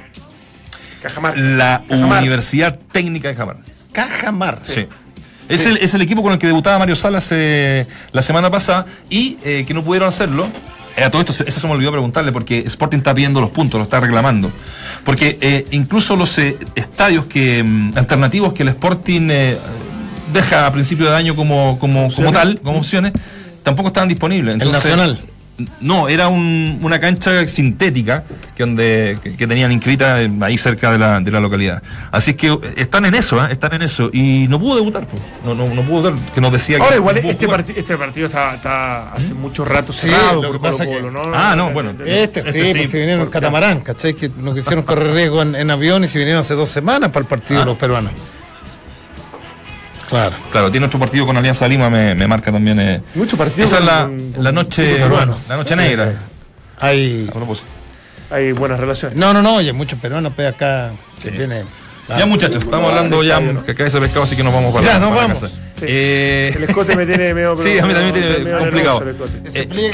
Cajamarca. 1.03 1.39
La 1.41 1.85
Cajamar. 1.89 2.19
Universidad 2.23 2.79
Técnica 2.93 3.29
de 3.29 3.35
Jamar. 3.37 3.57
Cajamar. 3.93 4.61
Sí. 4.65 4.87
Es, 5.49 5.67
el, 5.67 5.77
es 5.77 5.93
el 5.95 6.01
equipo 6.03 6.23
con 6.23 6.33
el 6.33 6.39
que 6.39 6.47
debutaba 6.47 6.79
Mario 6.79 6.97
Salas 6.97 7.29
eh, 7.31 7.87
la 8.13 8.23
semana 8.23 8.51
pasada 8.51 8.87
y 9.11 9.37
eh, 9.45 9.65
que 9.67 9.75
no 9.75 9.85
pudieron 9.85 10.09
hacerlo. 10.09 10.49
Eh, 10.97 11.05
a 11.05 11.11
todo 11.11 11.23
esto, 11.23 11.45
eso 11.45 11.61
se 11.61 11.67
me 11.67 11.73
olvidó 11.73 11.91
preguntarle 11.91 12.31
porque 12.33 12.61
Sporting 12.61 12.99
está 12.99 13.15
pidiendo 13.15 13.41
los 13.41 13.51
puntos, 13.51 13.79
lo 13.79 13.85
está 13.85 14.01
reclamando. 14.01 14.51
Porque 15.05 15.39
eh, 15.41 15.67
incluso 15.73 16.17
los 16.17 16.39
eh, 16.39 16.57
estadios 16.75 17.27
que 17.27 17.63
mm, 17.63 17.93
alternativos 17.97 18.53
que 18.53 18.63
el 18.63 18.69
Sporting 18.71 19.29
eh, 19.31 19.57
deja 20.33 20.67
a 20.67 20.73
principio 20.73 21.11
de 21.11 21.17
año 21.17 21.35
como, 21.35 21.79
como, 21.79 22.13
como 22.13 22.33
tal, 22.33 22.61
como 22.61 22.79
opciones, 22.79 23.13
tampoco 23.63 23.89
estaban 23.89 24.09
disponibles. 24.09 24.55
Entonces, 24.55 24.85
Nacional? 24.85 25.21
No, 25.81 26.09
era 26.09 26.27
un- 26.27 26.81
una 26.83 26.99
cancha 26.99 27.47
sintética 27.47 28.25
que, 28.57 28.65
donde, 28.65 29.17
que, 29.23 29.37
que 29.37 29.47
tenían 29.47 29.71
inscrita 29.71 30.17
ahí 30.41 30.57
cerca 30.59 30.91
de 30.91 30.99
la, 30.99 31.21
de 31.21 31.31
la 31.31 31.39
localidad. 31.39 31.81
Así 32.11 32.33
es 32.33 32.37
que 32.37 32.49
eh, 32.49 32.59
están 32.77 33.05
en 33.05 33.15
eso, 33.15 33.43
¿eh? 33.45 33.49
están 33.53 33.73
en 33.75 33.83
eso. 33.83 34.11
Y 34.13 34.49
no 34.49 34.59
pudo 34.59 34.75
debutar, 34.77 35.07
pues. 35.07 35.23
no, 35.45 35.55
no, 35.55 35.73
no 35.73 35.83
pudo 35.83 36.11
debutar, 36.11 36.35
que 36.35 36.41
nos 36.41 36.53
decía 36.53 36.79
Ahora 36.79 36.91
que 36.91 36.97
igual 36.97 37.15
no 37.23 37.31
este, 37.31 37.47
jugar. 37.47 37.61
parti- 37.65 37.75
este 37.77 37.97
partido 37.97 38.27
está, 38.27 38.55
está 38.57 39.13
hace 39.13 39.33
mucho 39.35 39.65
rato 39.65 39.93
Sí, 39.93 40.09
cerrado 40.09 40.43
lo 40.43 40.49
por 40.49 40.61
que 40.61 40.63
pasa 40.69 40.87
que- 40.87 41.03
¿no? 41.03 41.23
Ah, 41.33 41.55
no, 41.57 41.71
bueno. 41.71 41.91
Este, 42.05 42.41
sí, 42.43 42.49
Este 42.49 42.67
sí, 42.73 42.73
pues 42.79 42.91
si 42.91 42.97
vinieron 42.99 43.23
en 43.27 43.31
catamarán, 43.31 43.81
¿cachai? 43.81 44.15
Que 44.15 44.31
no 44.37 44.55
quisieron 44.55 44.83
correr 44.83 45.13
riesgo 45.15 45.41
en, 45.43 45.55
en 45.55 45.71
avión 45.71 46.03
y 46.03 46.09
se 46.09 46.19
vinieron 46.19 46.41
hace 46.41 46.55
dos 46.55 46.69
semanas 46.69 47.11
para 47.11 47.21
el 47.23 47.27
partido 47.29 47.63
Ah. 47.63 47.65
los 47.65 47.77
peruanos. 47.79 48.13
Claro. 50.09 50.35
Claro, 50.53 50.71
tiene 50.71 50.87
otro 50.87 50.99
partido 50.99 51.27
con 51.27 51.37
Alianza 51.37 51.67
Lima, 51.69 51.89
me, 51.91 52.15
me 52.15 52.27
marca 52.27 52.53
también. 52.53 52.79
eh. 52.81 53.01
Mucho 53.15 53.37
partido 53.37 53.67
Esa 53.67 53.79
es 53.79 53.85
la, 53.85 54.11
la 54.39 54.53
noche, 54.53 54.99
la 55.49 55.57
noche 55.57 55.77
negra. 55.77 56.15
Hay. 56.79 57.27
A 57.29 57.33
propósito. 57.33 57.69
Hay 58.31 58.53
buenas 58.53 58.81
relaciones. 58.81 59.17
No, 59.19 59.33
no, 59.33 59.43
no, 59.43 59.57
oye, 59.57 59.73
muchos 59.73 59.99
peruanos, 59.99 60.33
pero 60.37 60.49
acá 60.51 60.93
se 61.19 61.31
Sí. 61.31 61.37
viene. 61.37 61.65
Ya 62.19 62.27
muchachos, 62.27 62.63
estamos 62.63 62.91
hablando 62.91 63.23
ya 63.23 63.41
que 63.65 63.71
acá 63.71 63.87
ese 63.87 63.99
pescado, 63.99 64.25
así 64.25 64.37
que 64.37 64.45
nos 64.45 64.53
vamos 64.53 64.75
para 64.75 64.85
Ya, 64.87 64.93
la- 64.95 64.99
nos 64.99 65.15
vamos. 65.15 65.41
casa. 65.41 65.57
Sí. 65.75 65.87
Eh, 65.89 66.53
El 66.55 66.65
escote 66.65 66.95
me 66.97 67.07
tiene 67.07 67.33
medio. 67.33 67.57
Sí, 67.57 67.79
a 67.79 67.87
mí 67.87 67.95
también 67.95 68.13
tiene 68.13 68.39
medio 68.41 68.59
complicado. 68.59 69.03
Eh, 69.55 69.93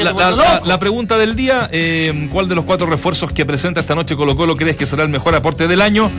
la, 0.64 0.78
pregunta 0.80 1.16
del 1.18 1.36
día, 1.36 1.68
eh, 1.70 2.28
¿cuál 2.32 2.48
de 2.48 2.56
los 2.56 2.64
cuatro 2.64 2.86
refuerzos 2.88 3.30
que 3.30 3.46
presenta 3.46 3.78
esta 3.78 3.94
noche 3.94 4.16
Colo 4.16 4.34
Colo 4.36 4.56
crees 4.56 4.76
que 4.76 4.86
será 4.86 5.04
el 5.04 5.08
mejor 5.08 5.36
aporte 5.36 5.68
del 5.68 5.80
año? 5.80 6.11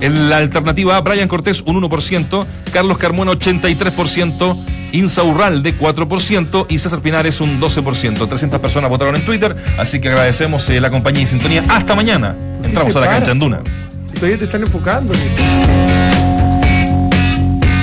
En 0.00 0.30
la 0.30 0.38
alternativa 0.38 0.96
A, 0.96 1.00
Brian 1.00 1.28
Cortés 1.28 1.62
un 1.66 1.80
1%, 1.80 2.46
Carlos 2.72 2.98
Carmona 2.98 3.32
83%, 3.32 4.56
Insa 4.92 5.22
Urralde 5.22 5.76
4% 5.76 6.66
y 6.68 6.78
César 6.78 7.00
Pinares 7.00 7.40
un 7.40 7.60
12%. 7.60 8.28
300 8.28 8.60
personas 8.60 8.90
votaron 8.90 9.16
en 9.16 9.24
Twitter, 9.24 9.54
así 9.78 10.00
que 10.00 10.08
agradecemos 10.08 10.68
eh, 10.70 10.80
la 10.80 10.90
compañía 10.90 11.22
y 11.22 11.26
sintonía. 11.26 11.64
Hasta 11.68 11.94
mañana. 11.94 12.34
Entramos 12.64 12.96
a 12.96 13.00
la 13.00 13.06
para? 13.06 13.18
cancha 13.18 13.32
en 13.32 13.38
Duna. 13.38 13.60
Si 14.08 14.14
todavía 14.14 14.38
te 14.38 14.44
están 14.44 14.62
enfocando. 14.62 15.12